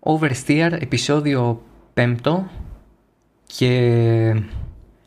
Oversteer, 0.00 0.72
επεισόδιο 0.80 1.62
5 1.94 2.14
και 3.46 4.42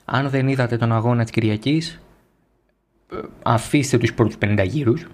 αν 0.05 0.29
δεν 0.29 0.47
είδατε 0.47 0.77
τον 0.77 0.91
αγώνα 0.91 1.21
της 1.21 1.31
Κυριακής 1.31 2.01
αφήστε 3.43 3.97
τους 3.97 4.13
πρώτους 4.13 4.35
50 4.41 4.65
γύρους 4.67 5.07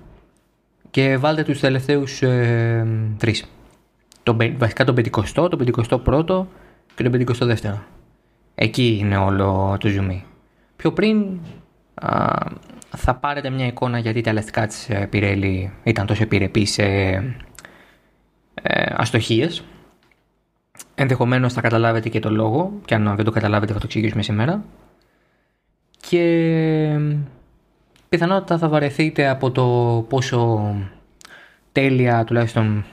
και 0.90 1.18
βάλτε 1.18 1.44
τους 1.44 1.60
τελευταίους 1.60 2.22
ε, 2.22 2.88
τρεις. 3.18 3.46
Το, 4.24 4.38
βασικά 4.58 4.84
τον 4.84 4.96
50, 4.96 5.10
τον 5.34 6.02
51ο 6.06 6.46
και 6.96 7.04
τον 7.04 7.26
52ο. 7.38 7.78
Εκεί 8.56 8.98
είναι 9.00 9.18
όλο 9.18 9.78
το 9.80 9.90
zoom. 9.90 10.22
Πιο 10.76 10.92
πριν 10.94 11.40
α, 11.94 12.36
θα 12.98 13.16
πάρετε 13.16 13.50
μια 13.50 13.66
εικόνα 13.66 14.00
γιατί 14.00 14.22
τα 14.22 14.30
ελαστικά 14.30 14.68
της 14.68 14.90
Πιρέλη 15.10 15.72
ήταν 15.84 16.06
τόσο 16.06 16.24
επιρρεπή 16.24 16.66
σε 16.66 16.84
ε, 18.62 18.94
αστοχίες. 18.96 19.64
Ενδεχομένως 20.96 21.54
θα 21.54 21.62
καταλάβετε 21.62 22.10
και 22.10 22.20
το 22.20 22.30
λόγο 22.30 22.72
και 22.86 22.96
αν 22.96 23.16
δεν 23.16 23.26
το 23.26 23.32
καταλάβετε 23.32 23.74
θα 23.74 23.80
το 23.80 23.86
εξηγήσουμε 23.86 24.22
σήμερα. 24.22 24.64
Και 26.08 27.00
πιθανότατα 28.10 28.58
θα 28.58 28.70
βαρεθείτε 28.70 29.28
από 29.28 29.52
το 29.52 29.66
πόσο 30.10 30.74
τέλεια 31.72 32.24
τουλάχιστον 32.24 32.86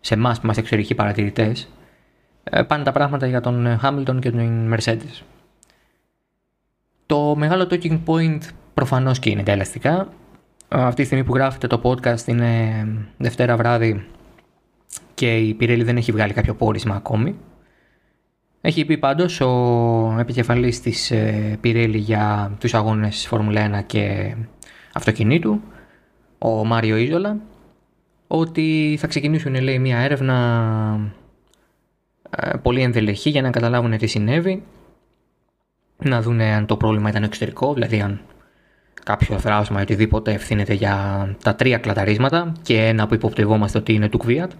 σε 0.00 0.14
εμάς 0.14 0.34
που 0.34 0.40
είμαστε 0.44 0.60
εξωτερικοί 0.60 0.94
παρατηρητές 0.94 1.68
ε, 2.44 2.62
πάνε 2.62 2.84
τα 2.84 2.92
πράγματα 2.92 3.26
για 3.26 3.40
τον 3.40 3.78
Hamilton 3.82 4.18
και 4.20 4.30
τον 4.30 4.74
Mercedes. 4.74 5.22
Το 7.06 7.34
μεγάλο 7.36 7.66
talking 7.70 7.98
point 8.06 8.40
προφανώς 8.74 9.18
και 9.18 9.30
είναι 9.30 9.42
τα 9.42 9.52
ελαστικά. 9.52 10.08
Αυτή 10.68 11.00
τη 11.00 11.04
στιγμή 11.04 11.24
που 11.24 11.34
γράφετε 11.34 11.66
το 11.66 11.80
podcast 11.84 12.26
είναι 12.26 12.86
Δευτέρα 13.16 13.56
βράδυ 13.56 14.06
και 15.16 15.36
η 15.36 15.54
Πιρέλη 15.54 15.82
δεν 15.84 15.96
έχει 15.96 16.12
βγάλει 16.12 16.32
κάποιο 16.32 16.54
πόρισμα 16.54 16.94
ακόμη. 16.94 17.36
Έχει 18.60 18.84
πει 18.84 18.98
πάντως 18.98 19.40
ο 19.40 20.16
επικεφαλής 20.18 20.80
της 20.80 21.10
ε, 21.10 21.58
Πιρέλη 21.60 21.98
για 21.98 22.56
τους 22.60 22.74
αγώνες 22.74 23.26
Φόρμουλα 23.26 23.80
1 23.80 23.84
και 23.86 24.34
αυτοκινήτου, 24.92 25.60
ο 26.38 26.64
Μάριο 26.64 26.96
Ίζολα, 26.96 27.36
ότι 28.26 28.96
θα 29.00 29.06
ξεκινήσουν 29.06 29.54
λέει 29.54 29.78
μια 29.78 29.98
έρευνα 29.98 30.36
ε, 32.30 32.56
πολύ 32.62 32.82
ενδελεχή 32.82 33.30
για 33.30 33.42
να 33.42 33.50
καταλάβουν 33.50 33.98
τι 33.98 34.06
συνέβη, 34.06 34.62
να 35.96 36.22
δουν 36.22 36.40
αν 36.40 36.66
το 36.66 36.76
πρόβλημα 36.76 37.08
ήταν 37.08 37.22
εξωτερικό, 37.22 37.74
δηλαδή 37.74 38.00
αν 38.00 38.20
κάποιο 39.04 39.38
θράσμα 39.38 39.78
ή 39.78 39.82
οτιδήποτε 39.82 40.32
ευθύνεται 40.32 40.74
για 40.74 41.36
τα 41.42 41.54
τρία 41.54 41.78
κλαταρίσματα 41.78 42.52
και 42.62 42.86
ένα 42.86 43.06
που 43.06 43.14
υποπτευόμαστε 43.14 43.78
ότι 43.78 43.92
είναι 43.92 44.08
του 44.08 44.18
Κβίατ 44.18 44.52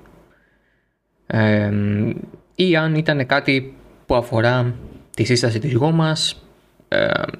ή 2.54 2.76
αν 2.76 2.94
ήταν 2.94 3.26
κάτι 3.26 3.74
που 4.06 4.14
αφορά 4.14 4.74
τη 5.16 5.24
σύσταση 5.24 5.58
της 5.58 5.74
γόμας, 5.74 6.46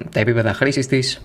τα 0.09 0.19
επίπεδα 0.19 0.53
χρήσης 0.53 0.87
της, 0.87 1.21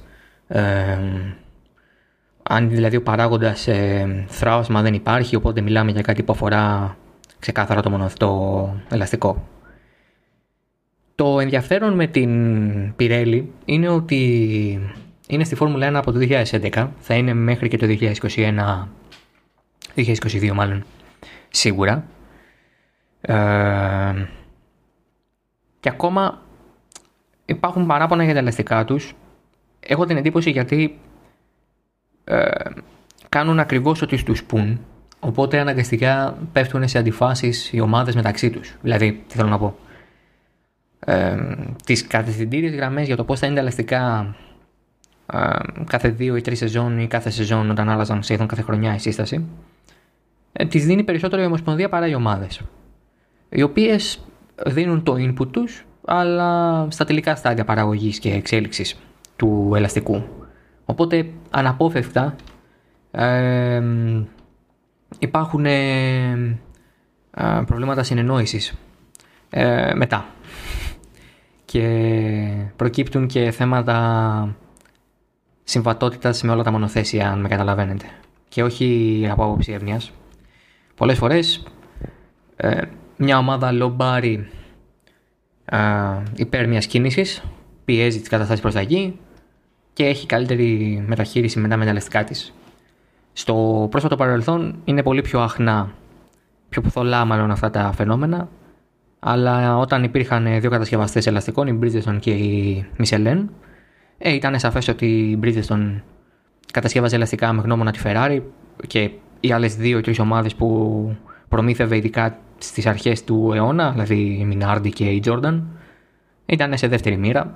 αν 2.42 2.68
δηλαδή 2.68 2.96
ο 2.96 3.02
παράγοντας 3.02 3.68
ε, 3.68 4.24
θράωσμα 4.28 4.82
δεν 4.82 4.94
υπάρχει, 4.94 5.36
οπότε 5.36 5.60
μιλάμε 5.60 5.90
για 5.90 6.02
κάτι 6.02 6.22
που 6.22 6.32
αφορά 6.32 6.96
ξεκάθαρα 7.38 7.82
το 7.82 7.90
μόνο 7.90 8.04
αυτό 8.04 8.82
ελαστικό. 8.90 9.48
Το 11.14 11.40
ενδιαφέρον 11.40 11.94
με 11.94 12.06
την 12.06 12.94
Πιρέλη 12.96 13.52
είναι 13.64 13.88
ότι 13.88 14.92
είναι 15.26 15.44
στη 15.44 15.54
Φόρμουλα 15.54 15.90
1 15.90 15.94
από 15.94 16.12
το 16.12 16.18
2011, 16.22 16.88
θα 16.98 17.14
είναι 17.14 17.34
μέχρι 17.34 17.68
και 17.68 17.76
το 17.76 17.86
2021, 18.34 18.86
2022 19.96 20.52
μάλλον, 20.54 20.84
σίγουρα. 21.50 22.04
Ε, 23.22 24.26
και 25.80 25.88
ακόμα 25.88 26.42
υπάρχουν 27.44 27.86
παράπονα 27.86 28.24
για 28.24 28.32
τα 28.32 28.38
ελαστικά 28.38 28.84
τους. 28.84 29.14
Έχω 29.80 30.04
την 30.04 30.16
εντύπωση 30.16 30.50
γιατί 30.50 30.98
ε, 32.24 32.50
κάνουν 33.28 33.58
ακριβώς 33.58 34.02
ό,τι 34.02 34.24
τους 34.24 34.44
πουν. 34.44 34.80
Οπότε 35.20 35.58
αναγκαστικά 35.58 36.36
πέφτουν 36.52 36.88
σε 36.88 36.98
αντιφάσεις 36.98 37.72
οι 37.72 37.80
ομάδες 37.80 38.14
μεταξύ 38.14 38.50
τους. 38.50 38.76
Δηλαδή, 38.82 39.24
τι 39.28 39.36
θέλω 39.36 39.48
να 39.48 39.58
πω. 39.58 39.76
Ε, 41.04 41.36
τις 41.84 42.06
κατευθυντήριες 42.06 42.74
γραμμές 42.74 43.06
για 43.06 43.16
το 43.16 43.24
πώς 43.24 43.38
θα 43.38 43.46
είναι 43.46 43.54
τα 43.54 43.60
ελαστικά 43.60 44.34
ε, 45.32 45.38
κάθε 45.86 46.08
δύο 46.08 46.36
ή 46.36 46.40
τρεις 46.40 46.58
σεζόν 46.58 46.98
ή 46.98 47.06
κάθε 47.06 47.30
σεζόν 47.30 47.70
όταν 47.70 47.88
άλλαζαν 47.88 48.22
σχεδόν 48.22 48.46
κάθε 48.46 48.62
χρονιά 48.62 48.94
η 48.94 48.98
σύσταση 48.98 49.44
ε, 50.52 50.64
τις 50.66 50.84
δίνει 50.84 51.04
περισσότερο 51.04 51.42
η 51.42 51.44
Ομοσπονδία 51.44 51.88
παρά 51.88 52.08
οι 52.08 52.14
ομάδες 52.14 52.60
οι 53.52 53.62
οποίες 53.62 54.20
δίνουν 54.66 55.02
το 55.02 55.14
input 55.18 55.52
τους 55.52 55.86
αλλά 56.04 56.86
στα 56.90 57.04
τελικά 57.04 57.36
στάδια 57.36 57.64
παραγωγής 57.64 58.18
και 58.18 58.32
εξέλιξης 58.32 58.98
του 59.36 59.72
ελαστικού. 59.74 60.22
Οπότε 60.84 61.26
αναπόφευκτα 61.50 62.36
ε, 63.10 63.82
υπάρχουν 65.18 65.66
ε, 65.66 66.60
προβλήματα 67.66 68.02
συνεννόησης 68.02 68.74
ε, 69.50 69.94
μετά 69.94 70.26
και 71.64 72.66
προκύπτουν 72.76 73.26
και 73.26 73.50
θέματα 73.50 74.56
συμβατότητας 75.64 76.42
με 76.42 76.52
όλα 76.52 76.62
τα 76.62 76.70
μονοθέσια 76.70 77.30
αν 77.30 77.40
με 77.40 77.48
καταλαβαίνετε 77.48 78.06
και 78.48 78.62
όχι 78.62 79.26
από 79.30 79.44
άποψη 79.44 79.72
εύνοιας. 79.72 80.12
Πολλές 80.94 81.18
φορές 81.18 81.62
ε, 82.56 82.82
μια 83.16 83.38
ομάδα 83.38 83.72
λομπάρει 83.72 84.48
υπέρ 86.34 86.68
μιας 86.68 86.86
κίνησης, 86.86 87.42
πιέζει 87.84 88.20
τις 88.20 88.28
καταστάσεις 88.28 88.62
προς 88.62 88.74
τα 88.74 88.80
εκεί 88.80 89.18
και 89.92 90.04
έχει 90.04 90.26
καλύτερη 90.26 91.02
μεταχείριση 91.06 91.58
με 91.58 91.68
τα 91.68 91.76
μεταλλευτικά 91.76 92.24
της. 92.24 92.54
Στο 93.32 93.86
πρόσφατο 93.90 94.16
παρελθόν 94.16 94.80
είναι 94.84 95.02
πολύ 95.02 95.20
πιο 95.20 95.40
αχνά, 95.40 95.92
πιο 96.68 96.82
ποθολά 96.82 97.24
μάλλον 97.24 97.50
αυτά 97.50 97.70
τα 97.70 97.92
φαινόμενα, 97.92 98.48
αλλά 99.18 99.78
όταν 99.78 100.04
υπήρχαν 100.04 100.60
δύο 100.60 100.70
κατασκευαστές 100.70 101.26
ελαστικών, 101.26 101.66
η 101.66 101.78
Bridgestone 101.82 102.18
και 102.20 102.30
η 102.30 102.86
Michelin, 102.98 103.44
ε, 104.18 104.32
ήταν 104.32 104.58
σαφές 104.58 104.88
ότι 104.88 105.06
η 105.06 105.38
Bridgestone 105.42 106.00
κατασκεύαζε 106.72 107.14
ελαστικά 107.16 107.52
με 107.52 107.62
γνώμονα 107.62 107.90
τη 107.90 108.00
Ferrari 108.04 108.40
και 108.86 109.10
οι 109.40 109.52
άλλες 109.52 109.76
δύο-τρεις 109.76 110.18
ομάδες 110.18 110.54
που 110.54 111.16
προμήθευε 111.52 111.96
ειδικά 111.96 112.38
στις 112.58 112.86
αρχές 112.86 113.24
του 113.24 113.52
αιώνα, 113.54 113.90
δηλαδή 113.90 114.16
η 114.16 114.48
Minardi 114.52 114.90
και 114.94 115.04
η 115.04 115.22
Jordan, 115.26 115.60
ήταν 116.46 116.76
σε 116.76 116.88
δεύτερη 116.88 117.16
μοίρα. 117.16 117.54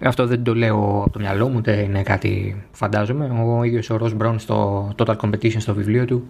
Αυτό 0.00 0.26
δεν 0.26 0.42
το 0.42 0.54
λέω 0.54 1.00
από 1.00 1.10
το 1.10 1.18
μυαλό 1.18 1.48
μου, 1.48 1.54
ούτε 1.56 1.72
είναι 1.72 2.02
κάτι 2.02 2.64
που 2.70 2.76
φαντάζομαι. 2.76 3.44
Ο 3.46 3.62
ίδιος 3.62 3.90
ο 3.90 3.98
Ross 4.02 4.16
Brown 4.22 4.34
στο 4.36 4.88
Total 4.96 5.16
Competition 5.16 5.56
στο 5.58 5.74
βιβλίο 5.74 6.04
του 6.04 6.28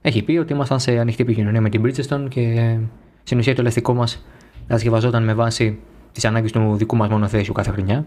έχει 0.00 0.22
πει 0.22 0.36
ότι 0.36 0.52
ήμασταν 0.52 0.80
σε 0.80 0.98
ανοιχτή 0.98 1.22
επικοινωνία 1.22 1.60
με 1.60 1.68
την 1.68 1.82
Bridgestone 1.84 2.26
και 2.28 2.76
στην 3.22 3.38
ουσία 3.38 3.54
το 3.54 3.60
ελαστικό 3.60 3.94
μας 3.94 4.24
διασκευαζόταν 4.66 5.24
με 5.24 5.34
βάση 5.34 5.78
τις 6.12 6.24
ανάγκες 6.24 6.52
του 6.52 6.76
δικού 6.76 6.96
μας 6.96 7.08
μονοθέσιου 7.08 7.52
κάθε 7.52 7.70
χρονιά 7.70 8.06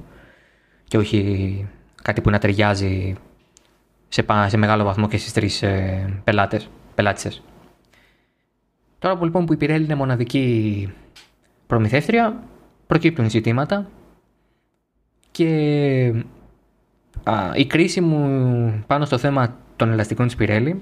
και 0.83 0.97
όχι 0.97 1.65
κάτι 2.01 2.21
που 2.21 2.29
να 2.29 2.37
ταιριάζει 2.37 3.15
σε, 4.07 4.25
σε 4.47 4.57
μεγάλο 4.57 4.83
βαθμό 4.83 5.07
και 5.07 5.17
στις 5.17 5.33
τρεις 5.33 5.61
ε, 5.61 6.21
πελάτες, 6.23 6.69
πελάτησες. 6.95 7.41
Τώρα 9.01 9.17
που 9.17 9.25
λοιπόν 9.25 9.45
που 9.45 9.53
η 9.53 9.57
Πιρέλη 9.57 9.83
είναι 9.83 9.95
μοναδική 9.95 10.89
προμηθεύτρια, 11.67 12.43
προκύπτουν 12.87 13.29
ζητήματα 13.29 13.87
και 15.31 15.45
α, 17.23 17.51
η 17.55 17.65
κρίση 17.65 18.01
μου 18.01 18.83
πάνω 18.87 19.05
στο 19.05 19.17
θέμα 19.17 19.57
των 19.75 19.91
ελαστικών 19.91 20.25
της 20.25 20.35
Πιρέλη 20.35 20.81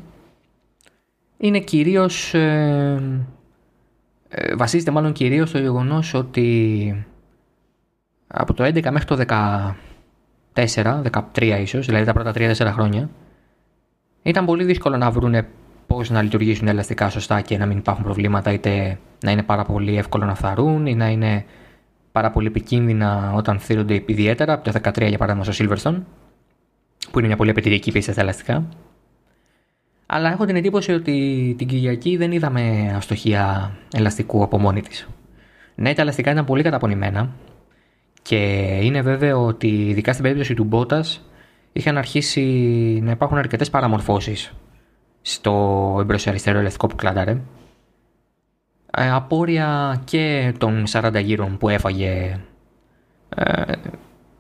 είναι 1.38 1.60
κυρίως, 1.60 2.34
ε, 2.34 3.24
ε, 4.30 4.56
βασίζεται 4.56 4.92
μάλλον 4.92 5.12
κυρίως 5.12 5.50
στο 5.50 5.60
γεγονός 5.60 6.14
ότι 6.14 7.06
από 8.28 8.54
το 8.54 8.64
11 8.64 8.92
μέχρι 8.92 9.06
το 9.06 9.26
14, 10.54 11.02
13 11.34 11.60
ίσως, 11.62 11.86
δηλαδή 11.86 12.06
τα 12.06 12.14
πρώτα 12.14 12.32
3-4 12.36 12.54
χρόνια, 12.74 13.10
ήταν 14.22 14.46
πολύ 14.46 14.64
δύσκολο 14.64 14.98
να 14.98 15.12
βρούνε 15.12 15.48
πώς 15.90 16.10
να 16.10 16.22
λειτουργήσουν 16.22 16.68
ελαστικά 16.68 17.10
σωστά 17.10 17.42
και 17.42 17.58
να 17.58 17.66
μην 17.66 17.78
υπάρχουν 17.78 18.04
προβλήματα, 18.04 18.52
είτε 18.52 19.00
να 19.24 19.32
είναι 19.32 19.44
πάρα 19.44 19.64
πολύ 19.64 19.98
εύκολο 19.98 20.26
να 20.26 20.36
φθαρούν 20.36 20.86
ή 20.86 20.96
να 20.96 21.10
είναι 21.10 21.46
πάρα 22.12 22.32
πολύ 22.32 22.48
επικίνδυνα 22.48 23.34
όταν 23.36 23.60
θύρονται 23.60 24.04
ιδιαίτερα, 24.06 24.54
από 24.54 24.64
το 24.64 24.80
13 24.84 25.08
για 25.08 25.18
παράδειγμα 25.18 25.52
στο 25.52 25.66
Silverstone, 25.66 26.02
που 27.12 27.18
είναι 27.20 27.28
μια 27.28 27.36
πολύ 27.36 27.50
απαιτητική 27.50 27.92
πίστα 27.92 28.12
στα 28.12 28.22
ελαστικά. 28.22 28.68
Αλλά 30.06 30.32
έχω 30.32 30.46
την 30.46 30.56
εντύπωση 30.56 30.92
ότι 30.92 31.56
την 31.58 31.68
Κυριακή 31.68 32.18
δεν 32.18 32.32
είδαμε 32.32 32.94
αστοχία 32.96 33.72
ελαστικού 33.94 34.44
από 34.44 34.60
μόνη 34.60 34.82
της. 34.82 35.08
Ναι, 35.76 35.94
τα 35.94 36.02
ελαστικά 36.02 36.32
ήταν 36.32 36.46
πολύ 36.46 36.64
καταπονημένα 36.64 37.30
και 38.22 38.36
είναι 38.82 39.02
βέβαιο 39.02 39.46
ότι 39.46 39.68
ειδικά 39.68 40.12
στην 40.12 40.24
περίπτωση 40.24 40.54
του 40.54 40.64
Μπότας 40.64 41.30
είχαν 41.74 41.98
αρχίσει 41.98 42.42
να 43.04 43.12
υπάρχουν 43.12 43.38
αρκετές 43.38 43.70
παραμορφώσεις 43.70 44.54
στο 45.32 45.98
εμπρός 46.00 46.28
αριστερό 46.28 46.60
ελαστικό 46.60 46.88
που 46.88 46.96
κλάνταρε 46.96 47.38
ε, 48.92 49.12
απόρρια 49.12 50.02
και 50.06 50.54
των 50.58 50.84
40 50.92 51.22
γύρων 51.24 51.58
που 51.58 51.70
έφαγε 51.70 52.40
ε, 53.36 53.74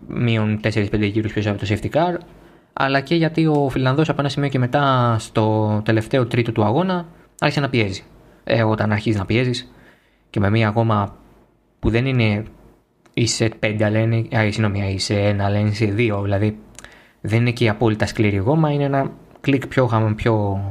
μείον 0.07 0.59
4-5 0.63 0.99
γύρους 0.99 1.33
πίσω 1.33 1.51
από 1.51 1.59
το 1.59 1.67
safety 1.69 1.89
car 1.89 2.17
αλλά 2.73 3.01
και 3.01 3.15
γιατί 3.15 3.47
ο 3.47 3.69
Φιλανδός 3.69 4.09
από 4.09 4.21
ένα 4.21 4.29
σημείο 4.29 4.49
και 4.49 4.59
μετά 4.59 5.15
στο 5.19 5.81
τελευταίο 5.85 6.25
τρίτο 6.27 6.51
του 6.51 6.63
αγώνα 6.63 7.05
άρχισε 7.39 7.61
να 7.61 7.69
πιέζει. 7.69 8.03
Ε, 8.43 8.63
όταν 8.63 8.91
αρχίζεις 8.91 9.19
να 9.19 9.25
πιέζεις 9.25 9.71
και 10.29 10.39
με 10.39 10.49
μία 10.49 10.69
γόμα 10.69 11.15
που 11.79 11.89
δεν 11.89 12.05
είναι 12.05 12.43
η 13.13 13.27
σε 13.27 13.49
5 13.63 13.81
αλλά 13.81 13.99
είναι, 13.99 14.37
α, 14.37 14.51
συγγνώμη, 14.51 14.93
η 14.93 14.99
σε 14.99 15.29
1 15.29 15.39
αλλά 15.39 15.57
είναι 15.57 15.73
σε 15.73 15.95
2 15.97 16.19
δηλαδή 16.23 16.57
δεν 17.21 17.39
είναι 17.39 17.51
και 17.51 17.63
η 17.63 17.69
απόλυτα 17.69 18.05
σκληρή 18.05 18.37
γόμα 18.37 18.71
είναι 18.71 18.83
ένα 18.83 19.11
κλικ 19.41 19.67
πιο, 19.67 20.13
πιο 20.15 20.61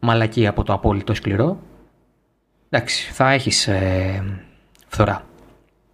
μαλακή 0.00 0.46
από 0.46 0.62
το 0.62 0.72
απόλυτο 0.72 1.14
σκληρό 1.14 1.58
εντάξει 2.68 3.12
θα 3.12 3.30
έχεις 3.30 3.68
ε, 3.68 4.24
φθορά 4.86 5.24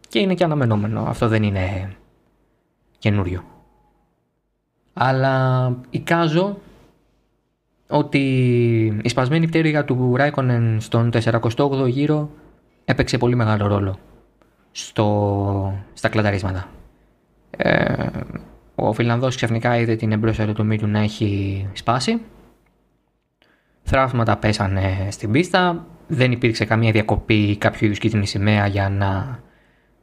και 0.08 0.18
είναι 0.18 0.34
και 0.34 0.44
αναμενόμενο 0.44 1.04
αυτό 1.06 1.28
δεν 1.28 1.42
είναι 1.42 1.96
καινούριο 2.98 3.44
αλλά 4.92 5.74
εικάζω 5.90 6.58
ότι 7.88 8.18
η 9.02 9.08
σπασμένη 9.08 9.46
πτέρυγα 9.46 9.84
του 9.84 10.16
Ράικονεν 10.16 10.80
στον 10.80 11.10
48ο 11.12 11.88
γύρο 11.88 12.30
έπαιξε 12.84 13.18
πολύ 13.18 13.34
μεγάλο 13.34 13.66
ρόλο 13.66 13.98
στο, 14.72 15.82
στα 15.92 16.08
κλαταρίσματα. 16.08 16.68
Ε, 17.50 18.06
ο 18.74 18.92
Φιλανδός 18.92 19.36
ξαφνικά 19.36 19.78
είδε 19.78 19.96
την 19.96 20.12
εμπρός 20.12 20.38
αεροτομή 20.38 20.78
του 20.78 20.86
να 20.86 20.98
έχει 20.98 21.66
σπάσει. 21.72 22.20
Θραύματα 23.88 24.36
πέσανε 24.36 25.08
στην 25.10 25.30
πίστα. 25.30 25.86
Δεν 26.06 26.32
υπήρξε 26.32 26.64
καμία 26.64 26.92
διακοπή 26.92 27.34
ή 27.34 27.56
κάποιο 27.56 27.86
είδους 27.86 27.98
κίτρινη 27.98 28.26
σημαία 28.26 28.66
για 28.66 28.88
να 28.88 29.40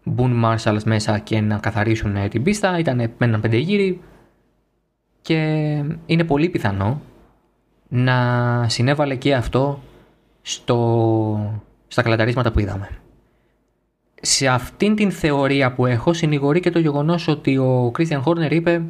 μπουν 0.03 0.31
Μάρσαλς 0.31 0.83
μέσα 0.83 1.19
και 1.19 1.41
να 1.41 1.57
καθαρίσουν 1.57 2.29
την 2.29 2.43
πίστα. 2.43 2.79
Ήταν 2.79 2.97
με 2.97 3.13
έναν 3.17 3.41
πέντε 3.41 3.57
γύρι 3.57 4.01
και 5.21 5.35
είναι 6.05 6.23
πολύ 6.23 6.49
πιθανό 6.49 7.01
να 7.87 8.65
συνέβαλε 8.69 9.15
και 9.15 9.35
αυτό 9.35 9.79
στο, 10.41 11.61
στα 11.87 12.01
κλαταρίσματα 12.01 12.51
που 12.51 12.59
είδαμε. 12.59 12.89
Σε 14.21 14.47
αυτήν 14.47 14.95
την 14.95 15.11
θεωρία 15.11 15.73
που 15.73 15.85
έχω 15.85 16.13
συνηγορεί 16.13 16.59
και 16.59 16.71
το 16.71 16.79
γεγονός 16.79 17.27
ότι 17.27 17.57
ο 17.57 17.89
Κρίστιαν 17.93 18.21
Χόρνερ 18.21 18.51
είπε 18.51 18.81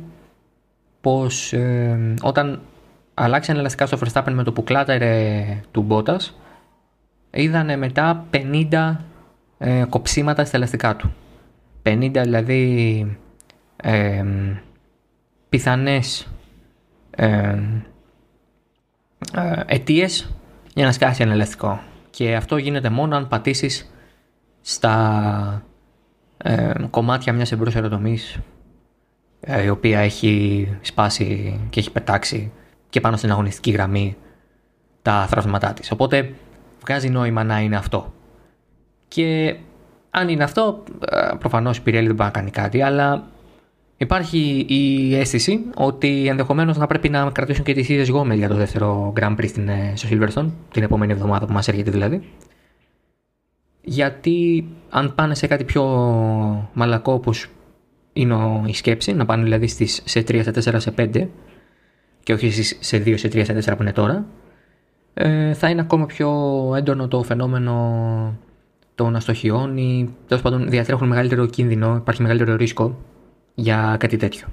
πως 1.01 1.53
ε, 1.53 2.13
όταν 2.21 2.61
αλλάξαν 3.13 3.57
ελαστικά 3.57 3.85
στο 3.85 3.97
Verstappen 4.01 4.31
με 4.31 4.43
το 4.43 4.53
που 4.53 4.63
κλάταρε 4.63 5.45
του 5.71 5.81
Μπότας 5.81 6.37
είδανε 7.31 7.75
μετά 7.75 8.25
50 8.71 8.95
ε, 9.57 9.83
κοψίματα 9.89 10.45
στα 10.45 10.57
ελαστικά 10.57 10.95
του. 10.95 11.13
50 11.83 12.11
δηλαδή 12.11 13.17
ε, 13.75 14.23
πιθανές 15.49 16.27
ε, 17.11 17.59
ε, 19.33 19.77
για 20.73 20.85
να 20.85 20.91
σκάσει 20.91 21.21
ένα 21.21 21.33
ελαστικό. 21.33 21.81
Και 22.09 22.35
αυτό 22.35 22.57
γίνεται 22.57 22.89
μόνο 22.89 23.15
αν 23.15 23.27
πατήσεις 23.27 23.91
στα 24.61 25.63
ε, 26.37 26.73
κομμάτια 26.89 27.33
μιας 27.33 27.51
εμπρός 27.51 27.75
αεροτομής 27.75 28.39
ε, 29.39 29.63
η 29.63 29.69
οποία 29.69 29.99
έχει 29.99 30.67
σπάσει 30.81 31.59
και 31.69 31.79
έχει 31.79 31.91
πετάξει 31.91 32.51
και 32.93 33.01
πάνω 33.01 33.17
στην 33.17 33.31
αγωνιστική 33.31 33.71
γραμμή 33.71 34.15
τα 35.01 35.27
θραύματά 35.29 35.73
της. 35.73 35.91
Οπότε 35.91 36.33
βγάζει 36.81 37.09
νόημα 37.09 37.43
να 37.43 37.59
είναι 37.59 37.75
αυτό. 37.75 38.13
Και 39.07 39.55
αν 40.09 40.29
είναι 40.29 40.43
αυτό, 40.43 40.83
ε, 41.09 41.35
προφανώς 41.39 41.77
η 41.77 41.81
Πιρέλη 41.81 42.07
δεν 42.07 42.15
μπορεί 42.15 42.29
να 42.33 42.39
κάνει 42.39 42.51
κάτι, 42.51 42.81
αλλά 42.81 43.23
Υπάρχει 43.97 44.65
η 44.67 45.15
αίσθηση 45.15 45.59
ότι 45.75 46.27
ενδεχομένως 46.27 46.77
να 46.77 46.87
πρέπει 46.87 47.09
να 47.09 47.29
κρατήσουν 47.31 47.63
και 47.63 47.73
τις 47.73 47.89
ίδιες 47.89 48.09
γόμες 48.09 48.37
για 48.37 48.47
το 48.47 48.55
δεύτερο 48.55 49.13
Grand 49.19 49.35
Prix 49.35 49.47
στην, 49.47 49.67
ε, 49.67 49.93
στο 49.95 50.07
Silverstone, 50.11 50.49
την 50.71 50.83
επόμενη 50.83 51.11
εβδομάδα 51.11 51.45
που 51.45 51.53
μας 51.53 51.67
έρχεται 51.67 51.91
δηλαδή. 51.91 52.29
Γιατί 53.81 54.67
αν 54.89 55.15
πάνε 55.15 55.35
σε 55.35 55.47
κάτι 55.47 55.63
πιο 55.63 55.83
μαλακό 56.73 57.13
όπως 57.13 57.47
είναι 58.13 58.35
η 58.65 58.73
σκέψη, 58.73 59.13
να 59.13 59.25
πάνε 59.25 59.43
δηλαδή 59.43 59.67
στις, 59.67 60.01
σε 60.05 60.19
3, 60.19 60.41
σε 60.43 60.51
4, 60.51 60.79
σε 60.79 60.93
5 60.97 61.27
και 62.23 62.33
όχι 62.33 62.51
σε 62.79 62.97
2, 63.05 63.17
σε 63.17 63.27
3, 63.27 63.43
σε 63.45 63.71
4 63.71 63.75
που 63.75 63.81
είναι 63.81 63.91
τώρα, 63.91 64.25
ε, 65.13 65.53
θα 65.53 65.69
είναι 65.69 65.81
ακόμα 65.81 66.05
πιο 66.05 66.31
έντονο 66.75 67.07
το 67.07 67.23
φαινόμενο 67.23 68.37
το 68.95 69.09
να 69.09 69.19
στοχιώνει, 69.19 70.15
τέλος 70.27 70.43
πάντων 70.43 70.69
διατρέχουν 70.69 71.07
μεγαλύτερο 71.07 71.45
κίνδυνο, 71.45 71.95
υπάρχει 71.95 72.21
μεγαλύτερο 72.21 72.55
ρίσκο 72.55 72.97
για 73.55 73.95
κάτι 73.99 74.17
τέτοιο. 74.17 74.47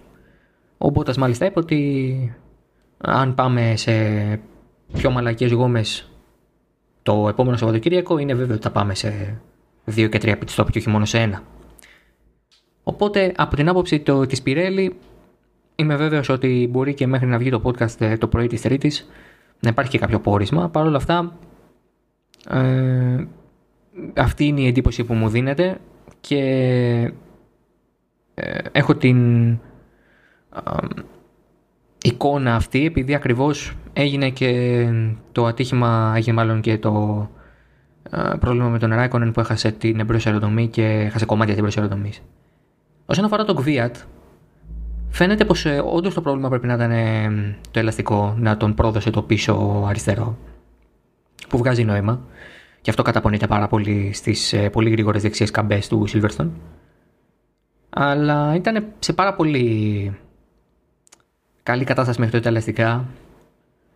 Ο 0.78 0.90
Μπότας 0.90 1.16
μάλιστα 1.16 1.46
είπε 1.46 1.58
ότι 1.58 2.36
αν 2.98 3.34
πάμε 3.34 3.76
σε 3.76 3.92
πιο 4.92 5.10
μαλακές 5.10 5.52
γόμες 5.52 6.10
το 7.02 7.28
επόμενο 7.28 7.56
Σαββατοκύριακο 7.56 8.18
είναι 8.18 8.34
βέβαιο 8.34 8.54
ότι 8.54 8.62
θα 8.62 8.70
πάμε 8.70 8.94
σε 8.94 9.40
δύο 9.84 10.08
και 10.08 10.18
τρία 10.18 10.38
pit 10.38 10.54
stop 10.54 10.66
και 10.70 10.78
όχι 10.78 10.88
μόνο 10.88 11.04
σε 11.04 11.18
ένα. 11.18 11.42
Οπότε 12.82 13.32
από 13.36 13.56
την 13.56 13.68
άποψη 13.68 14.00
το, 14.00 14.26
της 14.26 14.42
Πιρέλη 14.42 14.94
είμαι 15.80 15.96
βέβαιος 15.96 16.28
ότι 16.28 16.68
μπορεί 16.70 16.94
και 16.94 17.06
μέχρι 17.06 17.26
να 17.26 17.38
βγει 17.38 17.50
το 17.50 17.62
podcast 17.64 18.00
ε, 18.00 18.16
το 18.16 18.28
πρωί 18.28 18.46
της 18.46 18.60
Τρίτης 18.60 19.10
να 19.60 19.68
υπάρχει 19.68 19.90
και 19.90 19.98
κάποιο 19.98 20.20
πόρισμα. 20.20 20.68
Παρ' 20.68 20.86
όλα 20.86 20.96
αυτά 20.96 21.38
ε, 22.50 23.24
αυτή 24.16 24.44
είναι 24.44 24.60
η 24.60 24.66
εντύπωση 24.66 25.04
που 25.04 25.14
μου 25.14 25.28
δίνεται 25.28 25.80
και 26.20 26.38
ε, 28.34 28.58
έχω 28.72 28.94
την 28.94 29.50
εικόνα 32.02 32.54
αυτή 32.54 32.84
επειδή 32.84 33.14
ακριβώς 33.14 33.76
έγινε 33.92 34.30
και 34.30 34.86
το 35.32 35.46
ατύχημα, 35.46 36.12
έγινε 36.16 36.36
μάλλον 36.36 36.60
και 36.60 36.78
το 36.78 37.28
πρόβλημα 38.40 38.68
με 38.68 38.78
τον 38.78 38.94
Ράικονεν 38.94 39.32
που 39.32 39.40
έχασε 39.40 39.72
την 39.72 40.00
εμπρός 40.00 40.26
αεροδομή 40.26 40.68
και 40.68 40.84
έχασε 40.84 41.26
κομμάτια 41.26 41.52
της 41.52 41.58
εμπρός 41.58 41.76
αεροδομής. 41.76 42.22
Όσον 43.06 43.24
αφορά 43.24 43.44
το 43.44 43.62
Gviat, 43.64 43.90
φαίνεται 45.10 45.44
πως 45.44 45.64
ε, 45.64 45.82
όντως 45.84 46.14
το 46.14 46.20
πρόβλημα 46.20 46.48
πρέπει 46.48 46.66
να 46.66 46.74
ήταν 46.74 46.90
ε, 46.90 47.56
το 47.70 47.78
ελαστικό, 47.78 48.34
να 48.38 48.56
τον 48.56 48.74
πρόδωσε 48.74 49.10
το 49.10 49.22
πίσω 49.22 49.84
αριστερό, 49.88 50.36
που 51.48 51.58
βγάζει 51.58 51.84
νόημα. 51.84 52.20
Και 52.80 52.90
αυτό 52.90 53.02
καταπονείται 53.02 53.46
πάρα 53.46 53.68
πολύ 53.68 54.10
στις 54.12 54.52
ε, 54.52 54.70
πολύ 54.70 54.90
γρήγορες 54.90 55.22
δεξιές 55.22 55.50
καμπές 55.50 55.88
του 55.88 56.06
Silverstone 56.08 56.48
αλλά 57.90 58.54
ήταν 58.54 58.84
σε 58.98 59.12
πάρα 59.12 59.34
πολύ 59.34 60.16
καλή 61.62 61.84
κατάσταση 61.84 62.20
μέχρι 62.20 62.36
τότε 62.36 62.48
ελαστικά. 62.48 63.04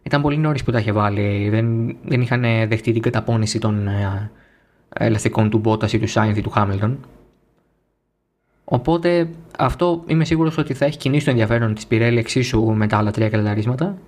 Ήταν 0.03 0.23
πολύ 0.23 0.37
νωρίς 0.37 0.65
που 0.65 0.71
τα 0.71 0.79
είχε 0.79 0.93
βάλει. 0.93 1.49
Δεν, 1.49 1.97
δεν 2.05 2.21
είχαν 2.21 2.41
δεχτεί 2.69 2.93
την 2.93 3.03
καταπώνηση 3.03 3.59
των 3.59 3.89
ε, 3.89 4.31
ελαστικών 4.89 5.51
του 5.51 5.59
Μπότα 5.59 5.89
ή 5.93 5.99
του 5.99 6.09
Σάινθ 6.09 6.37
ή 6.37 6.41
του 6.41 6.51
Χάμιλτον. 6.51 6.99
Οπότε 8.65 9.29
αυτό 9.59 10.03
είμαι 10.07 10.25
σίγουρος 10.25 10.59
ότι 10.59 10.75
θα 10.75 10.85
έχει 10.85 10.99
κινήσει 10.99 11.25
το 11.25 11.31
ενδιαφέρον 11.31 11.75
της 11.75 11.87
Πιρέλη 11.87 12.19
εξίσου 12.19 12.63
με 12.63 12.87
τα 12.87 12.97
άλλα 12.97 13.11
τρία 13.11 13.29
καλαταρίσματα. 13.29 13.99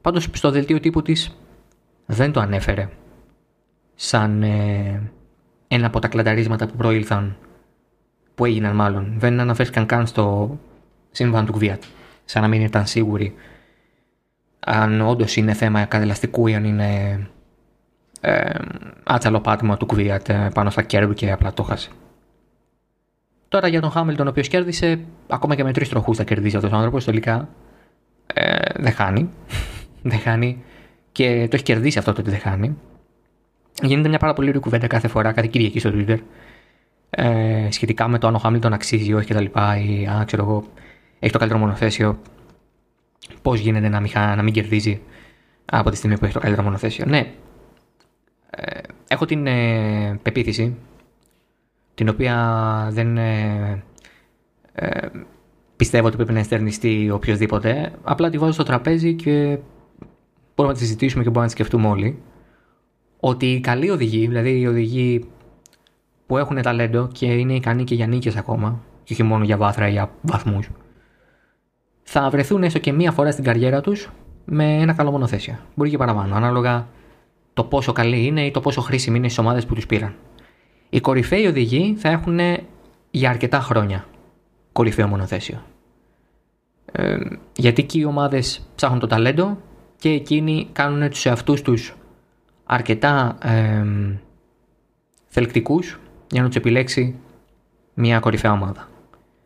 Πάντως 0.00 0.28
στο 0.32 0.50
δελτίο 0.50 0.80
τύπου 0.80 1.02
της 1.02 1.36
δεν 2.06 2.32
το 2.32 2.40
ανέφερε 2.40 2.88
σαν 3.94 4.42
ε, 4.42 5.10
ένα 5.68 5.86
από 5.86 5.98
τα 5.98 6.08
κλαταρίσματα 6.08 6.66
που 6.66 6.76
προήλθαν 6.76 7.36
που 8.34 8.44
έγιναν 8.44 8.74
μάλλον. 8.74 9.14
Δεν 9.18 9.40
αναφέρθηκαν 9.40 9.86
καν 9.86 10.06
στο 10.06 10.58
σύμβαν 11.10 11.46
του 11.46 11.52
Κβιάτ. 11.52 11.82
Σαν 12.24 12.42
να 12.42 12.48
μην 12.48 12.60
ήταν 12.60 12.86
σίγουροι 12.86 13.34
αν 14.60 15.00
όντως 15.00 15.36
είναι 15.36 15.52
θέμα 15.52 15.84
κατελαστικού 15.84 16.46
ή 16.46 16.54
αν 16.54 16.64
είναι 16.64 17.20
ε, 18.20 18.50
άτσαλο 19.04 19.40
πάτημα 19.40 19.76
του 19.76 19.86
Κβιάτ 19.86 20.28
ε, 20.28 20.50
πάνω 20.54 20.70
στα 20.70 20.82
κέρδη 20.82 21.14
και 21.14 21.32
απλά 21.32 21.52
το 21.52 21.62
χάσει. 21.62 21.90
Τώρα 23.50 23.68
για 23.68 23.80
τον 23.80 23.90
Χάμιλτον, 23.90 24.26
ο 24.26 24.30
οποίος 24.30 24.48
κέρδισε, 24.48 25.00
ακόμα 25.28 25.54
και 25.54 25.64
με 25.64 25.72
τρεις 25.72 25.88
τροχούς 25.88 26.16
θα 26.16 26.24
κερδίσει 26.24 26.56
αυτός 26.56 26.72
ο 26.72 26.76
άνθρωπος. 26.76 27.04
Τελικά 27.04 27.48
ε, 28.26 28.56
δεν 28.74 28.92
χάνει. 28.92 29.28
δεν 30.10 30.18
χάνει 30.18 30.62
και 31.12 31.46
το 31.50 31.56
έχει 31.56 31.64
κερδίσει 31.64 31.98
αυτό 31.98 32.12
το 32.12 32.20
ότι 32.20 32.30
δεν 32.30 32.38
χάνει. 32.38 32.76
Γίνεται 33.82 34.08
μια 34.08 34.18
πάρα 34.18 34.32
πολύ 34.32 34.48
ωραία 34.48 34.60
κουβέντα 34.60 34.86
κάθε 34.86 35.08
φορά, 35.08 35.32
κάθε 35.32 35.48
Κυριακή 35.48 35.78
στο 35.78 35.90
Twitter 35.94 36.18
ε, 37.10 37.68
σχετικά 37.70 38.08
με 38.08 38.18
το 38.18 38.26
αν 38.26 38.34
ο 38.34 38.38
Χάμιλτον 38.38 38.72
αξίζει 38.72 39.10
ή 39.10 39.14
όχι 39.14 39.34
κτλ. 39.34 39.44
Ή 39.44 40.06
αν 40.06 40.24
ξέρω 40.24 40.42
εγώ 40.42 40.64
έχει 41.18 41.32
το 41.32 41.38
καλύτερο 41.38 41.60
μονοθέσιο, 41.60 42.18
πώς 43.42 43.60
γίνεται 43.60 43.88
να 43.88 44.00
μην, 44.00 44.12
να 44.14 44.42
μην 44.42 44.52
κερδίζει 44.52 45.00
από 45.64 45.90
τη 45.90 45.96
στιγμή 45.96 46.18
που 46.18 46.24
έχει 46.24 46.34
το 46.34 46.40
καλύτερο 46.40 46.66
μονοθέσιο. 46.66 47.04
Ναι, 47.08 47.32
ε, 48.50 48.80
έχω 49.08 49.26
την 49.26 49.46
ε, 49.46 50.18
πεποίθηση 50.22 50.76
την 52.00 52.08
οποία 52.08 52.88
δεν 52.90 53.16
ε, 53.16 53.82
ε, 54.72 55.08
πιστεύω 55.76 56.06
ότι 56.06 56.16
πρέπει 56.16 56.32
να 56.32 56.38
εστερνιστεί 56.38 57.10
οποιοδήποτε. 57.10 57.92
Απλά 58.02 58.30
τη 58.30 58.38
βάζω 58.38 58.52
στο 58.52 58.62
τραπέζι 58.62 59.14
και 59.14 59.58
μπορούμε 60.54 60.74
να 60.74 60.78
τη 60.78 60.78
συζητήσουμε 60.78 61.22
και 61.22 61.28
μπορούμε 61.28 61.40
να 61.40 61.46
τη 61.46 61.52
σκεφτούμε 61.52 61.88
όλοι. 61.88 62.22
ότι 63.20 63.52
οι 63.52 63.60
καλοί 63.60 63.90
οδηγοί, 63.90 64.26
δηλαδή 64.26 64.60
οι 64.60 64.66
οδηγοί 64.66 65.24
που 66.26 66.38
έχουν 66.38 66.62
ταλέντο 66.62 67.08
και 67.12 67.26
είναι 67.26 67.54
ικανοί 67.54 67.84
και 67.84 67.94
για 67.94 68.06
νίκες 68.06 68.36
ακόμα, 68.36 68.80
και 69.02 69.12
όχι 69.12 69.22
μόνο 69.22 69.44
για 69.44 69.56
βάθρα 69.56 69.88
ή 69.88 69.90
για 69.90 70.10
βαθμούς, 70.20 70.68
θα 72.02 72.30
βρεθούν 72.30 72.62
έστω 72.62 72.78
και 72.78 72.92
μία 72.92 73.12
φορά 73.12 73.30
στην 73.30 73.44
καριέρα 73.44 73.80
τους 73.80 74.10
με 74.44 74.64
ένα 74.64 74.92
καλό 74.92 75.10
μονοθέσιο. 75.10 75.58
Μπορεί 75.74 75.90
και 75.90 75.96
παραπάνω, 75.96 76.34
ανάλογα 76.34 76.88
το 77.52 77.64
πόσο 77.64 77.92
καλή 77.92 78.26
είναι 78.26 78.44
ή 78.44 78.50
το 78.50 78.60
πόσο 78.60 78.80
χρήσιμη 78.80 79.16
είναι 79.16 79.28
στις 79.28 79.38
ομάδες 79.38 79.66
που 79.66 79.74
τους 79.74 79.86
πήραν. 79.86 80.14
Οι 80.90 81.00
κορυφαίοι 81.00 81.46
οδηγοί 81.46 81.96
θα 81.98 82.08
έχουν 82.08 82.38
για 83.10 83.30
αρκετά 83.30 83.60
χρόνια 83.60 84.04
κορυφαίο 84.72 85.06
μονοθέσιο. 85.06 85.62
Ε, 86.92 87.16
γιατί 87.56 87.84
και 87.84 87.98
οι 87.98 88.04
ομάδες 88.04 88.68
ψάχνουν 88.74 89.00
το 89.00 89.06
ταλέντο 89.06 89.58
και 89.96 90.08
εκείνοι 90.08 90.68
κάνουν 90.72 91.10
τους 91.10 91.26
εαυτούς 91.26 91.62
τους 91.62 91.96
αρκετά 92.64 93.38
ε, 93.42 93.84
θελκτικούς 95.28 96.00
για 96.30 96.42
να 96.42 96.46
τους 96.46 96.56
επιλέξει 96.56 97.18
μια 97.94 98.20
κορυφαία 98.20 98.52
ομάδα. 98.52 98.88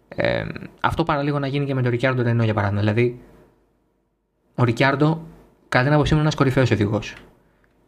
Ε, 0.08 0.44
αυτό 0.80 1.02
παραλίγο 1.02 1.38
να 1.38 1.46
γίνει 1.46 1.66
και 1.66 1.74
με 1.74 1.82
τον 1.82 1.90
Ρικιάρντο 1.90 2.22
Ρενό 2.22 2.44
για 2.44 2.54
παράδειγμα. 2.54 2.80
Δηλαδή, 2.80 3.20
ο 4.54 4.64
Ρικιάρντο, 4.64 5.22
κατά 5.68 5.84
την 5.84 5.92
άποψή 5.92 6.12
μου, 6.12 6.18
είναι 6.18 6.28
ένας 6.28 6.38
κορυφαίος 6.38 6.70
οδηγός. 6.70 7.14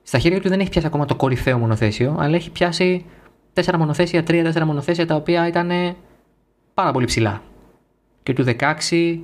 Στα 0.03 0.19
χέρια 0.19 0.41
του 0.41 0.49
δεν 0.49 0.61
έχει 0.61 0.71
πιάσει 0.71 0.87
ακόμα 0.87 1.05
το 1.05 1.15
κορυφαίο 1.15 1.59
μονοθέσιο, 1.59 2.17
αλλά 2.19 2.35
έχει 2.37 2.51
πιάσει 2.51 3.05
τέσσερα 3.57 3.79
μονοθέσια, 3.79 4.23
τρία-τέσσερα 4.23 4.65
μονοθέσια 4.65 5.07
τα 5.07 5.15
οποία 5.15 5.47
ήταν 5.47 5.97
πάρα 6.75 6.93
πολύ 6.93 7.07
ψηλά. 7.07 7.43
Και 8.23 8.33
του 8.33 8.45
16, 8.45 9.21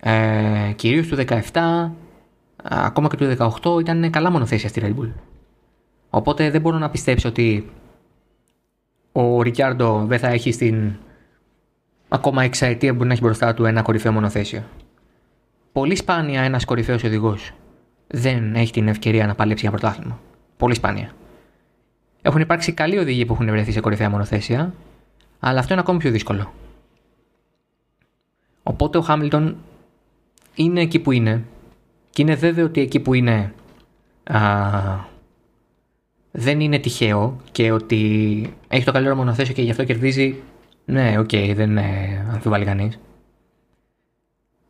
ε, 0.00 0.72
κυρίως 0.76 1.06
του 1.06 1.16
17, 1.16 1.90
ακόμα 2.62 3.08
και 3.08 3.16
του 3.16 3.36
18 3.62 3.80
ήταν 3.80 4.10
καλά 4.10 4.30
μονοθέσια 4.30 4.68
στη 4.68 4.80
Red 4.84 5.00
Bull. 5.00 5.12
Οπότε 6.10 6.50
δεν 6.50 6.60
μπορώ 6.60 6.78
να 6.78 6.90
πιστέψω 6.90 7.28
ότι 7.28 7.70
ο 9.12 9.42
Ρικιάρντο 9.42 10.04
δεν 10.06 10.18
θα 10.18 10.28
έχει 10.28 10.52
στην 10.52 10.92
ακόμα 12.08 12.42
εξαετία 12.42 12.90
που 12.90 12.96
μπορεί 12.96 13.08
να 13.08 13.14
έχει 13.14 13.22
μπροστά 13.22 13.54
του 13.54 13.64
ένα 13.64 13.82
κορυφαίο 13.82 14.12
μονοθέσιο. 14.12 14.62
Πολύ 15.72 15.96
σπάνια 15.96 16.42
ένας 16.42 16.64
κορυφαίος 16.64 17.04
οδηγός 17.04 17.52
δεν 18.06 18.54
έχει 18.54 18.72
την 18.72 18.88
ευκαιρία 18.88 19.26
να 19.26 19.34
παλέψει 19.34 19.62
για 19.62 19.78
πρωτάθλημα. 19.78 20.20
Πολύ 20.56 20.74
σπάνια. 20.74 21.12
Έχουν 22.22 22.40
υπάρξει 22.40 22.72
καλοί 22.72 22.98
οδηγοί 22.98 23.24
που 23.24 23.32
έχουν 23.32 23.46
βρεθεί 23.46 23.72
σε 23.72 23.80
κορυφαία 23.80 24.10
μονοθέσια, 24.10 24.74
αλλά 25.40 25.58
αυτό 25.58 25.72
είναι 25.72 25.82
ακόμη 25.82 25.98
πιο 25.98 26.10
δύσκολο. 26.10 26.52
Οπότε 28.62 28.98
ο 28.98 29.00
Χάμιλτον 29.00 29.56
είναι 30.54 30.80
εκεί 30.80 30.98
που 30.98 31.12
είναι 31.12 31.44
και 32.10 32.22
είναι 32.22 32.34
βέβαιο 32.34 32.64
ότι 32.64 32.80
εκεί 32.80 33.00
που 33.00 33.14
είναι 33.14 33.52
α, 34.24 34.38
δεν 36.30 36.60
είναι 36.60 36.78
τυχαίο 36.78 37.40
και 37.52 37.72
ότι 37.72 38.54
έχει 38.68 38.84
το 38.84 38.92
καλύτερο 38.92 39.16
μονοθέσιο 39.16 39.54
και 39.54 39.62
γι' 39.62 39.70
αυτό 39.70 39.84
κερδίζει. 39.84 40.42
Ναι, 40.84 41.18
οκέι, 41.18 41.28
okay, 41.32 41.52
δεν 41.54 41.78
αμφιβάλλει 42.32 42.64
κανείς. 42.64 42.98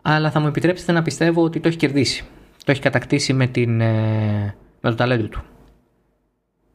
Αλλά 0.03 0.31
θα 0.31 0.41
μου 0.41 0.47
επιτρέψετε 0.47 0.93
να 0.93 1.03
πιστεύω 1.03 1.43
ότι 1.43 1.61
το 1.61 1.69
έχει 1.69 1.77
κερδίσει. 1.77 2.25
Το 2.65 2.71
έχει 2.71 2.81
κατακτήσει 2.81 3.33
με, 3.33 3.47
την, 3.47 3.81
ε, 3.81 4.55
με 4.81 4.91
το 4.91 4.95
ταλέντο 4.95 5.27
του. 5.27 5.43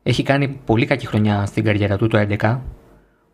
Έχει 0.07 0.23
κάνει 0.23 0.47
πολύ 0.65 0.85
κακή 0.85 1.07
χρονιά 1.07 1.45
στην 1.45 1.63
καριέρα 1.63 1.97
του 1.97 2.07
το 2.07 2.25
2011 2.39 2.59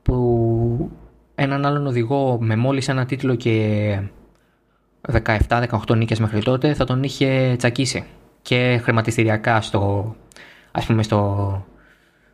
που 0.01 0.91
έναν 1.35 1.65
άλλον 1.65 1.87
οδηγό 1.87 2.37
με 2.41 2.55
μόλις 2.55 2.87
ένα 2.87 3.05
τίτλο 3.05 3.35
και 3.35 3.99
17-18 5.23 5.67
νίκες 5.95 6.19
μέχρι 6.19 6.43
τότε 6.43 6.73
θα 6.73 6.85
τον 6.85 7.03
είχε 7.03 7.55
τσακίσει 7.57 8.05
και 8.41 8.79
χρηματιστηριακά 8.83 9.61
στο, 9.61 10.15
ας 10.71 10.85
πούμε 10.85 11.03
στο 11.03 11.65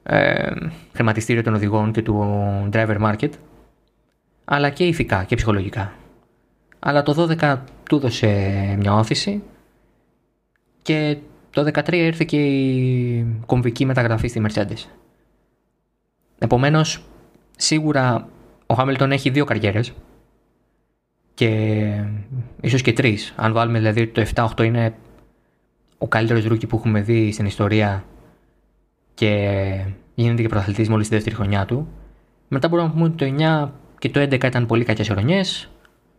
ε, 0.04 0.52
χρηματιστήριο 0.94 1.44
των 1.44 1.54
οδηγών 1.54 1.92
και 1.92 2.02
του 2.02 2.26
driver 2.74 2.98
market 3.02 3.30
αλλά 4.46 4.70
και 4.70 4.88
ηθικά 4.88 5.24
και 5.24 5.36
ψυχολογικά. 5.36 5.94
Αλλά 6.80 7.04
το 7.04 7.28
12 7.40 7.58
του 7.84 7.96
έδωσε 7.96 8.28
μια 8.80 8.94
όθηση 8.94 9.44
και 10.82 11.18
το 11.50 11.72
2013 11.74 11.94
ήρθε 11.94 12.24
και 12.24 12.46
η 12.46 13.26
κομβική 13.46 13.86
μεταγραφή 13.86 14.28
στη 14.28 14.42
Mercedes. 14.48 14.86
Επομένως, 16.40 17.04
σίγουρα 17.58 18.28
ο 18.66 18.74
Χάμιλτον 18.74 19.12
έχει 19.12 19.30
δύο 19.30 19.46
καριέρες 19.46 19.94
και 21.34 22.04
ίσως 22.62 22.82
και 22.82 22.94
τρεις. 22.94 23.34
Αν 23.36 23.54
βάλουμε 23.54 23.78
δηλαδή 23.78 24.08
το 24.08 24.26
7-8 24.36 24.64
είναι 24.64 24.94
ο 25.98 26.08
καλύτερος 26.08 26.46
rookie 26.46 26.68
που 26.68 26.76
έχουμε 26.76 27.02
δει 27.02 27.32
στην 27.32 27.46
ιστορία 27.46 28.04
και 29.14 29.86
γίνεται 30.14 30.42
και 30.42 30.48
πρωταθλητής 30.48 30.90
μόλις 30.90 31.08
τη 31.08 31.16
δεύτερη 31.16 31.36
χρονιά 31.36 31.66
του. 31.66 31.88
Μετά 32.48 32.68
μπορούμε 32.68 32.88
να 32.88 32.94
πούμε 32.94 33.06
ότι 33.06 33.16
το 33.16 33.36
9 33.44 33.70
και 34.00 34.10
το 34.10 34.20
11 34.20 34.44
ήταν 34.44 34.66
πολύ 34.66 34.84
κακές 34.84 35.10
χρονιές. 35.10 35.70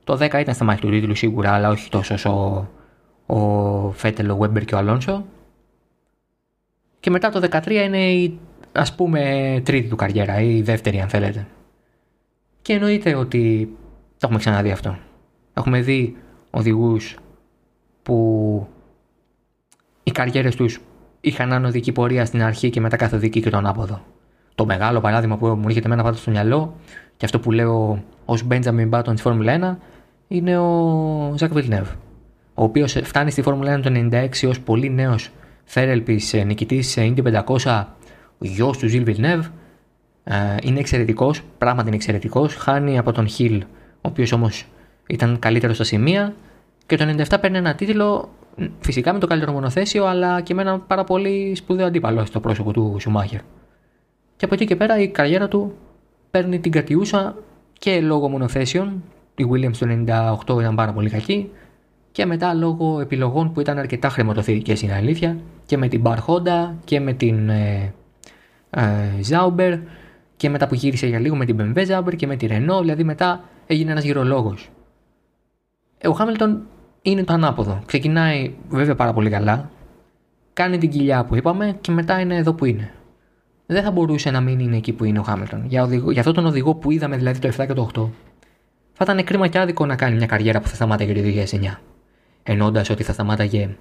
Το 0.05 0.15
10 0.15 0.41
ήταν 0.41 0.55
στα 0.55 0.65
μάχη 0.65 0.81
του 0.81 0.91
τίτλου 0.91 1.15
σίγουρα, 1.15 1.53
αλλά 1.53 1.69
όχι 1.69 1.89
τόσο 1.89 2.15
όσο 2.15 2.69
ο 3.29 3.93
Φέτελ, 3.93 4.31
ο 4.31 4.37
Βέμπερ 4.37 4.65
και 4.65 4.75
ο 4.75 4.79
Αλόνσο. 4.79 5.25
Και 7.01 7.11
μετά 7.11 7.31
το 7.31 7.49
13 7.51 7.71
είναι 7.71 8.13
η 8.13 8.39
ας 8.73 8.95
πούμε 8.95 9.61
τρίτη 9.65 9.89
του 9.89 9.97
καριέρα 9.97 10.41
ή 10.41 10.57
η 10.57 10.63
δεύτερη 10.63 11.01
αν 11.01 11.09
θέλετε. 11.09 11.47
Και 12.63 12.73
εννοείται 12.73 13.15
ότι 13.15 13.69
το 14.11 14.19
έχουμε 14.21 14.39
ξαναδεί 14.39 14.71
αυτό. 14.71 14.99
Έχουμε 15.55 15.81
δει 15.81 16.17
οδηγούς 16.51 17.17
που 18.03 18.67
οι 20.03 20.11
καριέρες 20.11 20.57
τους 20.57 20.81
είχαν 21.21 21.53
ανωδική 21.53 21.93
πορεία 21.93 22.25
στην 22.25 22.43
αρχή 22.43 22.71
και 22.71 22.81
μετά 22.81 22.97
καθοδική 22.97 23.41
και 23.41 23.51
τον 23.51 23.67
άποδο. 23.67 24.01
Το 24.55 24.67
μεγάλο 24.67 25.01
παράδειγμα 25.01 25.37
που 25.37 25.47
μου 25.47 25.65
έρχεται 25.67 25.87
εμένα 25.87 26.03
πάντα 26.03 26.17
στο 26.17 26.31
μυαλό 26.31 26.75
και 27.17 27.25
αυτό 27.25 27.41
που 27.41 27.53
λέω 27.53 28.05
ως 28.25 28.45
Benjamin 28.51 28.91
Button 28.91 29.13
στη 29.13 29.21
Φόρμουλα 29.21 29.79
1 29.79 29.85
είναι 30.29 30.59
ο 30.59 31.35
Ζακ 31.37 31.53
Βιλνεύ 31.53 31.83
ο 32.59 32.63
οποίος 32.63 32.93
φτάνει 33.03 33.31
στη 33.31 33.43
Φόρμουλα 33.43 33.79
1 33.79 33.83
το 33.83 33.91
96 34.13 34.49
ως 34.49 34.61
πολύ 34.61 34.91
νέος 34.91 35.31
θέρελπη 35.65 36.21
ε, 36.33 36.45
νικητής 36.45 36.89
σε 36.89 37.15
Indy 37.17 37.43
500, 37.45 37.85
ο 38.39 38.45
γιος 38.45 38.79
του 38.79 38.89
Ζιλ 38.89 39.05
Βιλνεύ. 39.05 39.41
Είναι 40.63 40.79
εξαιρετικός, 40.79 41.43
πράγματι 41.59 41.87
είναι 41.87 41.97
εξαιρετικός. 41.97 42.55
Χάνει 42.55 42.99
από 42.99 43.13
τον 43.13 43.29
Χιλ, 43.29 43.63
ο 43.95 44.09
οποίος 44.09 44.33
όμως 44.33 44.67
ήταν 45.07 45.39
καλύτερος 45.39 45.75
στα 45.75 45.85
σημεία. 45.85 46.35
Και 46.87 46.97
το 46.97 47.05
97 47.29 47.37
παίρνει 47.41 47.57
ένα 47.57 47.75
τίτλο, 47.75 48.29
φυσικά 48.81 49.13
με 49.13 49.19
το 49.19 49.27
καλύτερο 49.27 49.53
μονοθέσιο, 49.53 50.05
αλλά 50.05 50.41
και 50.41 50.55
με 50.55 50.63
ένα 50.63 50.79
πάρα 50.79 51.05
πολύ 51.05 51.55
σπουδαίο 51.55 51.87
αντίπαλο 51.87 52.25
στο 52.25 52.41
πρόσωπο 52.41 52.73
του 52.73 52.97
Σουμάχερ. 53.01 53.41
Και 54.37 54.45
από 54.45 54.55
εκεί 54.55 54.65
και 54.65 54.77
πέρα 54.77 54.99
η 54.99 55.09
καριέρα 55.09 55.49
του 55.49 55.75
παίρνει 56.31 56.59
την 56.61 56.73
κατιούσα 56.73 57.37
και 57.73 58.01
λόγω 58.01 58.29
μονοθέσεων. 58.29 59.03
Η 59.37 59.47
Williams 59.53 59.77
το 59.77 59.87
98 60.47 60.61
ήταν 60.61 60.75
πάρα 60.75 60.93
πολύ 60.93 61.11
κακή 61.11 61.51
και 62.19 62.27
μετά 62.27 62.55
λόγω 62.55 63.01
επιλογών 63.01 63.53
που 63.53 63.61
ήταν 63.61 63.79
αρκετά 63.79 64.09
χρηματοθετικές 64.09 64.83
είναι 64.83 64.95
αλήθεια 64.95 65.37
και 65.67 65.77
με 65.77 65.89
την 65.89 66.03
Bar 66.05 66.17
Honda 66.27 66.73
και 66.85 67.01
με 67.01 67.13
την 67.13 67.49
ε, 67.49 67.93
ε, 68.71 68.83
Zauber 69.31 69.79
και 70.37 70.51
μετά 70.51 70.67
που 70.67 70.75
γύρισε 70.75 71.07
για 71.07 71.19
λίγο 71.19 71.37
με 71.37 71.45
την 71.45 71.75
BMW 71.75 71.87
Zauber 71.87 72.17
και 72.17 72.27
με 72.27 72.37
τη 72.37 72.47
Renault 72.51 72.81
δηλαδή 72.81 73.05
μετά 73.05 73.45
έγινε 73.67 73.91
ένας 73.91 74.05
γυρολόγος. 74.05 74.71
Ο 76.05 76.11
Χάμιλτον 76.11 76.61
είναι 77.03 77.25
το 77.25 77.33
ανάποδο. 77.33 77.83
Ξεκινάει 77.87 78.55
βέβαια 78.69 78.95
πάρα 78.95 79.13
πολύ 79.13 79.31
καλά, 79.31 79.71
κάνει 80.53 80.79
την 80.79 80.91
κοιλιά 80.91 81.25
που 81.25 81.37
είπαμε 81.37 81.77
και 81.81 81.93
μετά 81.93 82.21
είναι 82.21 82.37
εδώ 82.37 82.53
που 82.53 82.65
είναι. 82.65 82.91
Δεν 83.67 83.83
θα 83.83 83.91
μπορούσε 83.91 84.31
να 84.31 84.41
μην 84.41 84.59
είναι 84.59 84.77
εκεί 84.77 84.93
που 84.93 85.05
είναι 85.05 85.19
ο 85.19 85.23
Χάμιλτον. 85.23 85.65
Για, 85.67 85.83
οδηγό, 85.83 86.11
για 86.11 86.21
αυτόν 86.21 86.35
τον 86.35 86.47
οδηγό 86.47 86.75
που 86.75 86.91
είδαμε 86.91 87.17
δηλαδή 87.17 87.39
το 87.39 87.49
7 87.49 87.67
και 87.67 87.73
το 87.73 87.91
8, 87.95 88.09
θα 88.93 89.13
ήταν 89.13 89.25
κρίμα 89.25 89.49
και 89.49 89.59
άδικο 89.59 89.87
να 89.87 89.97
κάνει 89.97 90.17
μια 90.17 90.27
καριέρα 90.27 90.61
που 90.61 90.69
θα 90.69 90.75
σταμάταγε 90.75 91.13
το 91.15 91.21
2009 91.61 91.88
ενώντας 92.51 92.91
ότι 92.91 93.03
θα 93.03 93.13
σταμάταγε 93.13 93.77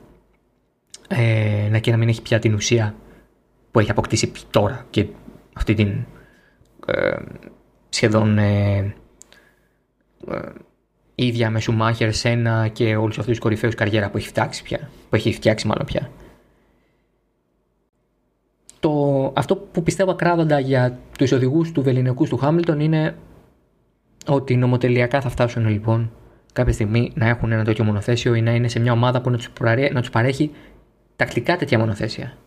ε, 1.07 1.67
να 1.71 1.79
και 1.79 1.91
να 1.91 1.97
μην 1.97 2.07
έχει 2.07 2.21
πια 2.21 2.39
την 2.39 2.53
ουσία 2.53 2.95
που 3.71 3.79
έχει 3.79 3.91
αποκτήσει 3.91 4.31
τώρα 4.51 4.85
και 4.89 5.05
αυτή 5.53 5.73
την 5.73 6.05
ε, 6.85 7.15
σχεδόν 7.89 8.37
ε, 8.37 8.77
ε, 10.27 10.39
ίδια 11.15 11.49
με 11.49 11.59
Σουμάχερ, 11.59 12.13
Σένα 12.13 12.67
και 12.67 12.95
όλους 12.95 13.17
αυτούς 13.17 13.33
τους 13.33 13.39
κορυφαίους 13.39 13.75
καριέρα 13.75 14.09
που 14.09 14.17
έχει 14.17 14.27
φτιάξει 14.27 14.63
πια, 14.63 14.89
που 15.09 15.15
έχει 15.15 15.33
φτιάξει 15.33 15.67
μάλλον 15.67 15.85
πια. 15.85 16.09
Το, 18.79 19.33
αυτό 19.35 19.55
που 19.55 19.83
πιστεύω 19.83 20.11
ακράδαντα 20.11 20.59
για 20.59 20.99
τους 21.17 21.31
οδηγούς 21.31 21.71
του 21.71 21.83
Βεληνικούς 21.83 22.29
του 22.29 22.37
Χάμιλτον 22.37 22.79
είναι 22.79 23.15
ότι 24.27 24.55
νομοτελειακά 24.55 25.21
θα 25.21 25.29
φτάσουν 25.29 25.67
λοιπόν 25.67 26.11
κάποια 26.57 26.73
στιγμή 26.73 27.11
να 27.15 27.27
έχουν 27.27 27.51
ένα 27.51 27.63
τέτοιο 27.63 27.83
μονοθέσιο 27.83 28.33
ή 28.35 28.41
να 28.41 28.55
είναι 28.55 28.67
σε 28.67 28.79
μια 28.79 28.91
ομάδα 28.91 29.21
που 29.21 29.29
να 29.29 29.37
τους, 29.37 29.49
να 29.91 29.99
τους 29.99 30.09
παρέχει 30.09 30.51
τακτικά 31.15 31.57
τέτοια 31.57 31.79
μονοθέσια. 31.79 32.37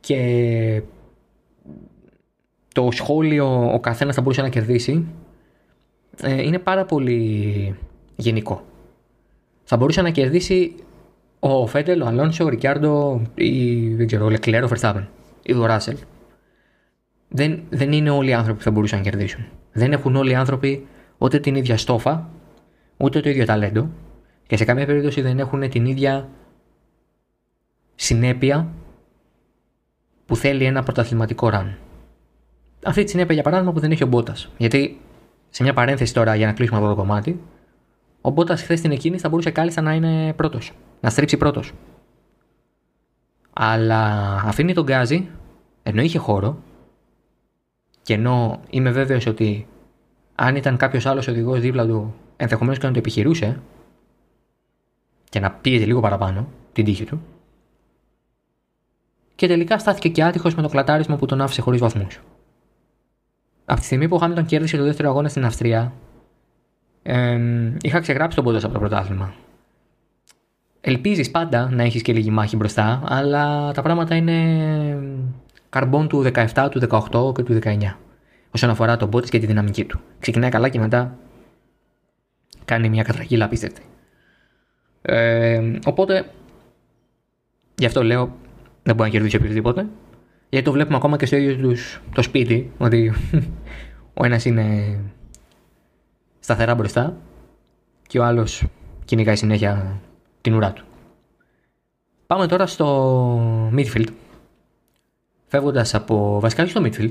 Και 0.00 0.82
το 2.74 2.88
σχόλιο 2.90 3.72
ο 3.74 3.80
καθένας 3.80 4.14
θα 4.14 4.20
μπορούσε 4.20 4.42
να 4.42 4.48
κερδίσει 4.48 5.06
ε, 6.22 6.42
είναι 6.42 6.58
πάρα 6.58 6.84
πολύ 6.84 7.74
γενικό. 8.16 8.64
Θα 9.64 9.76
μπορούσε 9.76 10.02
να 10.02 10.10
κερδίσει 10.10 10.74
ο 11.38 11.66
Φέτελ, 11.66 12.00
ο 12.00 12.06
Αλόνσο, 12.06 12.44
ο 12.44 12.48
Ρικιάρντο 12.48 13.22
ή 13.34 13.88
δεν 13.94 14.06
ξέρω, 14.06 14.24
ο 14.24 14.30
Λεκλέρο, 14.30 14.64
ο 14.64 14.68
Φερστάπεν 14.68 15.08
ή 15.42 15.54
ο 15.54 15.66
Ράσελ. 15.66 15.96
Δεν, 17.28 17.62
δεν 17.70 17.92
είναι 17.92 18.10
όλοι 18.10 18.30
οι 18.30 18.34
άνθρωποι 18.34 18.58
που 18.58 18.64
θα 18.64 18.70
μπορούσαν 18.70 18.98
να 18.98 19.04
κερδίσουν. 19.04 19.44
Δεν 19.72 19.92
έχουν 19.92 20.16
όλοι 20.16 20.30
οι 20.30 20.34
άνθρωποι 20.34 20.86
ούτε 21.18 21.38
την 21.38 21.54
ίδια 21.54 21.76
στόφα, 21.76 22.28
ούτε 22.96 23.20
το 23.20 23.28
ίδιο 23.28 23.44
ταλέντο 23.44 23.90
και 24.46 24.56
σε 24.56 24.64
καμία 24.64 24.86
περίπτωση 24.86 25.20
δεν 25.20 25.38
έχουν 25.38 25.68
την 25.68 25.86
ίδια 25.86 26.28
συνέπεια 27.94 28.68
που 30.26 30.36
θέλει 30.36 30.64
ένα 30.64 30.82
πρωταθληματικό 30.82 31.48
ραν. 31.48 31.78
Αυτή 32.84 33.04
τη 33.04 33.10
συνέπεια 33.10 33.34
για 33.34 33.42
παράδειγμα 33.42 33.72
που 33.72 33.80
δεν 33.80 33.90
έχει 33.90 34.02
ο 34.02 34.06
Μπότας. 34.06 34.50
Γιατί 34.56 35.00
σε 35.50 35.62
μια 35.62 35.72
παρένθεση 35.72 36.14
τώρα 36.14 36.34
για 36.34 36.46
να 36.46 36.52
κλείσουμε 36.52 36.78
αυτό 36.78 36.90
το 36.90 36.96
κομμάτι, 36.96 37.40
ο 38.20 38.30
Μπότας 38.30 38.62
χθες 38.62 38.78
στην 38.78 38.90
εκείνη 38.90 39.18
θα 39.18 39.28
μπορούσε 39.28 39.50
κάλλιστα 39.50 39.80
να 39.80 39.92
είναι 39.92 40.32
πρώτος. 40.32 40.72
Να 41.00 41.10
στρίψει 41.10 41.36
πρώτος. 41.36 41.72
Αλλά 43.52 44.34
αφήνει 44.44 44.74
τον 44.74 44.84
Γκάζι, 44.84 45.28
ενώ 45.82 46.02
είχε 46.02 46.18
χώρο, 46.18 46.62
και 48.02 48.14
ενώ 48.14 48.60
είμαι 48.70 48.90
βέβαιος 48.90 49.26
ότι 49.26 49.66
αν 50.34 50.56
ήταν 50.56 50.76
κάποιος 50.76 51.06
άλλος 51.06 51.28
οδηγός 51.28 51.60
δίπλα 51.60 51.86
του, 51.86 52.14
ενδεχομένως 52.36 52.78
και 52.78 52.86
να 52.86 52.92
το 52.92 52.98
επιχειρούσε 52.98 53.60
και 55.28 55.40
να 55.40 55.50
πίεζε 55.50 55.84
λίγο 55.84 56.00
παραπάνω 56.00 56.48
την 56.72 56.84
τύχη 56.84 57.04
του. 57.04 57.22
Και 59.34 59.46
τελικά 59.46 59.78
στάθηκε 59.78 60.08
και 60.08 60.24
άτυχος 60.24 60.54
με 60.54 60.62
το 60.62 60.68
κλατάρισμα 60.68 61.16
που 61.16 61.26
τον 61.26 61.40
άφησε 61.40 61.60
χωρίς 61.60 61.80
βαθμούς. 61.80 62.20
Από 63.64 63.80
τη 63.80 63.86
στιγμή 63.86 64.08
που 64.08 64.16
ο 64.16 64.18
Χάμιλτον 64.18 64.46
κέρδισε 64.46 64.76
το 64.76 64.84
δεύτερο 64.84 65.08
αγώνα 65.08 65.28
στην 65.28 65.44
Αυστρία, 65.44 65.92
ε, 67.02 67.40
είχα 67.80 68.00
ξεγράψει 68.00 68.36
τον 68.36 68.44
πόντος 68.44 68.64
από 68.64 68.72
το 68.72 68.78
πρωτάθλημα. 68.78 69.34
Ελπίζεις 70.80 71.30
πάντα 71.30 71.70
να 71.70 71.82
έχεις 71.82 72.02
και 72.02 72.12
λίγη 72.12 72.30
μάχη 72.30 72.56
μπροστά, 72.56 73.02
αλλά 73.04 73.72
τα 73.72 73.82
πράγματα 73.82 74.14
είναι 74.14 74.98
καρμπών 75.68 76.08
του 76.08 76.22
17, 76.34 76.68
του 76.70 76.80
18 76.80 77.32
και 77.34 77.42
του 77.42 77.58
19. 77.62 77.98
Όσον 78.50 78.70
αφορά 78.70 78.96
τον 78.96 79.10
πόντο 79.10 79.26
και 79.26 79.38
τη 79.38 79.46
δυναμική 79.46 79.84
του. 79.84 80.00
Ξεκινάει 80.18 80.50
καλά 80.50 80.68
και 80.68 80.78
μετά 80.78 81.18
κάνει 82.64 82.88
μια 82.88 83.02
κατρακύλα 83.02 83.44
απίστευτη. 83.44 83.82
Ε, 85.02 85.78
οπότε, 85.84 86.30
γι' 87.74 87.86
αυτό 87.86 88.02
λέω, 88.02 88.36
δεν 88.82 88.94
μπορεί 88.94 89.08
να 89.08 89.14
κερδίσει 89.14 89.36
οποιοδήποτε. 89.36 89.86
Γιατί 90.48 90.64
το 90.64 90.72
βλέπουμε 90.72 90.96
ακόμα 90.96 91.16
και 91.16 91.26
στο 91.26 91.36
ίδιο 91.36 91.68
τους, 91.68 92.00
το 92.14 92.22
σπίτι, 92.22 92.72
ότι 92.78 93.12
ο 94.20 94.24
ένας 94.24 94.44
είναι 94.44 94.98
σταθερά 96.40 96.74
μπροστά 96.74 97.16
και 98.06 98.18
ο 98.18 98.24
άλλος 98.24 98.64
κυνηγάει 99.04 99.36
συνέχεια 99.36 100.00
την 100.40 100.54
ουρά 100.54 100.72
του. 100.72 100.84
Πάμε 102.26 102.46
τώρα 102.46 102.66
στο 102.66 103.70
midfield. 103.76 104.08
Φεύγοντας 105.46 105.94
από 105.94 106.40
βασικά 106.40 106.66
στο 106.66 106.82
midfield, 106.84 107.10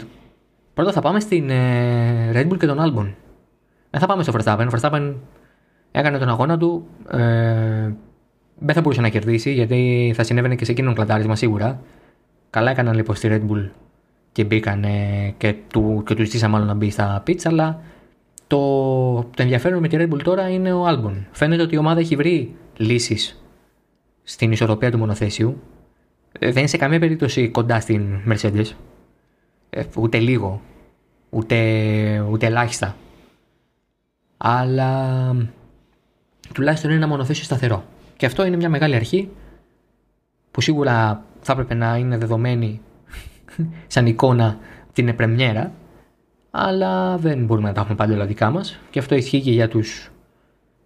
πρώτα 0.73 0.91
θα 0.91 1.01
πάμε 1.01 1.19
στην 1.19 1.49
ε, 1.49 2.31
Red 2.33 2.51
Bull 2.51 2.57
και 2.57 2.65
τον 2.65 2.77
Albon. 2.79 3.13
Δεν 3.89 3.99
θα 3.99 4.05
πάμε 4.07 4.23
στο 4.23 4.33
Verstappen. 4.35 4.67
Ο 4.71 4.77
Verstappen 4.77 5.13
έκανε 5.99 6.17
τον 6.17 6.29
αγώνα 6.29 6.57
του. 6.57 6.87
Ε, 7.11 7.91
δεν 8.59 8.75
θα 8.75 8.81
μπορούσε 8.81 9.01
να 9.01 9.09
κερδίσει 9.09 9.51
γιατί 9.53 10.11
θα 10.15 10.23
συνέβαινε 10.23 10.55
και 10.55 10.65
σε 10.65 10.71
εκείνον 10.71 10.93
κλατάρισμα 10.93 11.35
σίγουρα. 11.35 11.81
Καλά 12.49 12.71
έκαναν 12.71 12.95
λοιπόν 12.95 13.15
στη 13.15 13.29
Red 13.31 13.51
Bull 13.51 13.69
και 14.31 14.43
μπήκαν 14.43 14.85
και 15.37 15.55
του, 15.67 16.03
και 16.05 16.13
τους 16.13 16.25
ζήτησα 16.25 16.47
μάλλον 16.47 16.67
να 16.67 16.73
μπει 16.73 16.89
στα 16.89 17.21
πίτσα, 17.25 17.49
αλλά 17.49 17.81
το, 18.47 19.15
το 19.15 19.41
ενδιαφέρον 19.41 19.79
με 19.79 19.87
τη 19.87 19.97
Red 19.99 20.13
Bull 20.13 20.21
τώρα 20.23 20.49
είναι 20.49 20.73
ο 20.73 20.85
Albon. 20.87 21.13
Φαίνεται 21.31 21.61
ότι 21.61 21.75
η 21.75 21.77
ομάδα 21.77 21.99
έχει 21.99 22.15
βρει 22.15 22.55
λύσεις 22.77 23.43
στην 24.23 24.51
ισορροπία 24.51 24.91
του 24.91 24.97
μονοθέσιου. 24.97 25.61
Ε, 26.31 26.47
δεν 26.47 26.57
είναι 26.57 26.67
σε 26.67 26.77
καμία 26.77 26.99
περίπτωση 26.99 27.49
κοντά 27.49 27.79
στην 27.79 28.19
Mercedes. 28.29 28.65
Ε, 29.69 29.83
ούτε 29.97 30.19
λίγο. 30.19 30.61
Ούτε, 31.29 31.57
ούτε 32.31 32.45
ελάχιστα. 32.45 32.95
Αλλά 34.37 35.35
τουλάχιστον 36.53 36.89
είναι 36.89 36.99
ένα 36.99 37.07
μονοθέσιο 37.07 37.43
σταθερό. 37.43 37.83
Και 38.17 38.25
αυτό 38.25 38.45
είναι 38.45 38.55
μια 38.55 38.69
μεγάλη 38.69 38.95
αρχή 38.95 39.29
που 40.51 40.61
σίγουρα 40.61 41.23
θα 41.39 41.51
έπρεπε 41.51 41.73
να 41.73 41.97
είναι 41.97 42.17
δεδομένη 42.17 42.81
σαν 43.87 44.05
εικόνα 44.05 44.57
την 44.93 45.15
πρεμιέρα 45.15 45.71
αλλά 46.51 47.17
δεν 47.17 47.45
μπορούμε 47.45 47.67
να 47.67 47.73
τα 47.73 47.81
έχουμε 47.81 47.95
πάντα 47.95 48.13
όλα 48.13 48.25
δικά 48.25 48.49
μας 48.49 48.79
και 48.89 48.99
αυτό 48.99 49.15
ισχύει 49.15 49.41
και 49.41 49.51
για 49.51 49.67
τους 49.67 50.11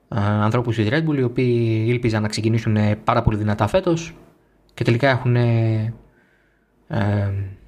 α, 0.07 0.43
ανθρώπους 0.43 0.75
της 0.75 0.87
Red 0.91 1.07
Bull 1.07 1.17
οι 1.17 1.23
οποίοι 1.23 1.85
ήλπιζαν 1.87 2.21
να 2.21 2.27
ξεκινήσουν 2.27 2.77
πάρα 3.03 3.21
πολύ 3.21 3.37
δυνατά 3.37 3.67
φέτος 3.67 4.13
και 4.73 4.83
τελικά 4.83 5.09
έχουν 5.09 5.35
ε, 5.35 5.93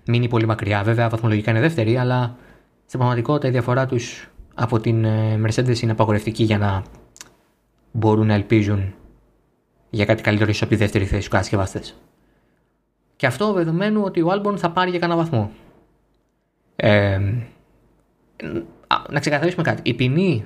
μείνει 0.05 0.27
πολύ 0.27 0.45
μακριά. 0.45 0.83
Βέβαια 0.83 1.09
βαθμολογικά 1.09 1.51
είναι 1.51 1.59
δεύτερη 1.59 1.97
αλλά 1.97 2.35
στην 2.85 2.99
πραγματικότητα 2.99 3.47
η 3.47 3.51
διαφορά 3.51 3.85
τους 3.85 4.29
από 4.53 4.79
την 4.79 5.05
ε, 5.05 5.39
Mercedes 5.45 5.79
είναι 5.79 5.91
απαγορευτική 5.91 6.43
για 6.43 6.57
να 6.57 6.83
μπορούν 7.91 8.27
να 8.27 8.33
ελπίζουν 8.33 8.93
για 9.89 10.05
κάτι 10.05 10.21
καλύτερο 10.21 10.49
ίσως 10.49 10.61
από 10.61 10.71
τη 10.71 10.77
δεύτερη 10.77 11.05
θέση 11.05 11.23
του 11.23 11.29
κατασκευαστές. 11.29 11.95
Και 13.15 13.25
αυτό 13.25 13.53
δεδομένου 13.53 14.01
ότι 14.03 14.21
ο 14.21 14.31
Άλμπον 14.31 14.57
θα 14.57 14.71
πάρει 14.71 14.89
για 14.89 14.99
κανένα 14.99 15.19
βαθμό. 15.19 15.51
Ε, 16.75 17.19
να 19.09 19.19
ξεκαθαρίσουμε 19.19 19.63
κάτι. 19.63 19.81
Η 19.89 19.93
ποινή 19.93 20.45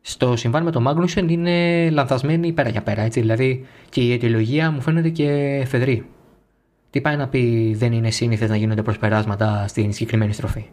στο 0.00 0.36
συμβάν 0.36 0.62
με 0.62 0.70
τον 0.70 0.82
Μάγνουσεν 0.82 1.28
είναι 1.28 1.90
λανθασμένη 1.90 2.52
πέρα 2.52 2.68
για 2.68 2.82
πέρα. 2.82 3.02
Έτσι. 3.02 3.20
Δηλαδή 3.20 3.66
και 3.88 4.00
η 4.00 4.12
αιτιολογία 4.12 4.70
μου 4.70 4.80
φαίνεται 4.80 5.08
και 5.08 5.58
εφεδρή. 5.62 6.06
Τι 6.90 7.00
πάει 7.00 7.16
να 7.16 7.28
πει 7.28 7.74
δεν 7.74 7.92
είναι 7.92 8.10
σύνηθες 8.10 8.48
να 8.48 8.56
γίνονται 8.56 8.82
προσπεράσματα 8.82 9.66
στην 9.68 9.92
συγκεκριμένη 9.92 10.32
στροφή. 10.32 10.66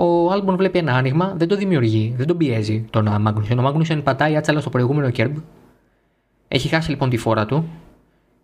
Ο 0.00 0.30
Άλμπον 0.30 0.56
βλέπει 0.56 0.78
ένα 0.78 0.92
άνοιγμα, 0.94 1.34
δεν 1.36 1.48
το 1.48 1.56
δημιουργεί, 1.56 2.14
δεν 2.16 2.26
τον 2.26 2.36
πιέζει 2.36 2.86
τον 2.90 3.20
Μάγνουσεν. 3.20 3.58
Ο 3.58 3.62
Μάγνουσεν 3.62 4.02
πατάει 4.02 4.36
άτσαλα 4.36 4.60
στο 4.60 4.70
προηγούμενο 4.70 5.10
kerb 5.10 5.36
έχει 6.48 6.68
χάσει 6.68 6.90
λοιπόν 6.90 7.10
τη 7.10 7.16
φόρα 7.16 7.46
του 7.46 7.68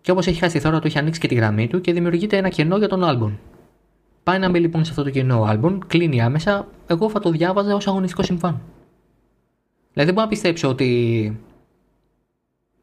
και 0.01 0.11
όπως 0.11 0.27
έχει 0.27 0.39
χάσει 0.39 0.57
τη 0.57 0.59
φόρα 0.59 0.79
του, 0.79 0.87
έχει 0.87 0.97
ανοίξει 0.97 1.19
και 1.19 1.27
τη 1.27 1.35
γραμμή 1.35 1.67
του 1.67 1.81
και 1.81 1.93
δημιουργείται 1.93 2.37
ένα 2.37 2.49
κενό 2.49 2.77
για 2.77 2.87
τον 2.87 3.03
Άλμπον. 3.03 3.39
Πάει 4.23 4.39
να 4.39 4.49
μπει 4.49 4.59
λοιπόν 4.59 4.85
σε 4.85 4.89
αυτό 4.91 5.03
το 5.03 5.09
κενό 5.09 5.39
ο 5.39 5.45
Άλμπον, 5.45 5.83
κλείνει 5.87 6.21
άμεσα. 6.21 6.67
Εγώ 6.87 7.09
θα 7.09 7.19
το 7.19 7.29
διάβαζα 7.29 7.75
ως 7.75 7.87
αγωνιστικό 7.87 8.23
συμβάν. 8.23 8.61
Δηλαδή 9.93 10.11
δεν 10.11 10.13
μπορώ 10.13 10.21
να 10.21 10.27
πιστέψω 10.27 10.69
ότι 10.69 11.39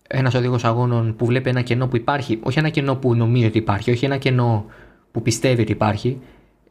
ένας 0.09 0.35
οδηγός 0.35 0.65
αγώνων 0.65 1.17
που 1.17 1.27
βλέπει 1.27 1.49
ένα 1.49 1.63
κενό 1.63 1.87
που 1.89 1.97
υπάρχει, 1.97 2.39
όχι 2.43 2.59
ένα 2.59 2.69
κενό 2.69 2.97
που 2.97 3.15
νομίζει 3.15 3.47
ότι 3.47 3.59
υπάρχει, 3.59 3.91
όχι 3.91 4.05
ένα 4.05 4.17
κενό 4.17 4.67
που 5.13 5.23
πιστεύει 5.23 5.63
ότι 5.63 5.73
υπάρχει, 5.73 6.21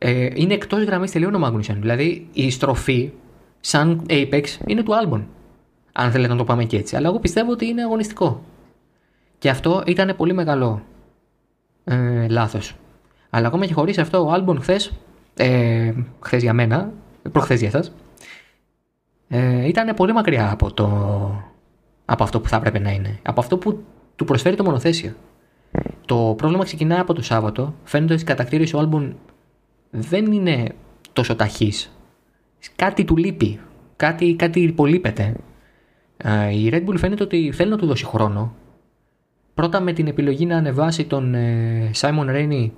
ε, 0.04 0.28
είναι 0.34 0.54
εκτός 0.54 0.84
γραμμής 0.84 1.12
τελείων 1.12 1.36
ο 1.36 1.40
Μάγνουσεν. 1.40 1.78
Δηλαδή 1.82 2.28
η 2.34 2.52
στροφή, 2.52 3.12
σαν 3.60 4.06
Apex, 4.10 4.46
είναι 4.66 4.84
του 4.84 4.96
Άλμπον 4.96 5.28
αν 5.92 6.12
θέλετε 6.12 6.32
να 6.32 6.38
το 6.38 6.44
πάμε 6.44 6.64
και 6.64 6.78
έτσι. 6.78 6.96
Αλλά 6.96 7.08
εγώ 7.08 7.20
πιστεύω 7.20 7.52
ότι 7.52 7.66
είναι 7.66 7.82
αγωνιστικό. 7.82 8.44
Και 9.38 9.50
αυτό 9.50 9.84
ήταν 9.86 10.16
πολύ 10.18 10.34
μεγάλο 10.34 10.82
ε, 11.84 12.28
λάθος. 12.28 12.76
Αλλά 13.30 13.48
ακόμα 13.48 13.66
και 13.66 13.74
χωρίς 13.74 13.98
αυτό, 13.98 14.26
ο 14.26 14.32
Άλμπον 14.32 14.62
χθες, 14.62 14.92
ε, 15.34 15.94
χθες 16.20 16.42
για 16.42 16.54
μένα, 16.54 16.92
προχθές 17.32 17.60
για 17.60 17.68
εσά, 17.74 17.92
ε, 19.28 19.68
ήταν 19.68 19.96
πολύ 19.96 20.14
μακριά 20.14 20.52
από, 20.52 20.74
το, 20.74 20.88
από 22.06 22.24
αυτό 22.24 22.40
που 22.40 22.48
θα 22.48 22.56
έπρεπε 22.56 22.80
να 22.80 22.92
είναι. 22.92 23.20
Από 23.22 23.40
αυτό 23.40 23.58
που 23.58 23.84
του 24.16 24.26
προσφέρει 24.26 24.56
το 24.56 24.64
μονοθέσιο. 24.64 25.14
Το 26.06 26.34
πρόβλημα 26.38 26.64
ξεκινάει 26.64 27.00
από 27.00 27.14
το 27.14 27.24
Σάββατο. 27.24 27.74
Φαίνεται 27.84 28.14
ότι 28.14 28.24
κατά 28.24 28.48
ο 28.74 28.80
Άλμπον 28.80 29.16
δεν 29.92 30.32
είναι 30.32 30.68
τόσο 31.14 31.36
ταχύς. 31.36 31.92
Κάτι 32.76 33.06
του 33.06 33.18
λείπει. 33.18 33.60
Κάτι, 33.96 34.36
κάτι 34.36 34.60
υπολείπεται. 34.60 35.36
Η 36.54 36.70
Red 36.74 36.86
Bull 36.86 36.98
φαίνεται 36.98 37.24
ότι 37.24 37.52
θέλει 37.52 37.70
να 37.70 37.78
του 37.78 37.86
δώσει 37.86 38.06
χρόνο. 38.06 38.56
Πρώτα 39.54 39.80
με 39.80 39.94
την 39.94 40.08
επιλογή 40.08 40.46
να 40.46 40.58
ανεβάσει 40.58 41.06
τον 41.06 41.34
ε, 41.34 41.92
Simon 41.96 42.26
Rainey 42.28 42.70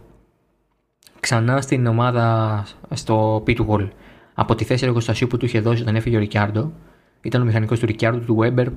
ξανά 1.20 1.62
στην 1.62 1.86
ομάδα 1.86 2.66
στο 2.94 3.44
Pit 3.48 3.68
Wall 3.68 3.90
από 4.34 4.56
τη 4.56 4.64
θέση 4.64 4.86
εργοστασίου 4.86 5.28
που 5.28 5.38
του 5.38 5.46
είχε 5.46 5.60
δώσει 5.60 5.82
όταν 5.82 5.96
έφυγε 5.96 6.16
ο 6.16 6.20
Ρικιάρντο. 6.20 6.74
Ήταν 7.22 7.42
ο 7.42 7.46
μηχανικός 7.46 7.80
του 7.80 7.86
Ρικιάρντο, 7.86 8.20
του 8.20 8.38
Weber, 8.42 8.68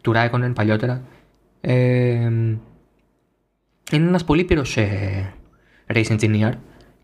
του 0.00 0.12
Raikkonen 0.16 0.52
παλιότερα. 0.54 1.02
Ε, 1.60 1.74
είναι 3.92 4.06
ένας 4.06 4.24
πολύ 4.24 4.44
πύρος 4.44 4.76
ε, 4.76 5.32
race 5.86 6.18
engineer 6.18 6.52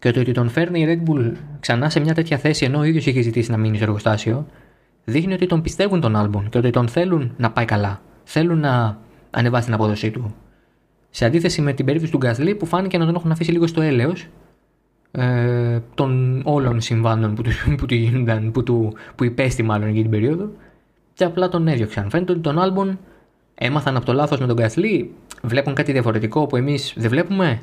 και 0.02 0.10
το 0.10 0.20
ότι 0.20 0.32
τον 0.32 0.48
φέρνει 0.48 0.80
η 0.80 0.86
Red 0.88 1.10
Bull 1.10 1.32
ξανά 1.60 1.90
σε 1.90 2.00
μια 2.00 2.14
τέτοια 2.14 2.38
θέση 2.38 2.64
ενώ 2.64 2.78
ο 2.78 2.82
ίδιος 2.82 3.06
είχε 3.06 3.20
ζητήσει 3.20 3.50
να 3.50 3.56
μείνει 3.56 3.76
στο 3.76 3.84
εργοστάσιο 3.84 4.46
δείχνει 5.04 5.32
ότι 5.32 5.46
τον 5.46 5.62
πιστεύουν 5.62 6.00
τον 6.00 6.16
Άλμπον 6.16 6.48
και 6.48 6.58
ότι 6.58 6.70
τον 6.70 6.88
θέλουν 6.88 7.32
να 7.36 7.50
πάει 7.50 7.64
καλά. 7.64 8.00
Θέλουν 8.24 8.58
να 8.58 8.98
ανεβάσει 9.30 9.64
την 9.64 9.74
απόδοσή 9.74 10.10
του. 10.10 10.34
Σε 11.10 11.24
αντίθεση 11.24 11.60
με 11.60 11.72
την 11.72 11.84
περίπτωση 11.84 12.12
του 12.12 12.18
Γκάσλι 12.18 12.54
που 12.54 12.66
φάνηκε 12.66 12.98
να 12.98 13.06
τον 13.06 13.14
έχουν 13.14 13.30
αφήσει 13.30 13.50
λίγο 13.50 13.66
στο 13.66 13.80
έλεος 13.80 14.26
ε, 15.10 15.78
των 15.94 16.40
όλων 16.44 16.80
συμβάντων 16.80 17.34
που 17.34 17.42
του, 17.42 17.50
που 17.78 17.86
του 17.86 17.94
γίνονταν, 17.94 18.52
που, 18.52 18.62
του, 18.62 18.96
που 19.14 19.24
υπέστη 19.24 19.62
μάλλον 19.62 19.88
για 19.88 20.02
την 20.02 20.10
περίοδο 20.10 20.50
και 21.14 21.24
απλά 21.24 21.48
τον 21.48 21.68
έδιωξαν. 21.68 22.10
Φαίνεται 22.10 22.32
ότι 22.32 22.40
τον 22.40 22.58
Άλμπον 22.58 22.98
έμαθαν 23.54 23.96
από 23.96 24.04
το 24.04 24.12
λάθος 24.12 24.40
με 24.40 24.46
τον 24.46 24.56
Καθλή, 24.56 25.14
βλέπουν 25.42 25.74
κάτι 25.74 25.92
διαφορετικό 25.92 26.46
που 26.46 26.56
εμείς 26.56 26.94
δεν 26.96 27.10
βλέπουμε. 27.10 27.60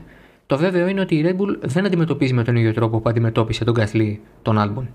Το 0.49 0.57
βέβαιο 0.57 0.87
είναι 0.87 1.01
ότι 1.01 1.15
η 1.15 1.23
Red 1.25 1.41
Bull 1.41 1.57
δεν 1.61 1.85
αντιμετωπίζει 1.85 2.33
με 2.33 2.43
τον 2.43 2.55
ίδιο 2.55 2.73
τρόπο 2.73 2.99
που 2.99 3.09
αντιμετώπισε 3.09 3.63
τον 3.63 3.73
Καθλή 3.73 4.21
τον 4.41 4.57
Άλμπον. 4.57 4.89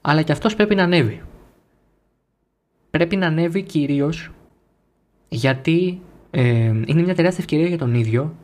Αλλά 0.00 0.22
και 0.22 0.32
αυτός 0.32 0.54
πρέπει 0.54 0.74
να 0.74 0.82
ανέβει. 0.82 1.22
Πρέπει 2.90 3.16
να 3.16 3.26
ανέβει 3.26 3.62
κυρίως 3.62 4.30
γιατί 5.28 6.00
ε, 6.30 6.42
είναι 6.86 7.02
μια 7.02 7.14
τεράστια 7.14 7.44
ευκαιρία 7.44 7.66
για 7.66 7.78
τον 7.78 7.94
ίδιο. 7.94 8.34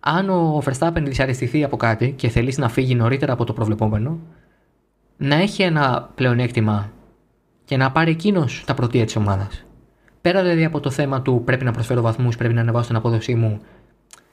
Αν 0.00 0.30
ο 0.30 0.62
Verstappen 0.64 1.02
δυσαρεστηθεί 1.02 1.64
από 1.64 1.76
κάτι 1.76 2.12
και 2.12 2.28
θελήσει 2.28 2.60
να 2.60 2.68
φύγει 2.68 2.94
νωρίτερα 2.94 3.32
από 3.32 3.44
το 3.44 3.52
προβλεπόμενο, 3.52 4.18
να 5.16 5.34
έχει 5.34 5.62
ένα 5.62 6.10
πλεονέκτημα 6.14 6.92
και 7.64 7.76
να 7.76 7.92
πάρει 7.92 8.10
εκείνος 8.10 8.64
τα 8.66 8.74
πρωτεία 8.74 9.04
της 9.04 9.16
ομάδας. 9.16 9.64
Πέρα 10.20 10.42
δηλαδή 10.42 10.64
από 10.64 10.80
το 10.80 10.90
θέμα 10.90 11.22
του 11.22 11.42
πρέπει 11.44 11.64
να 11.64 11.72
προσφέρω 11.72 12.00
βαθμούς, 12.02 12.36
πρέπει 12.36 12.54
να 12.54 12.60
ανεβάσω 12.60 12.86
την 12.86 12.96
απόδοσή 12.96 13.34
μου 13.34 13.60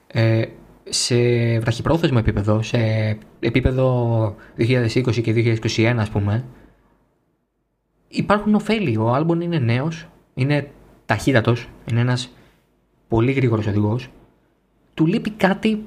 ε, 0.08 0.46
σε 0.90 1.16
βραχυπρόθεσμο 1.60 2.18
επίπεδο, 2.22 2.62
σε 2.62 2.78
επίπεδο 3.40 4.36
2020 4.58 5.22
και 5.22 5.58
2021 5.74 5.96
ας 5.98 6.10
πούμε, 6.10 6.46
υπάρχουν 8.08 8.56
ωφέλη. 8.56 8.98
Ο 8.98 9.14
Άλμπον 9.14 9.42
είναι 9.42 9.60
νέος, 9.60 10.08
είναι 10.34 10.72
ταχύτατος, 11.06 11.70
είναι 11.92 12.00
ένας 12.00 12.30
πολύ 13.08 13.32
γρήγορος 13.32 13.68
οδηγός. 13.68 14.10
Του 14.94 15.06
λείπει 15.06 15.30
κάτι 15.30 15.84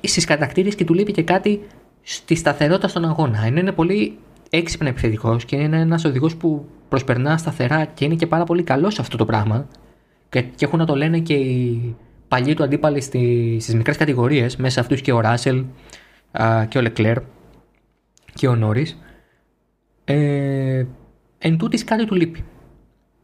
στις 0.00 0.24
κατακτήρες 0.24 0.74
και 0.74 0.84
του 0.84 0.94
λείπει 0.94 1.12
και 1.12 1.22
κάτι 1.22 1.66
στη 2.02 2.34
σταθερότητα 2.34 2.88
στον 2.88 3.04
αγώνα. 3.04 3.46
Είναι, 3.46 3.60
είναι 3.60 3.72
πολύ 3.72 4.18
έξυπνα 4.50 4.88
επιθετικός 4.88 5.44
και 5.44 5.56
είναι 5.56 5.80
ένας 5.80 6.04
οδηγός 6.04 6.36
που 6.36 6.68
προσπερνά 6.88 7.36
σταθερά 7.36 7.84
και 7.84 8.04
είναι 8.04 8.14
και 8.14 8.26
πάρα 8.26 8.44
πολύ 8.44 8.62
καλός 8.62 8.94
σε 8.94 9.00
αυτό 9.00 9.16
το 9.16 9.24
πράγμα. 9.24 9.68
Και, 10.28 10.42
και 10.42 10.64
έχουν 10.64 10.78
να 10.78 10.84
το 10.84 10.96
λένε 10.96 11.18
και 11.18 11.34
οι 11.34 11.96
παλιοί 12.30 12.54
του 12.54 12.62
αντίπαλοι 12.62 13.00
στι 13.00 13.56
στις 13.60 13.74
μικρές 13.74 13.96
κατηγορίες, 13.96 14.56
μέσα 14.56 14.80
αυτούς 14.80 15.00
και 15.00 15.12
ο 15.12 15.20
Ράσελ 15.20 15.64
και 16.68 16.78
ο 16.78 16.80
Λεκλέρ 16.80 17.18
και 18.34 18.48
ο 18.48 18.56
Νόρι. 18.56 18.86
Ε, 20.04 20.84
εν 21.38 21.58
τούτης 21.58 21.84
κάτι 21.84 22.04
του 22.04 22.14
λείπει. 22.14 22.44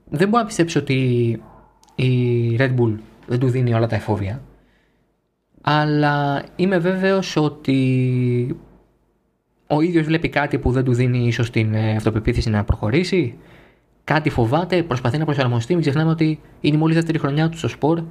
Δεν 0.08 0.28
μπορώ 0.28 0.40
να 0.40 0.48
πιστέψω 0.48 0.80
ότι 0.80 0.94
η 1.94 2.56
Red 2.58 2.74
Bull 2.78 2.94
δεν 3.26 3.38
του 3.38 3.48
δίνει 3.48 3.74
όλα 3.74 3.86
τα 3.86 3.96
εφόβια. 3.96 4.42
Αλλά 5.60 6.44
είμαι 6.56 6.78
βέβαιος 6.78 7.36
ότι 7.36 8.56
ο 9.66 9.80
ίδιος 9.80 10.04
βλέπει 10.04 10.28
κάτι 10.28 10.58
που 10.58 10.70
δεν 10.70 10.84
του 10.84 10.94
δίνει 10.94 11.26
ίσως 11.26 11.50
την 11.50 11.74
ε, 11.74 11.96
αυτοπεποίθηση 11.96 12.50
να 12.50 12.64
προχωρήσει. 12.64 13.38
Κάτι 14.04 14.30
φοβάται, 14.30 14.82
προσπαθεί 14.82 15.18
να 15.18 15.24
προσαρμοστεί. 15.24 15.72
Μην 15.72 15.82
ξεχνάμε 15.82 16.10
ότι 16.10 16.40
είναι 16.60 16.76
μόλις 16.76 16.94
δεύτερη 16.94 17.18
χρονιά 17.18 17.48
του 17.48 17.58
στο 17.58 17.68
σπορ 17.68 18.02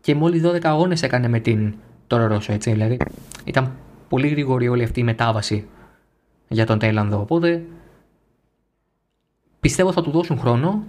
και 0.00 0.14
μόλις 0.14 0.42
12 0.44 0.58
αγώνες 0.62 1.02
έκανε 1.02 1.28
με 1.28 1.40
την 1.40 1.74
τώρα 2.06 2.26
Ρώσο, 2.26 2.52
έτσι. 2.52 2.72
Δηλαδή 2.72 2.96
ήταν 3.44 3.72
πολύ 4.08 4.28
γρήγορη 4.28 4.68
όλη 4.68 4.82
αυτή 4.82 5.00
η 5.00 5.04
μετάβαση 5.04 5.68
για 6.48 6.66
τον 6.66 6.78
Τέιλανδο. 6.78 7.20
Οπότε 7.20 7.62
πιστεύω 9.60 9.92
θα 9.92 10.02
του 10.02 10.10
δώσουν 10.10 10.38
χρόνο 10.38 10.84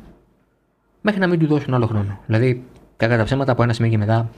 μέχρι 1.01 1.19
να 1.19 1.27
μην 1.27 1.39
του 1.39 1.47
δώσουν 1.47 1.73
άλλο 1.73 1.87
χρόνο. 1.87 2.19
Δηλαδή, 2.25 2.63
κατά 2.97 3.17
τα 3.17 3.23
ψέματα 3.23 3.51
από 3.51 3.63
ένα 3.63 3.73
σημείο 3.73 3.91
και 3.91 3.97
μετά 3.97 4.29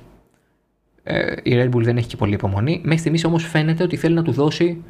ε, 1.04 1.36
η 1.44 1.52
Red 1.54 1.76
Bull 1.76 1.84
δεν 1.84 1.98
έχει 1.98 2.08
και 2.08 2.16
πολύ 2.16 2.34
υπομονή. 2.34 2.82
Μέχρι 2.84 3.00
στιγμής 3.00 3.24
όμως 3.24 3.48
φαίνεται 3.48 3.84
ότι 3.84 3.96
θέλει 3.96 4.16
να 4.16 4.24
του 4.24 4.32
δώσει 4.32 4.84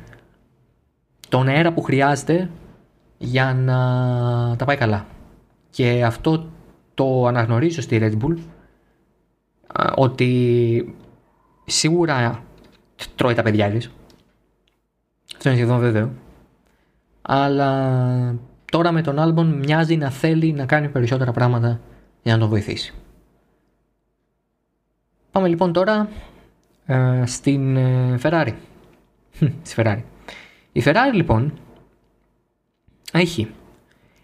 τον 1.29 1.47
αέρα 1.47 1.73
που 1.73 1.81
χρειάζεται 1.81 2.49
για 3.17 3.53
να 3.53 3.75
τα 4.55 4.65
πάει 4.65 4.77
καλά. 4.77 5.05
Και 5.69 6.03
αυτό 6.05 6.49
το 6.93 7.25
αναγνωρίζω 7.25 7.81
στη 7.81 7.99
Red 8.01 8.25
Bull 8.25 8.37
ότι 9.95 10.95
σίγουρα 11.65 12.43
τρώει 13.15 13.33
τα 13.33 13.41
παιδιά 13.41 13.69
της. 13.69 13.91
Αυτό 15.35 15.49
είναι 15.49 15.57
σχεδόν 15.57 15.79
βέβαιο. 15.79 16.11
Αλλά 17.21 18.35
τώρα 18.71 18.91
με 18.91 19.01
τον 19.01 19.19
Άλμπον 19.19 19.47
μοιάζει 19.47 19.97
να 19.97 20.09
θέλει 20.09 20.53
να 20.53 20.65
κάνει 20.65 20.89
περισσότερα 20.89 21.31
πράγματα 21.31 21.79
για 22.23 22.33
να 22.33 22.39
τον 22.39 22.49
βοηθήσει. 22.49 22.93
Πάμε 25.31 25.47
λοιπόν 25.47 25.73
τώρα 25.73 26.09
ε, 26.85 27.23
στην 27.25 27.75
ε, 27.75 28.19
Ferrari. 28.21 28.53
Στη 29.63 29.75
Ferrari. 29.75 30.01
Η 30.71 30.81
Ferrari 30.85 31.13
λοιπόν 31.13 31.53
έχει 33.11 33.51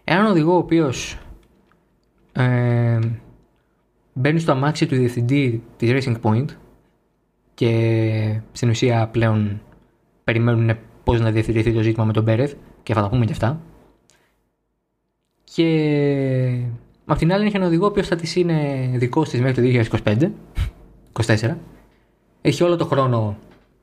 έναν 0.04 0.26
οδηγό 0.26 0.54
ο 0.54 0.56
οποίος 0.56 1.18
ε, 2.32 2.98
μπαίνει 4.12 4.38
στο 4.38 4.52
αμάξι 4.52 4.86
του 4.86 4.96
διευθυντή 4.96 5.62
της 5.76 5.90
Racing 5.92 6.20
Point 6.22 6.46
και 7.54 8.40
στην 8.52 8.68
ουσία 8.68 9.08
πλέον 9.08 9.60
περιμένουν 10.24 10.76
πώς 11.04 11.20
να 11.20 11.30
διευθυνθεί 11.30 11.72
το 11.72 11.82
ζήτημα 11.82 12.04
με 12.04 12.12
τον 12.12 12.24
Πέρεθ 12.24 12.54
και 12.82 12.94
θα 12.94 13.00
τα 13.00 13.08
πούμε 13.08 13.24
και 13.24 13.32
αυτά. 13.32 13.60
Και 15.44 16.64
απ' 17.04 17.18
την 17.18 17.32
άλλη 17.32 17.46
έχει 17.46 17.56
ένα 17.56 17.66
οδηγό 17.66 17.84
ο 17.84 17.88
οποίος 17.88 18.06
θα 18.06 18.16
της 18.16 18.36
είναι 18.36 18.90
δικός 18.94 19.28
της 19.28 19.40
μέχρι 19.40 19.54
το 19.54 19.88
2025, 20.04 20.30
24. 21.12 21.56
Έχει 22.40 22.62
όλο 22.62 22.76
το 22.76 22.84
χρόνο 22.84 23.38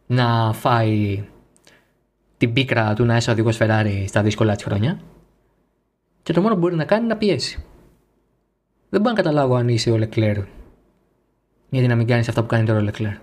να 0.08 0.54
φάει 0.54 1.24
την 2.38 2.54
πίκρα 2.54 2.94
του 2.94 3.06
να 3.06 3.16
είσαι 3.16 3.32
οδηγός 3.32 3.58
Ferrari 3.62 4.04
στα 4.08 4.22
δύσκολα 4.22 4.56
της 4.56 4.64
χρόνια. 4.64 5.00
Και 6.24 6.34
το 6.34 6.42
μόνο 6.42 6.54
που 6.54 6.60
μπορεί 6.60 6.76
να 6.76 6.86
κάνει 6.86 7.04
είναι 7.04 7.14
να 7.14 7.20
πιέσει. 7.20 7.66
Δεν 8.90 9.02
μπορώ 9.02 9.16
να 9.16 9.22
καταλάβω 9.22 9.56
αν 9.56 9.70
είσαι 9.70 9.92
ο 9.92 9.96
Leclerc. 9.96 10.44
Γιατί 11.70 11.88
να 11.88 11.96
μην 11.96 12.08
κάνει 12.08 12.20
αυτά 12.20 12.42
που 12.42 12.48
κάνει 12.48 12.66
τώρα 12.66 12.80
ο 12.80 12.86
Leclerc. 12.92 13.18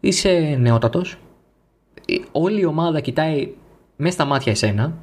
Είσαι 0.00 0.56
νεότατος. 0.60 1.18
Όλη 2.32 2.60
η 2.60 2.64
ομάδα 2.64 3.00
κοιτάει 3.00 3.54
μέσα 3.96 4.12
στα 4.12 4.24
μάτια 4.24 4.52
εσένα. 4.52 4.96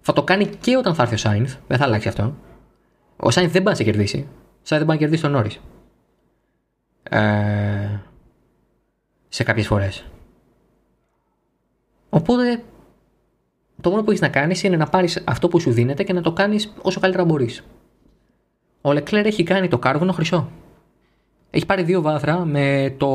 Θα 0.00 0.12
το 0.12 0.22
κάνει 0.22 0.46
και 0.46 0.76
όταν 0.76 0.94
θα 0.94 1.02
έρθει 1.02 1.14
ο 1.14 1.18
Σάινθ. 1.18 1.56
Δεν 1.66 1.78
θα 1.78 1.84
αλλάξει 1.84 2.08
αυτό. 2.08 2.34
Ο 3.16 3.30
Σάινθ 3.30 3.52
δεν 3.52 3.62
πάει 3.62 3.72
να 3.72 3.78
σε 3.78 3.84
κερδίσει. 3.84 4.26
Ο 4.38 4.62
Σάινθ 4.62 4.86
δεν 4.86 4.86
πάει 4.86 4.96
να 4.96 5.02
κερδίσει 5.02 5.22
τον 5.22 5.30
Νόρι. 5.30 5.50
Ε, 7.02 8.00
σε 9.28 9.42
κάποιες 9.42 9.66
φορές. 9.66 10.04
Οπότε 12.10 12.62
το 13.80 13.90
μόνο 13.90 14.02
που 14.02 14.10
έχεις 14.10 14.22
να 14.22 14.28
κάνεις 14.28 14.62
είναι 14.62 14.76
να 14.76 14.86
πάρεις 14.86 15.22
αυτό 15.26 15.48
που 15.48 15.60
σου 15.60 15.72
δίνεται 15.72 16.02
και 16.02 16.12
να 16.12 16.20
το 16.20 16.32
κάνεις 16.32 16.72
όσο 16.82 17.00
καλύτερα 17.00 17.24
μπορείς. 17.24 17.64
Ο 18.80 18.92
Λεκλέρ 18.92 19.26
έχει 19.26 19.42
κάνει 19.42 19.68
το 19.68 19.78
κάρβουνο 19.78 20.12
χρυσό. 20.12 20.50
Έχει 21.50 21.66
πάρει 21.66 21.82
δύο 21.82 22.02
βάθρα 22.02 22.44
με 22.44 22.94
το 22.98 23.08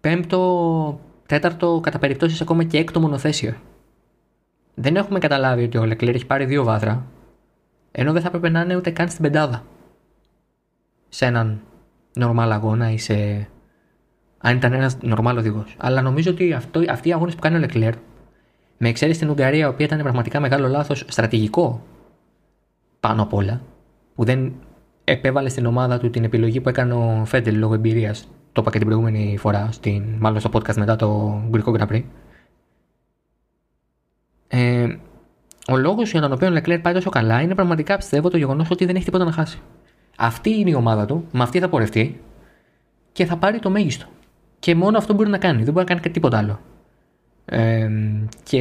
πέμπτο, 0.00 1.00
τέταρτο, 1.26 1.80
κατά 1.82 1.98
περιπτώσεις 1.98 2.40
ακόμα 2.40 2.64
και 2.64 2.78
έκτο 2.78 3.00
μονοθέσιο. 3.00 3.54
Δεν 4.74 4.96
έχουμε 4.96 5.18
καταλάβει 5.18 5.64
ότι 5.64 5.78
ο 5.78 5.84
Λεκλέρ 5.84 6.14
έχει 6.14 6.26
πάρει 6.26 6.44
δύο 6.44 6.64
βάθρα, 6.64 7.06
ενώ 7.92 8.12
δεν 8.12 8.22
θα 8.22 8.28
έπρεπε 8.28 8.48
να 8.48 8.60
είναι 8.60 8.76
ούτε 8.76 8.90
καν 8.90 9.08
στην 9.08 9.22
πεντάδα. 9.22 9.64
Σε 11.08 11.26
έναν 11.26 11.60
νορμάλ 12.14 12.52
αγώνα 12.52 12.90
ή 12.90 12.98
σε. 12.98 13.48
αν 14.38 14.56
ήταν 14.56 14.72
ένας 14.72 14.96
νορμάλ 15.00 15.36
οδηγός. 15.36 15.76
Αλλά 15.78 16.02
νομίζω 16.02 16.30
ότι 16.30 16.52
αυτό, 16.52 16.82
αυτοί 16.88 17.08
οι 17.08 17.12
αγώνες 17.12 17.34
που 17.34 17.40
κάνει 17.40 17.56
ο 17.56 17.58
Λεκλέρ 17.58 17.94
με 18.78 18.88
εξαίρεση 18.88 19.18
την 19.18 19.30
Ουγγαρία, 19.30 19.66
η 19.66 19.68
οποία 19.68 19.86
ήταν 19.86 19.98
πραγματικά 19.98 20.40
μεγάλο 20.40 20.68
λάθος 20.68 21.04
στρατηγικό 21.08 21.82
πάνω 23.00 23.22
απ' 23.22 23.34
όλα, 23.34 23.60
που 24.14 24.24
δεν 24.24 24.52
επέβαλε 25.04 25.48
στην 25.48 25.66
ομάδα 25.66 25.98
του 25.98 26.10
την 26.10 26.24
επιλογή 26.24 26.60
που 26.60 26.68
έκανε 26.68 26.92
ο 26.92 27.24
Φέντελ 27.24 27.58
λόγω 27.58 27.74
εμπειρίας. 27.74 28.28
Το 28.52 28.60
είπα 28.60 28.70
και 28.70 28.78
την 28.78 28.86
προηγούμενη 28.86 29.36
φορά, 29.38 29.68
στην, 29.72 30.02
μάλλον 30.18 30.40
στο 30.40 30.50
podcast 30.52 30.76
μετά 30.76 30.96
το 30.96 31.40
Γκρικό 31.48 31.74
Grand 31.78 31.92
Prix. 31.92 32.02
Ε, 34.48 34.96
ο 35.68 35.76
λόγος 35.76 36.10
για 36.10 36.20
τον 36.20 36.32
οποίο 36.32 36.48
ο 36.48 36.50
Λεκλέρ 36.50 36.78
πάει 36.78 36.92
τόσο 36.92 37.10
καλά 37.10 37.40
είναι 37.40 37.54
πραγματικά 37.54 37.96
πιστεύω 37.96 38.30
το 38.30 38.36
γεγονός 38.36 38.70
ότι 38.70 38.84
δεν 38.84 38.96
έχει 38.96 39.04
τίποτα 39.04 39.24
να 39.24 39.32
χάσει. 39.32 39.58
Αυτή 40.16 40.50
είναι 40.50 40.70
η 40.70 40.74
ομάδα 40.74 41.06
του, 41.06 41.26
με 41.32 41.42
αυτή 41.42 41.58
θα 41.60 41.68
πορευτεί 41.68 42.20
και 43.12 43.24
θα 43.24 43.36
πάρει 43.36 43.58
το 43.58 43.70
μέγιστο. 43.70 44.06
Και 44.58 44.74
μόνο 44.74 44.98
αυτό 44.98 45.14
μπορεί 45.14 45.30
να 45.30 45.38
κάνει, 45.38 45.62
δεν 45.62 45.72
μπορεί 45.72 45.86
να 45.88 45.94
κάνει 45.94 46.12
τίποτα 46.12 46.38
άλλο 46.38 46.60
και 48.42 48.60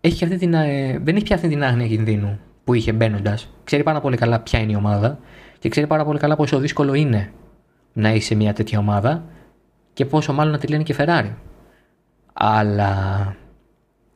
έχει 0.00 0.24
αυτή 0.24 0.36
την, 0.36 0.54
ε, 0.54 0.98
δεν 0.98 1.14
έχει 1.16 1.24
πια 1.24 1.36
αυτή 1.36 1.48
την 1.48 1.64
άγνοια 1.64 1.86
κινδύνου 1.86 2.38
που 2.66 2.74
είχε 2.74 2.92
μπαίνοντας. 2.92 3.48
Ξέρει 3.64 3.82
πάρα 3.82 4.00
πολύ 4.00 4.16
καλά 4.16 4.40
ποια 4.40 4.58
είναι 4.58 4.72
η 4.72 4.74
ομάδα 4.74 5.18
και 5.58 5.68
ξέρει 5.68 5.86
πάρα 5.86 6.04
πολύ 6.04 6.18
καλά 6.18 6.36
πόσο 6.36 6.58
δύσκολο 6.58 6.94
είναι 6.94 7.32
να 7.92 8.12
είσαι 8.12 8.34
μια 8.34 8.52
τέτοια 8.52 8.78
ομάδα 8.78 9.24
και 9.92 10.04
πόσο 10.04 10.32
μάλλον 10.32 10.52
να 10.52 10.58
τη 10.58 10.66
λένε 10.66 10.82
και 10.82 10.94
Ferrari. 10.98 11.30
Αλλά 12.32 13.34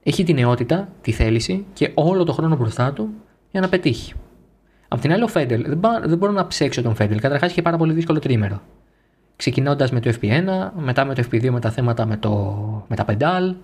έχει 0.02 0.24
τη 0.24 0.32
νεότητα, 0.32 0.88
τη 1.00 1.12
θέληση 1.12 1.64
και 1.72 1.90
όλο 1.94 2.24
το 2.24 2.32
χρόνο 2.32 2.56
μπροστά 2.56 2.92
του 2.92 3.08
για 3.50 3.60
να 3.60 3.68
πετύχει. 3.68 4.12
Απ' 4.88 5.00
την 5.00 5.12
άλλη, 5.12 5.22
ο 5.22 5.28
Φέντελ, 5.28 5.64
δεν, 5.66 5.80
δεν 6.04 6.18
μπορώ 6.18 6.32
να 6.32 6.46
ψέξω 6.46 6.82
τον 6.82 6.94
Φέντελ. 6.94 7.20
Καταρχάς 7.20 7.50
είχε 7.50 7.62
πάρα 7.62 7.76
πολύ 7.76 7.92
δύσκολο 7.92 8.18
τρίμερο 8.18 8.60
ξεκινώντας 9.40 9.90
με 9.90 10.00
το 10.00 10.12
FP1, 10.20 10.70
μετά 10.76 11.04
με 11.04 11.14
το 11.14 11.24
FP2 11.30 11.50
με 11.50 11.60
τα 11.60 11.70
θέματα 11.70 12.06
με, 12.06 12.16
το, 12.16 12.30
με 12.88 12.96
τα 12.96 13.04
πεντάλ. 13.04 13.54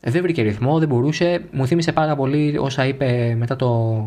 Δεν 0.00 0.22
βρήκε 0.22 0.42
ρυθμό, 0.42 0.78
δεν 0.78 0.88
μπορούσε. 0.88 1.44
Μου 1.52 1.66
θύμισε 1.66 1.92
πάρα 1.92 2.16
πολύ 2.16 2.58
όσα 2.58 2.86
είπε 2.86 3.34
μετά 3.38 3.56
το 3.56 4.00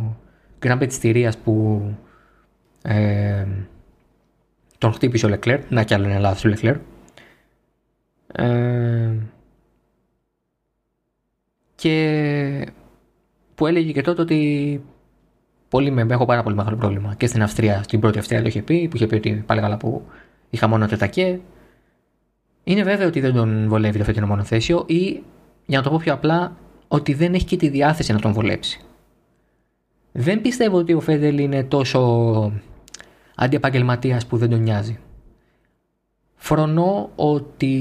Grand 0.63 0.77
Prix 0.80 0.88
της 0.88 0.99
Τυρίας 0.99 1.38
που 1.38 1.84
Ε, 2.84 3.45
τον 4.77 4.93
χτύπησε 4.93 5.25
ο 5.25 5.30
Λεκλέρ, 5.30 5.60
να 5.69 5.84
κι 5.84 5.93
άλλο 5.93 6.06
είναι 6.06 6.19
λάθος 6.19 6.41
του 6.41 6.47
Λεκλέρ. 6.47 6.75
Ε, 8.34 9.12
και 11.75 12.67
που 13.56 13.67
έλεγε 13.67 13.91
και 13.91 14.01
τότε 14.01 14.21
ότι 14.21 14.82
πολύ 15.69 15.91
με, 15.91 16.06
έχω 16.10 16.25
πάρα 16.25 16.43
πολύ 16.43 16.56
μεγάλο 16.56 16.75
πρόβλημα. 16.75 17.15
Και 17.17 17.27
στην 17.27 17.43
Αυστρία, 17.43 17.84
στην 17.84 17.99
πρώτη 17.99 18.19
Αυστρία 18.19 18.41
το 18.41 18.47
είχε 18.47 18.62
πει, 18.62 18.88
που 18.88 18.95
είχε 18.95 19.08
πει 19.08 19.15
ότι 19.15 19.43
πάλι 19.45 19.62
καλά 19.62 19.77
που 19.77 20.06
είχα 20.49 20.67
μόνο 20.67 20.88
τετακέ. 20.88 21.39
Είναι 22.63 22.84
βέβαιο 22.84 23.08
ότι 23.08 23.19
δεν 23.19 23.34
τον 23.34 23.67
βολεύει 23.67 23.97
το 23.97 24.04
φετινό 24.04 24.27
μονοθέσιο 24.27 24.84
ή, 24.88 25.23
για 25.71 25.79
να 25.79 25.86
το 25.86 25.89
πω 25.89 25.97
πιο 26.03 26.13
απλά, 26.13 26.57
ότι 26.88 27.13
δεν 27.13 27.34
έχει 27.34 27.45
και 27.45 27.57
τη 27.57 27.69
διάθεση 27.69 28.13
να 28.13 28.19
τον 28.19 28.34
βολέψει. 28.34 28.79
Δεν 30.12 30.41
πιστεύω 30.41 30.77
ότι 30.77 30.93
ο 30.93 30.99
Φέντελ 30.99 31.38
είναι 31.38 31.63
τόσο 31.63 32.51
αντιεπαγγελματίας 33.36 34.25
που 34.25 34.38
δεν 34.38 34.49
τον 34.49 34.62
νοιάζει. 34.62 34.99
Φρονώ 36.36 37.10
ότι 37.15 37.75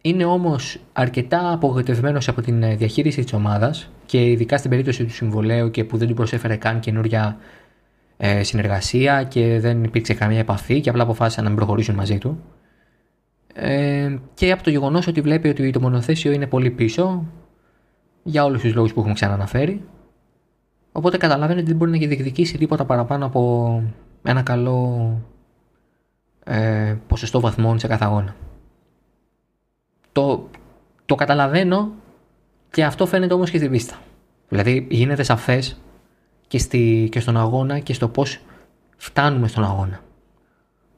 είναι 0.00 0.24
όμως 0.24 0.80
αρκετά 0.92 1.52
απογοητευμένος 1.52 2.28
από 2.28 2.40
την 2.40 2.62
ε, 2.62 2.74
διαχείριση 2.74 3.22
της 3.22 3.32
ομάδας 3.32 3.90
και 4.06 4.30
ειδικά 4.30 4.58
στην 4.58 4.70
περίπτωση 4.70 5.04
του 5.04 5.12
συμβολέου 5.12 5.70
και 5.70 5.84
που 5.84 5.96
δεν 5.96 6.08
του 6.08 6.14
προσέφερε 6.14 6.56
καν 6.56 6.80
καινούρια 6.80 7.36
ε, 8.16 8.42
συνεργασία 8.42 9.22
και 9.22 9.60
δεν 9.60 9.84
υπήρξε 9.84 10.14
καμία 10.14 10.38
επαφή 10.38 10.80
και 10.80 10.90
απλά 10.90 11.02
αποφάσισαν 11.02 11.44
να 11.44 11.50
μην 11.50 11.58
προχωρήσουν 11.58 11.94
μαζί 11.94 12.18
του. 12.18 12.40
Ε, 13.52 14.16
και 14.34 14.52
από 14.52 14.62
το 14.62 14.70
γεγονός 14.70 15.06
ότι 15.06 15.20
βλέπει 15.20 15.48
ότι 15.48 15.70
το 15.70 15.80
μονοθέσιο 15.80 16.32
είναι 16.32 16.46
πολύ 16.46 16.70
πίσω 16.70 17.24
για 18.22 18.44
όλους 18.44 18.62
τους 18.62 18.74
λόγους 18.74 18.92
που 18.92 18.98
έχουμε 18.98 19.14
ξαναναφέρει 19.14 19.84
οπότε 20.92 21.16
καταλαβαίνει 21.16 21.58
ότι 21.58 21.68
δεν 21.68 21.76
μπορεί 21.76 21.90
να 21.90 21.98
διεκδικήσει 21.98 22.58
τίποτα 22.58 22.84
παραπάνω 22.84 23.26
από 23.26 23.82
ένα 24.22 24.42
καλό 24.42 25.20
ε, 26.44 26.96
ποσοστό 27.06 27.40
βαθμών 27.40 27.78
σε 27.78 27.86
κάθε 27.86 28.04
αγώνα. 28.04 28.34
Το, 30.12 30.48
το 31.06 31.14
καταλαβαίνω 31.14 31.92
και 32.70 32.84
αυτό 32.84 33.06
φαίνεται 33.06 33.34
όμως 33.34 33.50
και 33.50 33.58
στην 33.58 33.70
πίστα. 33.70 33.98
Δηλαδή 34.48 34.86
γίνεται 34.90 35.22
σαφές 35.22 35.80
και, 36.46 36.58
στη, 36.58 37.08
και 37.10 37.20
στον 37.20 37.36
αγώνα 37.36 37.78
και 37.78 37.92
στο 37.92 38.08
πώς 38.08 38.40
φτάνουμε 38.96 39.48
στον 39.48 39.64
αγώνα. 39.64 40.00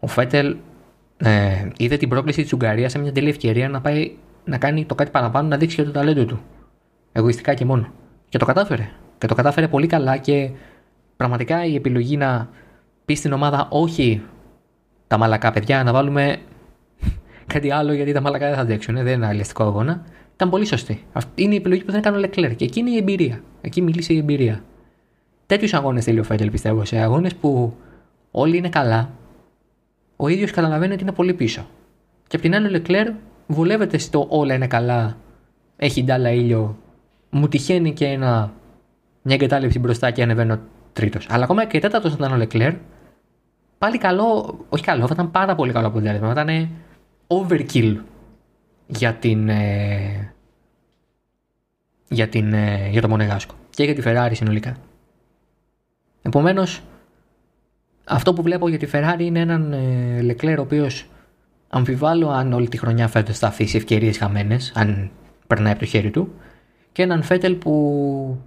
Ο 0.01 0.07
Φέτελ 0.07 0.57
ε, 1.23 1.69
είδε 1.77 1.97
την 1.97 2.09
πρόκληση 2.09 2.43
της 2.43 2.53
Ουγγαρίας 2.53 2.91
σε 2.91 2.99
μια 2.99 3.13
τέλεια 3.13 3.29
ευκαιρία 3.29 3.69
να 3.69 3.81
πάει 3.81 4.13
να 4.45 4.59
κάνει 4.59 4.85
το 4.85 4.95
κάτι 4.95 5.11
παραπάνω, 5.11 5.49
να 5.49 5.57
δείξει 5.57 5.77
και 5.77 5.83
το 5.83 5.91
ταλέντο 5.91 6.25
του. 6.25 6.41
Εγωιστικά 7.13 7.55
και 7.55 7.65
μόνο. 7.65 7.93
Και 8.29 8.39
το 8.39 8.45
κατάφερε. 8.45 8.89
Και 9.19 9.27
το 9.27 9.35
κατάφερε 9.35 9.69
πολύ 9.69 9.87
καλά 9.87 10.17
και 10.17 10.51
πραγματικά 11.17 11.65
η 11.65 11.75
επιλογή 11.75 12.17
να 12.17 12.49
πει 13.05 13.15
στην 13.15 13.33
ομάδα 13.33 13.67
όχι 13.71 14.23
τα 15.07 15.19
μαλακά 15.19 15.53
παιδιά, 15.53 15.83
να 15.83 15.93
βάλουμε 15.93 16.37
κάτι 17.47 17.71
άλλο 17.71 17.93
γιατί 17.93 18.13
τα 18.13 18.21
μαλακά 18.21 18.47
δεν 18.47 18.55
θα 18.55 18.61
αντέξουν, 18.61 18.95
δεν 18.95 19.07
είναι 19.07 19.27
αλληλεστικό 19.27 19.63
αγώνα. 19.63 20.05
Ήταν 20.35 20.51
πολύ 20.51 20.67
σωστή. 20.67 21.05
Αυτή 21.13 21.43
είναι 21.43 21.55
η 21.55 21.57
επιλογή 21.57 21.85
που 21.85 21.91
δεν 21.91 22.01
έκανε 22.01 22.17
ο 22.17 22.21
Λεκλέρ 22.21 22.55
και 22.55 22.65
εκεί 22.65 22.81
είναι 22.81 22.91
η 22.91 22.97
εμπειρία. 22.97 23.43
Εκεί 23.61 23.83
μίλησε 23.83 24.13
η 24.13 24.19
εμπειρία. 24.19 24.63
Τέτοιους 25.47 25.75
αγώνες 25.75 26.05
θέλει 26.05 26.19
ο 26.19 26.25
Φέτελ 26.25 26.51
πιστεύω. 26.51 26.85
Σε 26.85 26.97
αγώνες 26.97 27.35
που 27.35 27.75
όλοι 28.31 28.57
είναι 28.57 28.69
καλά, 28.69 29.11
ο 30.23 30.29
ίδιος 30.29 30.51
καταλαβαίνει 30.51 30.93
ότι 30.93 31.03
είναι 31.03 31.13
πολύ 31.13 31.35
πίσω. 31.35 31.67
Και 32.29 32.37
απ' 32.37 32.43
την 32.43 32.55
άλλη 32.55 32.67
ο 32.67 32.71
Λεκλέρ 32.71 33.11
βουλεύεται 33.47 33.99
στο 33.99 34.27
όλα 34.29 34.55
είναι 34.55 34.67
καλά, 34.67 35.17
έχει 35.77 36.05
ντάλα 36.05 36.31
ήλιο, 36.31 36.79
μου 37.31 37.49
τυχαίνει 37.49 37.93
και 37.93 38.07
ένα, 38.07 38.53
μια 39.23 39.35
εγκατάλειψη 39.35 39.79
μπροστά 39.79 40.11
και 40.11 40.23
ανεβαίνω 40.23 40.61
τρίτος. 40.93 41.27
Αλλά 41.31 41.45
ακόμα 41.45 41.65
και 41.65 41.79
τέταρτος 41.79 42.13
ήταν 42.13 42.33
ο 42.33 42.37
Λεκλέρ, 42.37 42.75
πάλι 43.79 43.99
καλό, 43.99 44.59
όχι 44.69 44.85
καλό, 44.85 45.07
θα 45.07 45.13
ήταν 45.15 45.31
πάρα 45.31 45.55
πολύ 45.55 45.73
καλό 45.73 45.87
αποτέλεσμα. 45.87 46.35
Θα 46.35 46.43
ήταν 46.43 46.69
overkill 47.27 47.97
για 48.87 49.15
την. 49.15 49.49
Ε, 49.49 50.33
για, 52.09 52.29
την, 52.29 52.53
ε, 52.53 52.89
για 52.91 53.01
το 53.01 53.09
Μονεγάσκο 53.09 53.55
και 53.71 53.85
για 53.85 53.95
τη 53.95 54.03
Ferrari 54.05 54.33
συνολικά. 54.33 54.77
Επομένως, 56.23 56.83
αυτό 58.05 58.33
που 58.33 58.43
βλέπω 58.43 58.69
για 58.69 58.79
τη 58.79 58.89
Ferrari 58.93 59.21
είναι 59.21 59.41
έναν 59.41 59.73
ε, 59.73 60.57
ο 60.59 60.61
οποίος 60.61 61.07
αμφιβάλλω 61.69 62.29
αν 62.29 62.53
όλη 62.53 62.69
τη 62.69 62.77
χρονιά 62.77 63.09
φέτος 63.09 63.39
θα 63.39 63.47
αφήσει 63.47 63.77
ευκαιρίες 63.77 64.19
χαμένες, 64.19 64.73
αν 64.75 65.11
περνάει 65.47 65.73
από 65.73 65.81
το 65.81 65.87
χέρι 65.87 66.11
του, 66.11 66.33
και 66.93 67.03
έναν 67.03 67.23
Φέτελ 67.23 67.55
που 67.55 68.39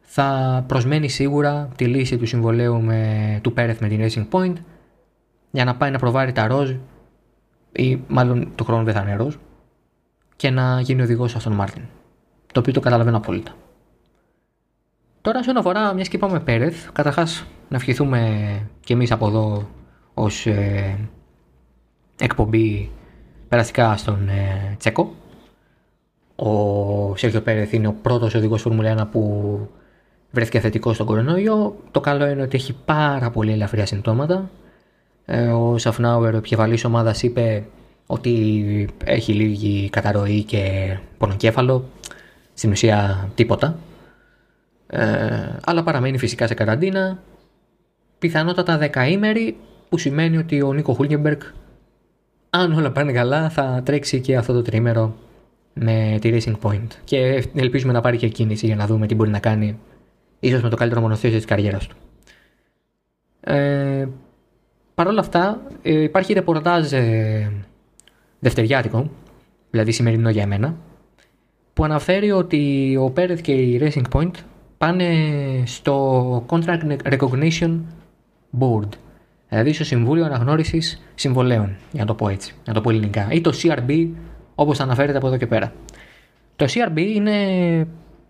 θα 0.00 0.64
προσμένει 0.66 1.08
σίγουρα 1.08 1.68
τη 1.76 1.84
λύση 1.84 2.16
του 2.16 2.26
συμβολέου 2.26 2.82
με, 2.82 3.38
του 3.42 3.52
Πέρεθ 3.52 3.80
με 3.80 3.88
την 3.88 4.00
Racing 4.00 4.28
Point 4.30 4.54
για 5.50 5.64
να 5.64 5.76
πάει 5.76 5.90
να 5.90 5.98
προβάρει 5.98 6.32
τα 6.32 6.46
ροζ 6.46 6.72
ή 7.72 8.00
μάλλον 8.08 8.52
του 8.54 8.64
χρόνου 8.64 8.84
δεν 8.84 8.94
θα 8.94 9.00
είναι 9.00 9.16
ροζ 9.16 9.34
και 10.36 10.50
να 10.50 10.80
γίνει 10.80 11.02
οδηγός 11.02 11.30
στον 11.30 11.52
Μάρτιν. 11.52 11.82
Το 12.52 12.60
οποίο 12.60 12.72
το 12.72 12.80
καταλαβαίνω 12.80 13.16
απόλυτα. 13.16 13.52
Τώρα, 15.20 15.38
όσον 15.38 15.56
αφορά 15.56 15.94
μιας 15.94 16.08
και 16.08 16.16
είπαμε 16.16 16.40
Πέρεθ, 16.40 16.90
καταρχάς 16.92 17.46
να 17.68 17.76
ευχηθούμε 17.76 18.60
κι 18.80 18.92
εμείς 18.92 19.10
από 19.12 19.26
εδώ 19.26 19.68
ως 20.14 20.46
ε, 20.46 20.98
εκπομπή 22.20 22.90
περαστικά 23.48 23.96
στον 23.96 24.28
ε, 24.28 24.74
Τσέκο. 24.78 25.14
Ο 26.36 27.16
Σέρχιο 27.16 27.40
Πέρεθ 27.40 27.72
είναι 27.72 27.86
ο 27.86 27.94
πρώτος 28.02 28.34
οδηγός 28.34 28.62
Φόρμουλα 28.62 29.02
1 29.02 29.08
που 29.10 29.58
βρέθηκε 30.30 30.60
θετικός 30.60 30.94
στον 30.94 31.06
κορονοϊό. 31.06 31.76
Το 31.90 32.00
καλό 32.00 32.28
είναι 32.28 32.42
ότι 32.42 32.56
έχει 32.56 32.76
πάρα 32.84 33.30
πολύ 33.30 33.52
ελαφριά 33.52 33.86
συμπτώματα. 33.86 34.50
Ε, 35.24 35.46
ο 35.46 35.78
Σαφνάουερ, 35.78 36.34
ο 36.34 36.36
επικεφαλής 36.36 36.84
ομάδας, 36.84 37.22
είπε 37.22 37.64
ότι 38.06 38.88
έχει 39.04 39.32
λίγη 39.32 39.90
καταρροή 39.90 40.42
και 40.42 40.96
πονοκέφαλο. 41.18 41.84
Στην 42.54 42.70
ουσία 42.70 43.28
τίποτα. 43.34 43.78
Ε, 44.86 45.56
αλλά 45.64 45.82
παραμένει 45.82 46.18
φυσικά 46.18 46.46
σε 46.46 46.54
καραντίνα. 46.54 47.18
Πιθανότατα 48.18 48.78
δεκαήμερη, 48.78 49.56
που 49.88 49.98
σημαίνει 49.98 50.36
ότι 50.36 50.62
ο 50.62 50.72
Νίκο 50.72 50.92
Χούλκεμπεργκ, 50.92 51.40
αν 52.50 52.72
όλα 52.72 52.92
πάνε 52.92 53.12
καλά, 53.12 53.50
θα 53.50 53.82
τρέξει 53.84 54.20
και 54.20 54.36
αυτό 54.36 54.52
το 54.52 54.62
τρίμερο 54.62 55.14
με 55.72 56.18
τη 56.20 56.30
Racing 56.32 56.56
Point. 56.62 56.88
Και 57.04 57.48
ελπίζουμε 57.54 57.92
να 57.92 58.00
πάρει 58.00 58.16
και 58.16 58.28
κίνηση 58.28 58.66
για 58.66 58.76
να 58.76 58.86
δούμε 58.86 59.06
τι 59.06 59.14
μπορεί 59.14 59.30
να 59.30 59.38
κάνει 59.38 59.78
ίσως 60.40 60.62
με 60.62 60.68
το 60.68 60.76
καλύτερο 60.76 61.00
μονοθέσιο 61.00 61.36
της 61.36 61.46
καριέρας 61.46 61.86
του. 61.86 61.96
Ε, 63.40 64.08
Παρ' 64.96 65.06
όλα 65.06 65.20
αυτά 65.20 65.62
ε, 65.82 66.02
υπάρχει 66.02 66.32
ρεπορτάζ 66.32 66.92
ε, 66.92 67.52
δευτεριάτικο, 68.38 69.10
δηλαδή 69.70 69.92
σημερινό 69.92 70.30
για 70.30 70.46
μένα, 70.46 70.76
που 71.72 71.84
αναφέρει 71.84 72.30
ότι 72.30 72.96
ο 73.00 73.10
Πέρεθ 73.10 73.40
και 73.40 73.52
η 73.52 73.80
Racing 73.82 74.16
Point 74.16 74.30
πάνε 74.78 75.14
στο 75.64 76.46
Contract 76.48 76.96
Recognition 77.02 77.78
Board, 78.58 78.88
δηλαδή 79.48 79.72
στο 79.72 79.84
Συμβούλιο 79.84 80.24
Αναγνώρισης 80.24 81.02
Συμβολέων, 81.14 81.76
για 81.92 82.00
να 82.00 82.06
το 82.06 82.14
πω 82.14 82.28
έτσι, 82.28 82.50
για 82.54 82.72
να 82.72 82.72
το 82.72 82.80
πω 82.80 82.90
ελληνικά, 82.90 83.28
ή 83.30 83.40
το 83.40 83.52
CRB 83.62 84.08
όπως 84.54 84.80
αναφέρεται 84.80 85.18
από 85.18 85.26
εδώ 85.26 85.36
και 85.36 85.46
πέρα. 85.46 85.72
Το 86.56 86.66
CRB 86.68 86.98
είναι 86.98 87.36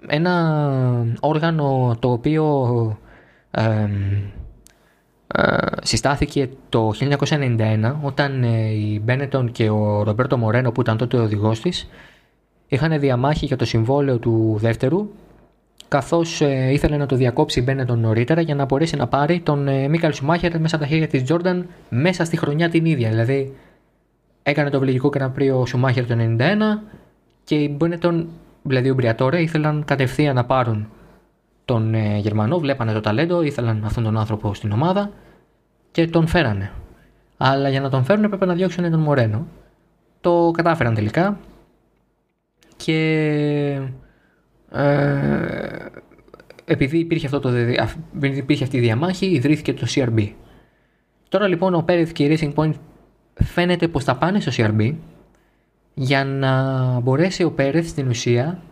ένα 0.07 1.07
όργανο 1.20 1.96
το 1.98 2.11
οποίο 2.12 2.98
ε, 3.50 3.87
συστάθηκε 5.83 6.48
το 6.68 6.92
1991 7.00 7.94
όταν 8.02 8.42
ε, 8.42 8.68
η 8.68 9.00
Μπένετον 9.05 9.52
και 9.52 9.70
ο 9.70 10.02
Ρομπέρτο 10.02 10.38
Μορένο 10.38 10.72
που 10.72 10.81
ήταν 10.81 10.96
τότε 10.96 11.16
ο 11.16 11.22
οδηγός 11.22 11.61
της 11.61 11.88
είχαν 12.68 13.00
διαμάχη 13.00 13.46
για 13.46 13.57
το 13.57 13.64
συμβόλαιο 13.64 14.18
του 14.18 14.57
δεύτερου 14.61 15.09
καθώς 15.88 16.40
ε, 16.40 16.72
ήθελε 16.72 16.96
να 16.96 17.07
το 17.07 17.16
διακόψει 17.16 17.61
η 17.61 17.62
Μπένετον 17.66 18.01
νωρίτερα 18.01 18.40
για 18.40 18.55
να 18.55 18.64
μπορέσει 18.64 18.96
να 18.96 19.07
πάρει 19.07 19.40
τον 19.40 19.68
ε, 19.68 19.88
Μίκαλ 19.88 20.12
Σουμάχερ 20.12 20.61
μέσα 20.61 20.77
από 20.77 20.85
τα 20.85 20.90
χέρια 20.90 21.07
της 21.07 21.22
Τζόρνταν 21.22 21.66
μέσα 21.88 22.25
στη 22.25 22.37
χρονιά 22.37 22.68
την 22.68 22.85
ίδια 22.85 23.09
δηλαδή 23.09 23.55
έκανε 24.42 24.70
το 24.70 24.79
βελγικό 24.79 25.11
Grand 25.18 25.31
ο 25.55 25.66
Σουμάχερ 25.66 26.07
το 26.07 26.16
1991 26.18 26.38
και 27.44 27.55
η 27.55 27.75
Μπένετον 27.77 28.29
δηλαδή 28.62 28.90
ο 28.90 28.94
Μπριατόρε 28.94 29.42
ήθελαν 29.42 29.85
κατευθείαν 29.85 30.35
να 30.35 30.44
πάρουν 30.44 30.88
τον 31.66 31.94
ε, 31.94 32.18
Γερμανό, 32.18 32.59
βλέπανε 32.59 32.92
το 32.92 33.01
ταλέντο, 33.01 33.42
ήθελαν 33.42 33.85
αυτόν 33.85 34.05
τον 34.05 34.16
άνθρωπο 34.18 34.55
στην 34.55 34.72
ομάδα 34.72 35.11
και 35.90 36.07
τον 36.07 36.27
φέρανε. 36.27 36.72
Αλλά 37.37 37.68
για 37.68 37.81
να 37.81 37.90
τον 37.90 38.05
φέρουν 38.05 38.25
έπρεπε 38.25 38.44
να 38.44 38.55
διώξουν 38.55 38.90
τον 38.90 39.01
Μορένο. 39.01 39.46
Το 40.20 40.51
κατάφεραν 40.55 40.94
τελικά 40.94 41.38
και 42.77 43.81
ε, 44.72 45.87
επειδή 46.64 46.98
υπήρχε, 46.98 47.26
αυτό 47.26 47.40
το, 47.40 47.50
υπήρχε 48.20 48.64
αυτή 48.64 48.76
η 48.76 48.81
διαμάχη 48.81 49.26
ιδρύθηκε 49.26 49.72
το 49.72 49.87
CRB. 49.94 50.29
Τώρα 51.29 51.48
λοιπόν 51.48 51.74
ο 51.74 51.83
Πέρεθ 51.83 52.12
και 52.12 52.24
η 52.24 52.38
Racing 52.40 52.55
Point 52.55 52.74
φαίνεται 53.35 53.88
πως 53.88 54.05
θα 54.05 54.16
πάνε 54.16 54.40
στο 54.40 54.52
CRB 54.57 54.94
για 55.94 56.24
να 56.24 56.52
μπορέσει 57.00 57.42
ο 57.42 57.50
Πέρεθ 57.50 57.88
στην 57.88 58.09
ουσία 58.09 58.62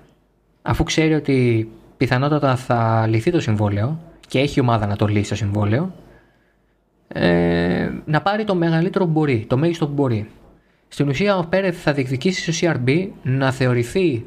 αφού 0.63 0.83
ξέρει 0.83 1.15
ότι 1.15 1.69
πιθανότατα 1.97 2.57
θα 2.57 3.07
λυθεί 3.09 3.31
το 3.31 3.41
συμβόλαιο 3.41 3.99
και 4.29 4.39
έχει 4.39 4.61
ομάδα 4.61 4.87
να 4.87 4.97
το 4.97 5.07
λύσει 5.07 5.29
το 5.29 5.37
συμβόλαιο, 5.37 5.95
ε, 7.09 7.91
να 8.05 8.23
πάρει 8.23 8.45
το 8.45 8.55
μεγαλύτερο 8.55 9.05
που 9.05 9.11
μπορεί, 9.11 9.45
το 9.49 9.57
μέγιστο 9.57 9.87
που 9.87 9.93
μπορεί. 9.93 10.31
Στην 10.89 11.09
ουσία 11.09 11.37
ο 11.37 11.45
Πέρεθ 11.45 11.83
θα 11.83 11.93
διεκδικήσει 11.93 12.53
στο 12.53 12.69
CRB 12.85 13.09
να 13.23 13.53
θεωρηθεί 13.53 14.25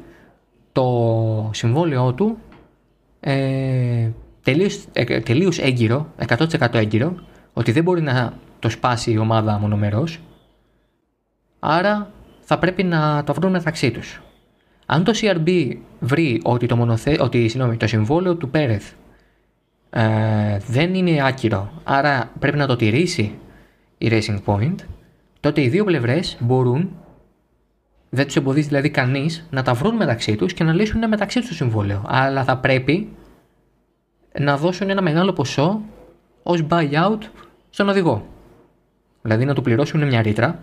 το 0.78 1.50
συμβόλαιό 1.52 2.12
του 2.12 2.38
ε, 3.20 4.10
τελείως, 4.42 4.84
ε, 4.92 5.20
τελείως 5.20 5.58
έγκυρο, 5.58 6.06
100% 6.26 6.74
έγκυρο, 6.74 7.14
ότι 7.52 7.72
δεν 7.72 7.82
μπορεί 7.82 8.02
να 8.02 8.32
το 8.58 8.68
σπάσει 8.68 9.12
η 9.12 9.18
ομάδα 9.18 9.58
μονομερός, 9.58 10.20
άρα 11.58 12.10
θα 12.40 12.58
πρέπει 12.58 12.82
να 12.82 13.24
το 13.24 13.34
βρουν 13.34 13.50
μεταξύ 13.50 13.90
τους. 13.90 14.22
Αν 14.86 15.04
το 15.04 15.12
CRB 15.20 15.76
βρει 16.00 16.40
ότι 16.44 16.66
το, 16.66 16.76
μονοθε... 16.76 17.16
ότι, 17.20 17.48
συγνώμη, 17.48 17.76
το 17.76 17.86
συμβόλαιο 17.86 18.34
του 18.34 18.50
Πέρεθ 18.50 18.92
ε, 19.90 20.58
δεν 20.66 20.94
είναι 20.94 21.26
άκυρο, 21.26 21.72
άρα 21.84 22.30
πρέπει 22.38 22.56
να 22.56 22.66
το 22.66 22.76
τηρήσει 22.76 23.38
η 23.98 24.08
Racing 24.10 24.38
Point, 24.44 24.74
τότε 25.40 25.62
οι 25.62 25.68
δύο 25.68 25.84
πλευρές 25.84 26.36
μπορούν, 26.40 26.90
δεν 28.10 28.26
τους 28.26 28.36
εμποδίζει 28.36 28.68
δηλαδή 28.68 28.90
κανείς, 28.90 29.46
να 29.50 29.62
τα 29.62 29.74
βρουν 29.74 29.96
μεταξύ 29.96 30.36
τους 30.36 30.52
και 30.52 30.64
να 30.64 30.72
λύσουν 30.72 31.08
μεταξύ 31.08 31.38
τους 31.38 31.48
το 31.48 31.54
συμβόλαιο. 31.54 32.04
Αλλά 32.06 32.44
θα 32.44 32.56
πρέπει 32.56 33.08
να 34.38 34.56
δώσουν 34.56 34.90
ένα 34.90 35.02
μεγάλο 35.02 35.32
ποσό 35.32 35.80
ως 36.42 36.66
buyout 36.70 37.18
στον 37.70 37.88
οδηγό. 37.88 38.26
Δηλαδή 39.22 39.44
να 39.44 39.54
του 39.54 39.62
πληρώσουν 39.62 40.06
μια 40.06 40.22
ρήτρα 40.22 40.62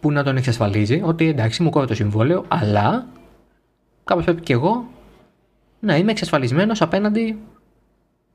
που 0.00 0.12
να 0.12 0.22
τον 0.22 0.36
εξασφαλίζει 0.36 1.02
ότι 1.04 1.28
εντάξει 1.28 1.62
μου 1.62 1.70
κόβει 1.70 1.86
το 1.86 1.94
συμβόλαιο, 1.94 2.44
αλλά 2.48 3.06
κάπως 4.04 4.24
πρέπει 4.24 4.40
και 4.40 4.52
εγώ 4.52 4.86
να 5.80 5.96
είμαι 5.96 6.10
εξασφαλισμένος 6.10 6.82
απέναντι 6.82 7.38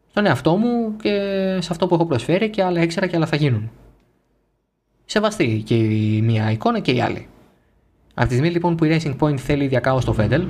στον 0.09 0.25
εαυτό 0.25 0.55
μου 0.55 0.95
και 0.95 1.09
σε 1.61 1.67
αυτό 1.71 1.87
που 1.87 1.93
έχω 1.93 2.05
προσφέρει 2.05 2.49
και 2.49 2.63
άλλα 2.63 2.81
έξερα 2.81 3.07
και 3.07 3.15
άλλα 3.15 3.25
θα 3.25 3.35
γίνουν. 3.35 3.71
Σεβαστή 5.05 5.61
και 5.65 5.75
η 5.75 6.21
μία 6.21 6.51
εικόνα 6.51 6.79
και 6.79 6.91
η 6.91 7.01
άλλη. 7.01 7.27
Αυτή 8.13 8.29
τη 8.29 8.33
στιγμή 8.33 8.49
λοιπόν 8.49 8.75
που 8.75 8.85
η 8.85 8.97
Racing 8.97 9.15
Point 9.19 9.37
θέλει 9.37 9.67
διακάω 9.67 10.01
στο 10.01 10.13
Φέτελ 10.13 10.45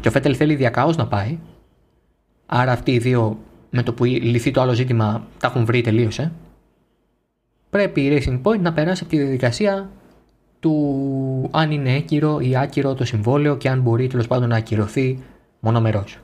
και 0.00 0.08
ο 0.08 0.10
Φέτελ 0.10 0.34
θέλει 0.36 0.54
διακάω 0.54 0.90
να 0.90 1.06
πάει, 1.06 1.38
άρα 2.46 2.72
αυτοί 2.72 2.92
οι 2.92 2.98
δύο 2.98 3.38
με 3.70 3.82
το 3.82 3.92
που 3.92 4.04
λυθεί 4.04 4.50
το 4.50 4.60
άλλο 4.60 4.72
ζήτημα 4.72 5.26
τα 5.38 5.46
έχουν 5.46 5.64
βρει 5.64 5.80
τελείωσε, 5.80 6.32
πρέπει 7.70 8.00
η 8.00 8.22
Racing 8.22 8.42
Point 8.42 8.60
να 8.60 8.72
περάσει 8.72 9.02
από 9.02 9.12
τη 9.12 9.18
διαδικασία 9.18 9.90
του 10.60 11.48
αν 11.50 11.70
είναι 11.70 11.94
έγκυρο 11.94 12.40
ή 12.40 12.56
άκυρο 12.56 12.94
το 12.94 13.04
συμβόλαιο 13.04 13.56
και 13.56 13.68
αν 13.68 13.80
μπορεί 13.80 14.06
τέλος 14.06 14.26
πάντων 14.26 14.48
να 14.48 14.56
ακυρωθεί 14.56 15.18
μονομερός. 15.60 16.18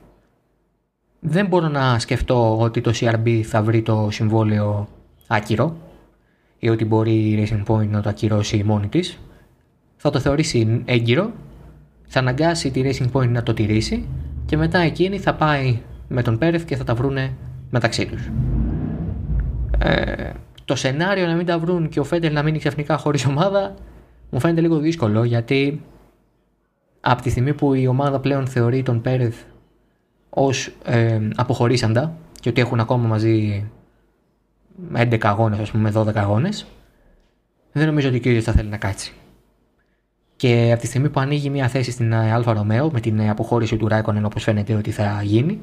Δεν 1.19 1.45
μπορώ 1.45 1.67
να 1.67 1.99
σκεφτώ 1.99 2.59
ότι 2.59 2.81
το 2.81 2.91
CRB 2.95 3.41
θα 3.41 3.61
βρει 3.63 3.81
το 3.81 4.07
συμβόλαιο 4.11 4.87
άκυρο 5.27 5.75
ή 6.59 6.69
ότι 6.69 6.85
μπορεί 6.85 7.13
η 7.13 7.47
Racing 7.47 7.73
Point 7.73 7.87
να 7.87 8.01
το 8.01 8.09
ακυρώσει 8.09 8.63
μόνη 8.63 8.87
της. 8.87 9.19
Θα 10.07 10.13
το 10.13 10.19
θεωρήσει 10.19 10.81
έγκυρο, 10.85 11.31
θα 12.07 12.19
αναγκάσει 12.19 12.71
τη 12.71 12.81
Racing 12.85 13.11
Point 13.11 13.29
να 13.29 13.43
το 13.43 13.53
τηρήσει 13.53 14.07
και 14.45 14.57
μετά 14.57 14.79
εκείνη 14.79 15.19
θα 15.19 15.33
πάει 15.33 15.79
με 16.07 16.21
τον 16.21 16.37
Πέρεθ 16.37 16.65
και 16.65 16.75
θα 16.75 16.83
τα 16.83 16.95
βρούνε 16.95 17.33
μεταξύ 17.69 18.05
τους. 18.05 18.29
Ε, 19.79 20.31
το 20.65 20.75
σενάριο 20.75 21.25
να 21.25 21.35
μην 21.35 21.45
τα 21.45 21.59
βρουν 21.59 21.89
και 21.89 21.99
ο 21.99 22.03
Φέντελ 22.03 22.33
να 22.33 22.43
μείνει 22.43 22.57
ξαφνικά 22.57 22.97
χωρίς 22.97 23.25
ομάδα 23.25 23.75
μου 24.29 24.39
φαίνεται 24.39 24.61
λίγο 24.61 24.77
δύσκολο 24.77 25.23
γιατί 25.23 25.81
από 26.99 27.21
τη 27.21 27.29
στιγμή 27.29 27.53
που 27.53 27.73
η 27.73 27.87
ομάδα 27.87 28.19
πλέον 28.19 28.47
θεωρεί 28.47 28.83
τον 28.83 29.01
Πέρεθ 29.01 29.41
ως 30.29 30.71
ε, 30.85 31.19
αποχωρήσαντα 31.35 32.17
και 32.39 32.49
ότι 32.49 32.61
έχουν 32.61 32.79
ακόμα 32.79 33.07
μαζί 33.07 33.65
11 34.95 35.17
αγώνες, 35.21 35.59
ας 35.59 35.71
πούμε 35.71 35.91
12 35.95 36.15
αγώνες, 36.15 36.65
δεν 37.71 37.85
νομίζω 37.85 38.07
ότι 38.07 38.17
ο 38.17 38.19
κύριος 38.19 38.43
θα 38.43 38.51
θέλει 38.51 38.69
να 38.69 38.77
κάτσει. 38.77 39.13
Και 40.35 40.69
από 40.71 40.81
τη 40.81 40.87
στιγμή 40.87 41.09
που 41.09 41.19
ανοίγει 41.19 41.49
μια 41.49 41.67
θέση 41.67 41.91
στην 41.91 42.11
ε, 42.11 42.31
Alfa 42.31 42.53
Romeo 42.53 42.91
με 42.91 42.99
την 42.99 43.19
ε, 43.19 43.29
αποχώρηση 43.29 43.77
του 43.77 43.87
Ράικονεν 43.87 44.25
όπως 44.25 44.43
φαίνεται 44.43 44.73
ότι 44.73 44.91
θα 44.91 45.21
γίνει, 45.23 45.59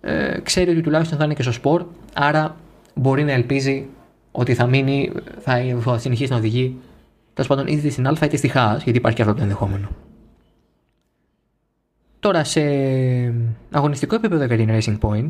ε, 0.00 0.38
ξέρει 0.42 0.70
ότι 0.70 0.80
τουλάχιστον 0.80 1.18
θα 1.18 1.24
είναι 1.24 1.34
και 1.34 1.42
στο 1.42 1.52
σπορ, 1.52 1.84
άρα 2.14 2.56
μπορεί 2.94 3.24
να 3.24 3.32
ελπίζει 3.32 3.86
ότι 4.32 4.54
θα 4.54 4.66
μείνει, 4.66 5.12
θα 5.80 5.98
συνεχίσει 5.98 6.30
να 6.30 6.36
οδηγεί 6.36 6.76
τέλος 7.34 7.48
πάντων 7.48 7.66
είτε 7.66 7.90
στην 7.90 8.06
Α 8.06 8.16
είτε 8.22 8.36
στη 8.36 8.48
Χ, 8.48 8.52
γιατί 8.54 8.98
υπάρχει 8.98 9.16
και 9.16 9.22
αυτό 9.22 9.34
το 9.34 9.42
ενδεχόμενο. 9.42 9.88
Τώρα 12.20 12.44
σε 12.44 12.60
αγωνιστικό 13.70 14.14
επίπεδο 14.14 14.44
για 14.44 14.56
την 14.56 14.68
Racing 14.70 14.98
Point, 14.98 15.26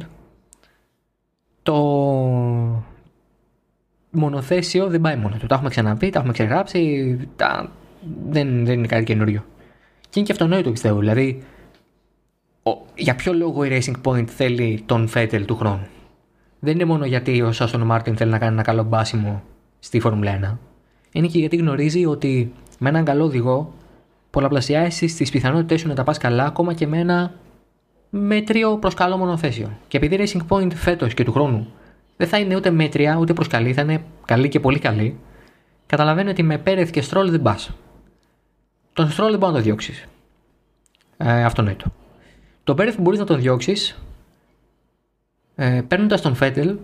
το 1.63 1.75
μονοθέσιο 4.13 4.87
δεν 4.87 5.01
πάει 5.01 5.17
μόνο 5.17 5.37
του. 5.39 5.47
Τα 5.47 5.55
έχουμε 5.55 5.71
ξαναπεί, 5.71 6.11
τα 6.11 6.19
έχουμε 6.19 6.33
ξεγράψει, 6.33 7.19
τα... 7.37 7.71
δεν, 8.29 8.65
δεν 8.65 8.79
είναι 8.79 8.87
κάτι 8.87 9.05
καινούριο. 9.05 9.45
Και 10.01 10.19
είναι 10.19 10.27
και 10.27 10.33
αυτονόητο 10.33 10.71
πιστεύω. 10.71 10.99
Δηλαδή, 10.99 11.43
ο, 12.63 12.71
για 12.95 13.15
ποιο 13.15 13.33
λόγο 13.33 13.65
η 13.65 13.69
Racing 13.73 14.11
Point 14.11 14.27
θέλει 14.27 14.83
τον 14.87 15.09
Φέτελ 15.09 15.45
του 15.45 15.57
χρόνου; 15.57 15.87
Δεν 16.59 16.75
είναι 16.75 16.85
μόνο 16.85 17.05
γιατί 17.05 17.43
ο 17.43 17.53
Σάσον 17.53 17.81
Μάρτιν 17.81 18.17
θέλει 18.17 18.31
να 18.31 18.39
κάνει 18.39 18.53
ένα 18.53 18.63
καλό 18.63 18.83
μπάσιμο 18.83 19.43
στη 19.79 20.01
Φόρμουλα 20.01 20.39
1. 20.53 20.57
Είναι 21.13 21.27
και 21.27 21.39
γιατί 21.39 21.57
γνωρίζει 21.57 22.07
ότι 22.07 22.53
με 22.79 22.89
έναν 22.89 23.05
καλό 23.05 23.25
οδηγό 23.25 23.75
πολλαπλασιάσει 24.31 25.07
τι 25.07 25.31
πιθανότητές 25.31 25.81
σου 25.81 25.89
να 25.89 25.95
τα 25.95 26.05
πας 26.05 26.19
καλά 26.19 26.45
ακόμα 26.45 26.75
και 26.75 26.87
με 26.87 26.99
ένα 26.99 27.35
μέτριο 28.11 28.77
προ 28.77 28.91
καλό 28.93 29.17
μονοθέσιο. 29.17 29.79
Και 29.89 29.97
επειδή 29.97 30.17
Racing 30.19 30.41
Point 30.49 30.73
φέτος 30.75 31.15
και 31.15 31.25
του 31.25 31.33
χρόνου 31.33 31.73
δεν 32.17 32.29
θα 32.29 32.39
είναι 32.39 32.57
ούτε 32.57 32.71
μέτρια 32.71 33.17
ούτε 33.17 33.33
προς 33.33 33.49
καλή, 33.49 33.73
θα 33.73 33.83
είναι 33.83 34.05
καλή 34.25 34.49
και 34.49 34.61
πολύ 34.61 34.79
καλή, 34.79 35.19
καταλαβαίνει 35.87 36.31
ότι 36.31 36.43
με 36.43 36.59
Πέρεθ 36.59 36.91
και 36.91 37.01
Στρόλ 37.01 37.31
δεν 37.31 37.43
πας. 37.43 37.71
Τον 38.93 39.11
Στρόλ 39.11 39.31
δεν 39.31 39.39
μπορεί 39.39 39.53
να 39.53 39.59
το 39.59 39.65
διώξεις. 39.65 40.09
Ε, 41.17 41.45
αυτονόητο. 41.45 41.93
Τον 42.65 42.77
Πέρεθ 42.77 42.97
που 42.97 43.03
μπορείς 43.03 43.19
να 43.19 43.25
τον 43.25 43.41
διώξεις 43.41 44.03
ε, 45.55 45.83
παίρνοντας 45.89 46.21
τον 46.21 46.35
Φέτελ 46.35 46.77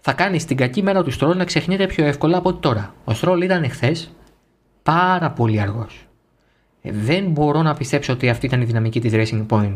θα 0.00 0.12
κάνεις 0.12 0.44
την 0.44 0.56
κακή 0.56 0.82
μέρα 0.82 1.02
του 1.02 1.10
Στρόλ 1.10 1.36
να 1.36 1.44
ξεχνιέται 1.44 1.86
πιο 1.86 2.04
εύκολα 2.04 2.36
από 2.36 2.54
τώρα. 2.54 2.94
Ο 3.04 3.14
Στρόλ 3.14 3.42
ήταν 3.42 3.62
εχθές 3.62 4.10
πάρα 4.82 5.30
πολύ 5.30 5.60
αργός. 5.60 6.06
Ε, 6.82 6.92
δεν 6.92 7.30
μπορώ 7.30 7.62
να 7.62 7.74
πιστέψω 7.74 8.12
ότι 8.12 8.28
αυτή 8.28 8.46
ήταν 8.46 8.60
η 8.60 8.64
δυναμική 8.64 9.00
της 9.00 9.12
Racing 9.14 9.46
Point 9.48 9.74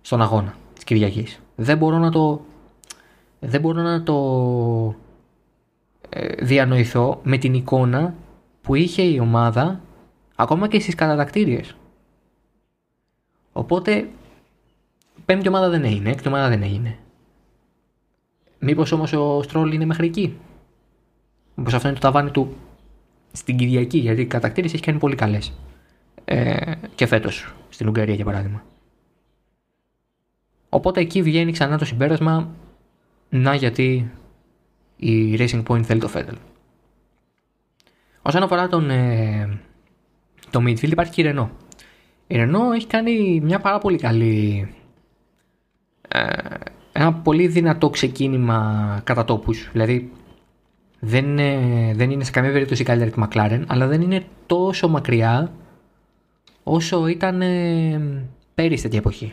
στον 0.00 0.22
αγώνα 0.22 0.54
της 0.74 0.84
Κυριακής. 0.84 1.40
Δεν 1.54 1.76
μπορώ 1.76 1.98
να 1.98 2.10
το, 2.10 2.44
δεν 3.40 3.60
μπορώ 3.60 3.82
να 3.82 4.02
το 4.02 4.96
ε, 6.08 6.44
διανοηθώ 6.44 7.20
με 7.22 7.38
την 7.38 7.54
εικόνα 7.54 8.14
που 8.62 8.74
είχε 8.74 9.02
η 9.02 9.18
ομάδα 9.18 9.80
ακόμα 10.36 10.68
και 10.68 10.80
στις 10.80 10.94
κατατακτήριες. 10.94 11.76
Οπότε 13.52 14.08
πέμπτη 15.24 15.48
ομάδα 15.48 15.68
δεν 15.68 15.84
έγινε, 15.84 16.10
έκτη 16.10 16.28
ομάδα 16.28 16.48
δεν 16.48 16.62
έγινε. 16.62 16.98
Μήπως 18.58 18.92
όμως 18.92 19.12
ο 19.12 19.42
Στρόλ 19.42 19.72
είναι 19.72 19.84
μέχρι 19.84 20.06
εκεί; 20.06 20.38
Μήπως 21.54 21.74
αυτό 21.74 21.88
είναι 21.88 21.96
το 21.96 22.02
ταβάνι 22.02 22.30
του 22.30 22.56
στην 23.32 23.56
Κυριακή 23.56 23.98
γιατί 23.98 24.20
οι 24.20 24.26
κατακτήριες 24.26 24.72
έχει 24.72 24.82
κάνει 24.82 24.98
πολύ 24.98 25.14
καλές 25.14 25.52
ε, 26.24 26.72
και 26.94 27.06
φέτος 27.06 27.54
στην 27.68 27.88
Ουγγαρία 27.88 28.14
για 28.14 28.24
παράδειγμα. 28.24 28.62
Οπότε 30.68 31.00
εκεί 31.00 31.22
βγαίνει 31.22 31.52
ξανά 31.52 31.78
το 31.78 31.84
συμπέρασμα 31.84 32.48
να 33.30 33.54
γιατί 33.54 34.10
η 34.96 35.36
Racing 35.38 35.62
Point 35.66 35.82
θέλει 35.82 36.00
το 36.00 36.08
Φέτελ. 36.08 36.36
Όσον 38.22 38.42
αφορά 38.42 38.68
τον, 38.68 38.90
ε, 38.90 39.58
το 40.50 40.60
midfield 40.62 40.90
υπάρχει 40.90 41.12
και 41.12 41.22
η 41.22 41.32
Renault. 41.34 41.48
Η 42.26 42.36
Renault 42.38 42.74
έχει 42.74 42.86
κάνει 42.86 43.40
μια 43.42 43.58
πάρα 43.58 43.78
πολύ 43.78 43.98
καλή 43.98 44.68
ε, 46.08 46.28
ένα 46.92 47.12
πολύ 47.12 47.46
δυνατό 47.46 47.90
ξεκίνημα 47.90 49.00
κατά 49.04 49.24
τόπους. 49.24 49.68
Δηλαδή 49.72 50.10
δεν, 51.00 51.36
δεν 51.96 52.10
είναι 52.10 52.24
σε 52.24 52.30
καμία 52.30 52.52
περίπτωση 52.52 52.84
καλύτερη 52.84 53.10
τη 53.10 53.22
McLaren 53.24 53.62
αλλά 53.66 53.86
δεν 53.86 54.00
είναι 54.00 54.24
τόσο 54.46 54.88
μακριά 54.88 55.52
όσο 56.62 57.06
ήταν 57.06 57.42
ε, 57.42 58.26
πέρυσι 58.54 58.82
τέτοια 58.82 58.98
εποχή. 58.98 59.32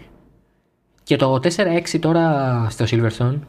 Και 1.04 1.16
το 1.16 1.40
4-6 1.44 2.00
τώρα 2.00 2.68
στο 2.70 2.86
Silverstone 2.90 3.40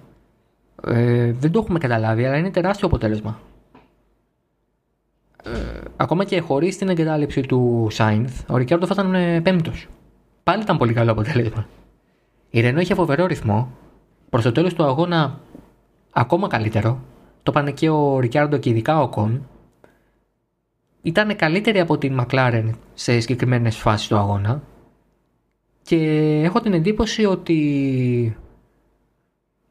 ε, 0.87 1.33
δεν 1.33 1.51
το 1.51 1.59
έχουμε 1.59 1.79
καταλάβει, 1.79 2.25
αλλά 2.25 2.37
είναι 2.37 2.51
τεράστιο 2.51 2.87
αποτέλεσμα. 2.87 3.41
Ε, 5.45 5.81
ακόμα 5.97 6.25
και 6.25 6.41
χωρίς 6.41 6.77
την 6.79 6.89
εγκατάλειψη 6.89 7.41
του 7.41 7.89
Sainz, 7.93 8.29
ο 8.49 8.57
Ρικάρντο 8.57 8.87
θα 8.87 8.95
ήταν 8.99 9.15
ε, 9.15 9.41
πέμπτος. 9.41 9.89
Πάλι 10.43 10.63
ήταν 10.63 10.77
πολύ 10.77 10.93
καλό 10.93 11.13
αποτέλεσμα. 11.13 11.67
Η 12.51 12.61
Renault 12.65 12.81
είχε 12.81 12.95
φοβερό 12.95 13.27
ρυθμό. 13.27 13.71
Προς 14.31 14.43
το 14.43 14.53
τέλος 14.53 14.75
του 14.75 14.85
αγώνα 14.85 15.41
ακόμα 16.13 16.49
καλύτερο. 16.49 17.01
Το 17.43 17.53
πάνε 17.53 17.71
και 17.71 17.89
ο 17.89 18.19
Ρικάρντο 18.19 18.57
και 18.59 18.71
ειδικά 18.71 19.03
ο 19.03 19.09
Κον 19.09 19.47
ήταν 21.03 21.37
καλύτερη 21.37 21.81
από 21.81 21.99
την 21.99 22.21
McLaren 22.21 22.71
σε 22.95 23.21
συγκεκριμένες 23.21 23.77
φάσεις 23.77 24.09
του 24.09 24.17
αγώνα 24.17 24.63
και 25.83 25.97
έχω 26.45 26.61
την 26.61 26.73
εντύπωση 26.73 27.25
ότι 27.25 28.37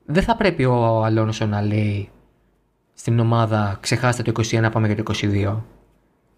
δεν 0.10 0.24
θα 0.24 0.36
πρέπει 0.36 0.66
ο 0.66 1.04
Αλόνσο 1.04 1.46
να 1.46 1.62
λέει 1.62 2.10
στην 2.94 3.20
ομάδα 3.20 3.78
ξεχάστε 3.80 4.24
το 4.24 4.32
21 4.52 4.70
πάμε 4.72 4.88
για 4.88 5.04
το 5.04 5.14
22. 5.22 5.56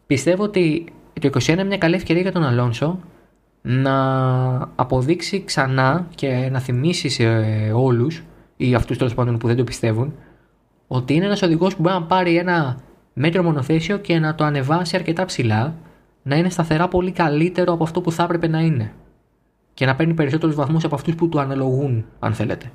Πιστεύω 0.07 0.43
ότι 0.43 0.93
το 1.21 1.29
21 1.33 1.47
είναι 1.47 1.63
μια 1.63 1.77
καλή 1.77 1.95
ευκαιρία 1.95 2.21
για 2.21 2.31
τον 2.31 2.43
Αλόνσο 2.43 2.99
να 3.61 3.95
αποδείξει 4.75 5.43
ξανά 5.43 6.07
και 6.15 6.49
να 6.51 6.59
θυμίσει 6.59 7.09
σε 7.09 7.25
όλους 7.73 8.23
ή 8.57 8.75
αυτούς 8.75 8.97
τέλος 8.97 9.13
πάντων 9.13 9.37
που 9.37 9.47
δεν 9.47 9.55
το 9.55 9.63
πιστεύουν 9.63 10.13
ότι 10.87 11.13
είναι 11.13 11.25
ένας 11.25 11.41
οδηγός 11.41 11.75
που 11.75 11.81
μπορεί 11.81 11.95
να 11.95 12.03
πάρει 12.03 12.37
ένα 12.37 12.77
μέτρο 13.13 13.43
μονοθέσιο 13.43 13.97
και 13.97 14.19
να 14.19 14.35
το 14.35 14.43
ανεβάσει 14.43 14.95
αρκετά 14.95 15.25
ψηλά 15.25 15.75
να 16.23 16.35
είναι 16.35 16.49
σταθερά 16.49 16.87
πολύ 16.87 17.11
καλύτερο 17.11 17.73
από 17.73 17.83
αυτό 17.83 18.01
που 18.01 18.11
θα 18.11 18.23
έπρεπε 18.23 18.47
να 18.47 18.59
είναι 18.59 18.93
και 19.73 19.85
να 19.85 19.95
παίρνει 19.95 20.13
περισσότερους 20.13 20.55
βαθμούς 20.55 20.83
από 20.83 20.95
αυτούς 20.95 21.15
που 21.15 21.29
του 21.29 21.39
αναλογούν 21.39 22.05
αν 22.19 22.33
θέλετε. 22.33 22.71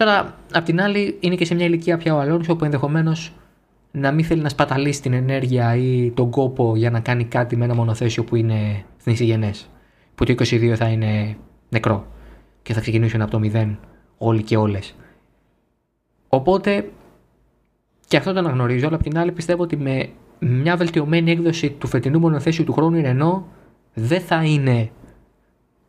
Τώρα, 0.00 0.34
απ' 0.52 0.64
την 0.64 0.80
άλλη, 0.80 1.16
είναι 1.20 1.34
και 1.34 1.44
σε 1.44 1.54
μια 1.54 1.66
ηλικία 1.66 1.96
πια 1.96 2.14
ο 2.14 2.18
Αλόνσο 2.18 2.56
που 2.56 2.64
ενδεχομένως 2.64 3.32
να 3.90 4.12
μην 4.12 4.24
θέλει 4.24 4.40
να 4.42 4.48
σπαταλήσει 4.48 5.02
την 5.02 5.12
ενέργεια 5.12 5.76
ή 5.76 6.10
τον 6.10 6.30
κόπο 6.30 6.76
για 6.76 6.90
να 6.90 7.00
κάνει 7.00 7.24
κάτι 7.24 7.56
με 7.56 7.64
ένα 7.64 7.74
μονοθέσιο 7.74 8.24
που 8.24 8.36
είναι 8.36 8.84
θνησιγενές. 8.96 9.68
Που 10.14 10.24
το 10.24 10.32
22 10.32 10.74
θα 10.76 10.88
είναι 10.88 11.36
νεκρό 11.68 12.06
και 12.62 12.72
θα 12.72 12.80
ξεκινήσουν 12.80 13.22
από 13.22 13.30
το 13.30 13.50
0 13.52 13.76
όλοι 14.18 14.42
και 14.42 14.56
όλες. 14.56 14.94
Οπότε 16.28 16.90
και 18.06 18.16
αυτό 18.16 18.32
το 18.32 18.38
αναγνωρίζω, 18.38 18.86
αλλά 18.86 18.96
απ' 18.96 19.02
την 19.02 19.18
άλλη 19.18 19.32
πιστεύω 19.32 19.62
ότι 19.62 19.76
με 19.76 20.08
μια 20.38 20.76
βελτιωμένη 20.76 21.30
έκδοση 21.30 21.70
του 21.70 21.86
φετινού 21.86 22.18
μονοθέσιου 22.18 22.64
του 22.64 22.72
χρόνου 22.72 22.96
η 22.96 23.02
Renault 23.06 23.42
δεν 23.94 24.20
θα 24.20 24.44
είναι 24.44 24.90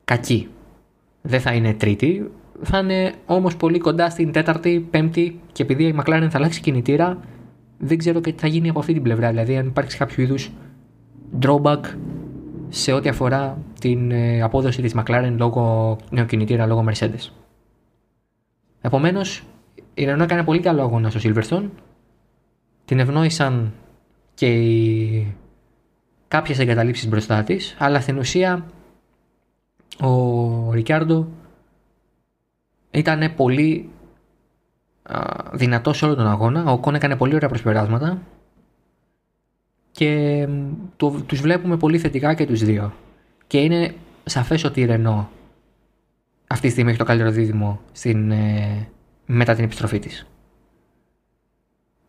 κακή. 0.06 0.48
Δεν 1.22 1.40
θα 1.40 1.54
είναι 1.54 1.74
τρίτη, 1.74 2.32
θα 2.64 2.78
είναι 2.78 3.14
όμως 3.26 3.56
πολύ 3.56 3.80
κοντά 3.80 4.10
στην 4.10 4.32
τέταρτη, 4.32 4.88
πέμπτη 4.90 5.40
και 5.52 5.64
επειδή 5.64 5.84
η 5.84 5.96
McLaren 5.98 6.28
θα 6.30 6.38
αλλάξει 6.38 6.62
κινητήρα, 6.62 7.20
δεν 7.78 7.98
ξέρω 7.98 8.22
και 8.22 8.32
τι 8.32 8.40
θα 8.40 8.48
γίνει 8.48 8.70
από 8.70 8.80
αυτή 8.80 8.94
την 8.94 9.02
πλευρά. 9.02 9.30
Δηλαδή, 9.30 9.58
αν 9.58 9.68
υπάρξει 9.68 9.98
κάποιο 9.98 10.24
είδους 10.24 10.52
drawback 11.42 11.80
σε 12.70 12.92
ό,τι 12.92 13.10
αφορά 13.10 13.58
την 13.80 14.12
ε, 14.12 14.42
απόδοση 14.42 14.82
της 14.82 14.96
McLaren 14.96 15.34
λόγω 15.38 15.98
νέου 16.10 16.26
κινητήρα, 16.26 16.66
λόγω 16.66 16.86
Mercedes. 16.90 17.30
Επομένως, 18.82 19.44
η 19.94 20.06
Renault 20.08 20.20
έκανε 20.20 20.44
πολύ 20.44 20.60
καλό 20.60 20.82
αγώνα 20.82 21.10
στο 21.10 21.20
Silverstone. 21.24 21.70
Την 22.86 23.00
ευνόησαν 23.00 23.74
και 24.34 24.48
οι... 24.48 25.36
κάποιες 26.28 26.60
εγκαταλείψεις 26.60 27.08
μπροστά 27.08 27.44
της, 27.44 27.76
αλλά 27.80 28.00
στην 28.00 28.18
ουσία 28.18 28.66
ο 30.02 30.72
Ρικάρντο 30.72 31.28
ήταν 32.92 33.34
πολύ 33.36 33.90
δυνατός 35.54 35.98
σε 35.98 36.06
όλο 36.06 36.16
τον 36.16 36.28
αγώνα. 36.28 36.72
Ο 36.72 36.78
Κόν 36.80 36.96
έκανε 36.96 37.16
πολύ 37.16 37.36
ωραία 37.36 37.50
προσπεράσματα 37.50 38.22
και 39.92 40.48
το, 40.96 41.22
τους 41.26 41.42
βλέπουμε 41.42 41.78
πολύ 41.78 42.00
θετικά 42.00 42.34
και 42.34 42.46
τους 42.46 42.64
δύο. 42.64 42.94
Και 43.48 43.60
είναι 43.60 43.96
σαφές 44.24 44.64
ότι 44.64 44.82
η 44.82 44.86
Ρενό 44.86 45.30
αυτή 46.48 46.66
τη 46.66 46.72
στιγμή 46.72 46.90
έχει 46.90 47.00
το 47.00 47.06
καλύτερο 47.06 47.32
δίδυμο 47.32 47.80
στην, 47.92 48.32
ε, 48.32 48.88
μετά 49.26 49.56
την 49.56 49.64
επιστροφή 49.64 50.00
της. 50.00 50.28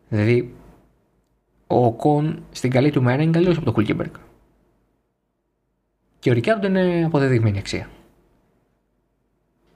Δηλαδή, 0.09 0.55
ο 1.67 1.93
Κον 1.93 2.43
στην 2.51 2.71
καλή 2.71 2.91
του 2.91 3.01
μέρα 3.01 3.21
είναι 3.21 3.31
καλύτερος 3.31 3.57
από 3.57 3.65
το 3.65 3.71
Κουλκίμπεργκ. 3.71 4.13
Και 6.19 6.29
ο 6.29 6.33
Ρικάρντο 6.33 6.67
είναι 6.67 7.03
αποδεδειγμένη 7.05 7.57
αξία. 7.57 7.89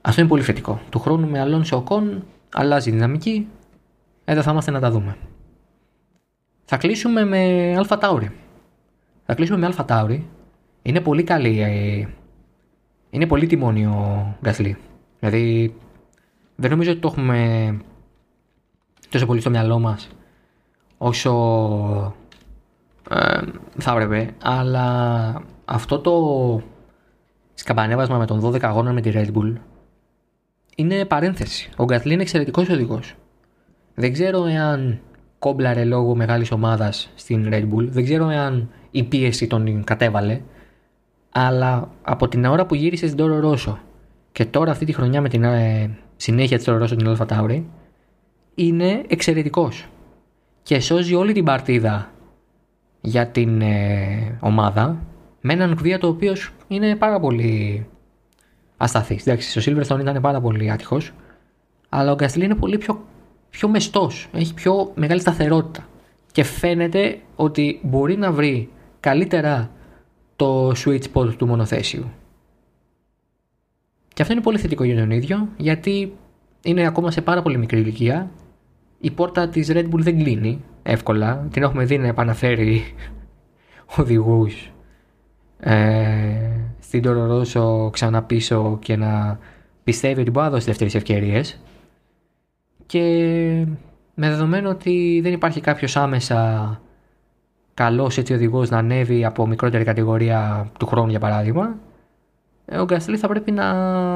Αυτό 0.08 0.20
είναι 0.20 0.30
πολύ 0.30 0.42
θετικό. 0.42 0.80
Του 0.88 0.98
χρόνου 0.98 1.28
με 1.28 1.40
Αλόνσο 1.40 1.76
Οκόν 1.76 2.24
αλλάζει 2.52 2.88
η 2.88 2.92
δυναμική. 2.92 3.48
Εδώ 4.24 4.42
θα 4.42 4.50
είμαστε 4.50 4.70
να 4.70 4.80
τα 4.80 4.90
δούμε. 4.90 5.16
Θα 6.64 6.76
κλείσουμε 6.76 7.24
με 7.24 7.74
AlphaTauri. 7.76 8.32
Θα 9.26 9.34
κλείσουμε 9.34 9.58
με 9.58 9.66
AlphaTauri. 9.66 10.28
Είναι 10.82 11.00
πολύ 11.00 11.22
καλή. 11.22 11.60
Ε, 11.60 12.08
είναι 13.10 13.26
πολύ 13.26 13.46
τιμόνι 13.46 13.86
ο 13.86 14.36
Γκασλή. 14.42 14.76
Δηλαδή 15.18 15.74
δεν 16.56 16.70
νομίζω 16.70 16.90
ότι 16.90 17.00
το 17.00 17.08
έχουμε 17.08 17.76
τόσο 19.08 19.26
πολύ 19.26 19.40
στο 19.40 19.50
μυαλό 19.50 19.78
μας 19.78 20.08
όσο 20.98 21.32
ε, 23.10 23.40
θα 23.78 23.92
έπρεπε. 23.92 24.34
Αλλά 24.42 25.42
αυτό 25.64 25.98
το 25.98 26.12
σκαμπανέβασμα 27.54 28.18
με 28.18 28.26
τον 28.26 28.44
12 28.44 28.62
αγώνα 28.62 28.92
με 28.92 29.00
τη 29.00 29.10
Red 29.14 29.32
Bull 29.32 29.54
είναι 30.78 31.04
παρένθεση. 31.04 31.70
Ο 31.76 31.84
Γκαθλή 31.84 32.12
είναι 32.12 32.22
εξαιρετικός 32.22 32.68
οδηγός. 32.68 33.14
Δεν 33.94 34.12
ξέρω 34.12 34.44
εάν 34.44 35.00
κόμπλαρε 35.38 35.84
λόγω 35.84 36.14
μεγάλης 36.14 36.50
ομάδας 36.50 37.10
στην 37.14 37.48
Red 37.50 37.62
Bull, 37.62 37.86
δεν 37.88 38.04
ξέρω 38.04 38.28
εάν 38.28 38.70
η 38.90 39.02
πίεση 39.02 39.46
τον 39.46 39.84
κατέβαλε, 39.84 40.40
αλλά 41.30 41.90
από 42.02 42.28
την 42.28 42.44
ώρα 42.44 42.66
που 42.66 42.74
γύρισε 42.74 43.06
στην 43.06 43.18
Τόρο 43.18 43.40
Ρώσο 43.40 43.78
και 44.32 44.44
τώρα 44.44 44.70
αυτή 44.70 44.84
τη 44.84 44.92
χρονιά 44.92 45.20
με 45.20 45.28
την 45.28 45.44
ε, 45.44 45.90
συνέχεια 46.16 46.56
της 46.56 46.66
Τόρος 46.66 46.80
Ρώσο 46.80 46.96
την 46.96 47.08
Αλφα 47.08 47.26
Τάουρη, 47.26 47.68
είναι 48.54 49.02
εξαιρετικός. 49.08 49.88
Και 50.62 50.80
σώζει 50.80 51.14
όλη 51.14 51.32
την 51.32 51.44
παρτίδα 51.44 52.10
για 53.00 53.26
την 53.26 53.60
ε, 53.60 54.38
ομάδα 54.40 55.02
με 55.40 55.52
έναν 55.52 55.76
κβία 55.76 55.98
το 55.98 56.08
οποίος 56.08 56.52
είναι 56.68 56.96
πάρα 56.96 57.20
πολύ 57.20 57.86
ασταθή. 58.78 59.20
Εντάξει, 59.24 59.60
στο 59.60 59.72
Silverstone 59.72 60.00
ήταν 60.00 60.20
πάρα 60.20 60.40
πολύ 60.40 60.70
άτυχος, 60.70 61.12
αλλά 61.88 62.12
ο 62.12 62.14
Γκαστλή 62.14 62.44
είναι 62.44 62.54
πολύ 62.54 62.78
πιο, 62.78 63.06
πιο 63.50 63.68
μεστός. 63.68 64.28
Έχει 64.32 64.54
πιο 64.54 64.92
μεγάλη 64.94 65.20
σταθερότητα. 65.20 65.88
Και 66.32 66.42
φαίνεται 66.42 67.18
ότι 67.36 67.80
μπορεί 67.82 68.16
να 68.16 68.32
βρει 68.32 68.68
καλύτερα 69.00 69.70
το 70.36 70.70
sweet 70.70 71.02
spot 71.12 71.34
του 71.36 71.46
μονοθέσιου. 71.46 72.10
Και 74.14 74.22
αυτό 74.22 74.34
είναι 74.34 74.42
πολύ 74.42 74.58
θετικό 74.58 74.84
για 74.84 74.96
τον 74.96 75.10
ίδιο, 75.10 75.48
γιατί 75.56 76.12
είναι 76.62 76.86
ακόμα 76.86 77.10
σε 77.10 77.20
πάρα 77.20 77.42
πολύ 77.42 77.58
μικρή 77.58 77.80
ηλικία. 77.80 78.30
Η 79.00 79.10
πόρτα 79.10 79.48
της 79.48 79.68
Red 79.72 79.84
Bull 79.84 79.98
δεν 79.98 80.18
κλείνει 80.18 80.64
εύκολα. 80.82 81.46
Την 81.50 81.62
έχουμε 81.62 81.84
δει 81.84 81.98
να 81.98 82.06
επαναφέρει 82.06 82.82
οδηγούς 83.98 84.72
ε, 85.60 86.57
στην 86.88 87.02
Τωρορόσο 87.02 87.90
ξανά 87.92 88.22
πίσω 88.22 88.78
και 88.80 88.96
να 88.96 89.38
πιστεύει 89.84 90.20
ότι 90.20 90.30
μπορεί 90.30 90.46
να 90.46 90.52
δώσει 90.52 90.66
δεύτερες 90.66 90.94
ευκαιρίες. 90.94 91.60
Και 92.86 93.00
με 94.14 94.28
δεδομένο 94.28 94.68
ότι 94.68 95.20
δεν 95.22 95.32
υπάρχει 95.32 95.60
κάποιος 95.60 95.96
άμεσα 95.96 96.80
καλός 97.74 98.18
έτσι 98.18 98.32
οδηγός 98.32 98.70
να 98.70 98.78
ανέβει 98.78 99.24
από 99.24 99.46
μικρότερη 99.46 99.84
κατηγορία 99.84 100.70
του 100.78 100.86
χρόνου 100.86 101.10
για 101.10 101.18
παράδειγμα, 101.18 101.74
ο 102.78 102.84
Γκαστλή 102.84 103.16
θα 103.16 103.28
πρέπει 103.28 103.50
να 103.50 103.66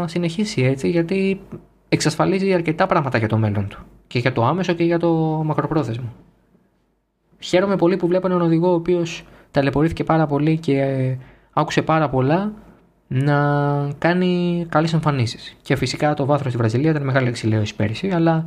συνεχίσει 0.09 0.63
έτσι 0.63 0.91
γιατί 0.91 1.41
εξασφαλίζει 1.89 2.53
αρκετά 2.53 2.87
πράγματα 2.87 3.19
για 3.19 3.29
το 3.29 3.37
μέλλον 3.37 3.69
του. 3.69 3.83
Και 4.07 4.19
για 4.19 4.33
το 4.33 4.45
άμεσο 4.45 4.73
και 4.73 4.85
για 4.85 4.99
το 4.99 5.13
μακροπρόθεσμο. 5.45 6.13
Χαίρομαι 7.39 7.77
πολύ 7.77 7.97
που 7.97 8.07
βλέπω 8.07 8.27
έναν 8.27 8.41
οδηγό 8.41 8.71
ο 8.71 8.75
οποίος 8.75 9.25
ταλαιπωρήθηκε 9.51 10.05
πάρα 10.05 10.27
πολύ 10.27 10.59
και 10.59 11.17
άκουσε 11.53 11.83
πάρα 11.83 12.09
πολλά 12.09 12.53
να 13.09 13.39
κάνει 13.99 14.67
καλές 14.69 14.93
εμφανίσεις. 14.93 15.57
Και 15.63 15.77
φυσικά 15.77 16.15
το 16.15 16.27
βάθρο 16.27 16.49
στη 16.49 16.59
Βραζιλία 16.59 16.91
ήταν 16.91 17.03
μεγάλη 17.03 17.29
εξηλαίωση 17.29 17.77
πέρυσι, 17.77 18.11
αλλά 18.11 18.47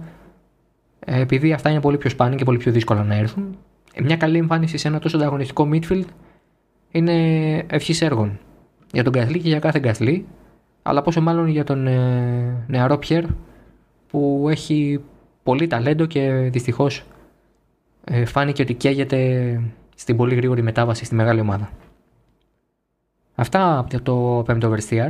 ε, 0.99 1.19
επειδή 1.19 1.53
αυτά 1.53 1.69
είναι 1.69 1.79
πολύ 1.79 1.97
πιο 1.97 2.09
σπάνια 2.09 2.37
και 2.37 2.43
πολύ 2.43 2.57
πιο 2.57 2.71
δύσκολα 2.71 3.03
να 3.03 3.15
έρθουν, 3.15 3.57
μια 4.03 4.17
καλή 4.17 4.37
εμφάνιση 4.37 4.77
σε 4.77 4.87
ένα 4.87 4.99
τόσο 4.99 5.17
ανταγωνιστικό 5.17 5.69
midfield 5.71 6.05
είναι 6.91 7.13
ευχής 7.67 8.01
έργων. 8.01 8.39
Για 8.91 9.03
τον 9.03 9.13
Καθλή 9.13 9.39
και 9.39 9.47
για 9.47 9.59
κάθε 9.59 9.79
Καθλή, 9.79 10.25
αλλά 10.83 11.01
πόσο 11.01 11.21
μάλλον 11.21 11.47
για 11.47 11.63
τον 11.63 11.87
ε, 11.87 12.65
νεαρό 12.67 12.97
Πιέρ 12.97 13.23
που 14.07 14.47
έχει 14.49 15.01
πολύ 15.43 15.67
ταλέντο 15.67 16.05
και 16.05 16.49
δυστυχώς 16.51 17.03
ε, 18.03 18.25
φάνηκε 18.25 18.61
ότι 18.61 18.73
καίγεται 18.73 19.61
στην 19.95 20.17
πολύ 20.17 20.35
γρήγορη 20.35 20.61
μετάβαση 20.61 21.05
στη 21.05 21.15
μεγάλη 21.15 21.39
ομάδα. 21.39 21.69
Αυτά 23.35 23.77
από 23.77 24.01
το 24.01 24.45
5ο 24.47 24.71
Oversteer. 24.71 25.09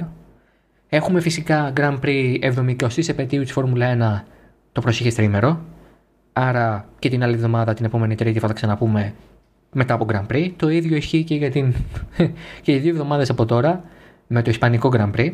Έχουμε 0.89 1.19
φυσικά 1.19 1.73
Grand 1.75 1.99
Prix 2.03 2.53
70η 2.55 3.09
επαιτίου 3.09 3.41
της 3.41 3.51
Φόρμουλα 3.51 4.21
1 4.21 4.25
το 4.71 4.81
προσεχές 4.81 5.15
τρίμερο. 5.15 5.59
Άρα 6.33 6.87
και 6.99 7.09
την 7.09 7.23
άλλη 7.23 7.33
εβδομάδα, 7.33 7.73
την 7.73 7.85
επόμενη 7.85 8.15
Τρίτη, 8.15 8.39
θα 8.39 8.47
τα 8.47 8.53
ξαναπούμε 8.53 9.13
μετά 9.71 9.93
από 9.93 10.05
Grand 10.09 10.25
Prix. 10.33 10.51
Το 10.55 10.69
ίδιο 10.69 10.97
ισχύει 10.97 11.23
και 11.23 11.35
για, 11.35 11.51
την... 11.51 11.73
και 12.63 12.71
οι 12.71 12.77
δύο 12.77 12.91
εβδομάδες 12.91 13.29
από 13.29 13.45
τώρα 13.45 13.83
με 14.27 14.41
το 14.41 14.49
Ισπανικό 14.49 14.89
Grand 14.93 15.11
Prix. 15.15 15.33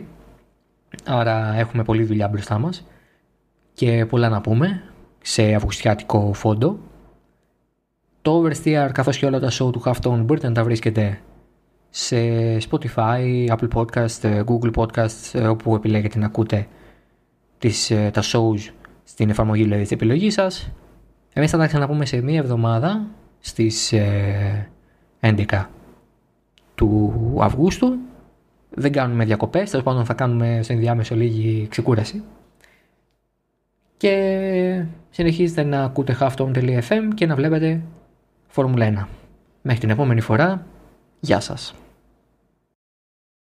Άρα 1.05 1.53
έχουμε 1.57 1.83
πολλή 1.83 2.03
δουλειά 2.03 2.27
μπροστά 2.27 2.57
μας 2.57 2.85
και 3.73 4.05
πολλά 4.05 4.29
να 4.29 4.41
πούμε 4.41 4.83
σε 5.21 5.53
αυγουστιάτικο 5.53 6.33
φόντο. 6.33 6.79
Το 8.21 8.43
Oversteer 8.43 8.89
καθώς 8.91 9.17
και 9.17 9.25
όλα 9.25 9.39
τα 9.39 9.49
show 9.49 9.71
του 9.71 9.81
Halftone 9.85 10.21
μπορείτε 10.25 10.47
να 10.47 10.53
τα 10.53 10.63
βρίσκετε 10.63 11.19
σε 11.93 12.17
Spotify, 12.69 13.47
Apple 13.47 13.67
Podcast, 13.73 14.43
Google 14.45 14.71
Podcast, 14.75 15.49
όπου 15.49 15.75
επιλέγετε 15.75 16.19
να 16.19 16.25
ακούτε 16.25 16.67
τις, 17.57 17.87
τα 17.87 18.21
shows 18.23 18.71
στην 19.03 19.29
εφαρμογή 19.29 19.63
δηλαδή, 19.63 19.81
της 19.81 19.91
επιλογής 19.91 20.33
σας. 20.33 20.71
Εμείς 21.33 21.51
θα 21.51 21.57
τα 21.57 21.67
ξαναπούμε 21.67 22.05
σε 22.05 22.21
μία 22.21 22.39
εβδομάδα 22.39 23.07
στις 23.39 23.93
11 23.93 23.99
ε, 25.19 25.65
του 26.75 27.13
Αυγούστου. 27.39 27.97
Δεν 28.69 28.91
κάνουμε 28.91 29.25
διακοπές, 29.25 29.69
τέλος 29.69 29.85
πάντων 29.85 30.05
θα 30.05 30.13
κάνουμε 30.13 30.59
σε 30.63 30.73
ενδιάμεσο 30.73 31.15
λίγη 31.15 31.67
ξεκούραση. 31.69 32.23
Και 33.97 34.85
συνεχίζετε 35.09 35.63
να 35.63 35.83
ακούτε 35.83 36.17
halftone.fm 36.19 37.07
και 37.13 37.25
να 37.25 37.35
βλέπετε 37.35 37.81
Φόρμουλα 38.47 39.05
1. 39.05 39.07
Μέχρι 39.61 39.79
την 39.79 39.89
επόμενη 39.89 40.21
φορά, 40.21 40.65
γεια 41.19 41.39
σας. 41.39 41.75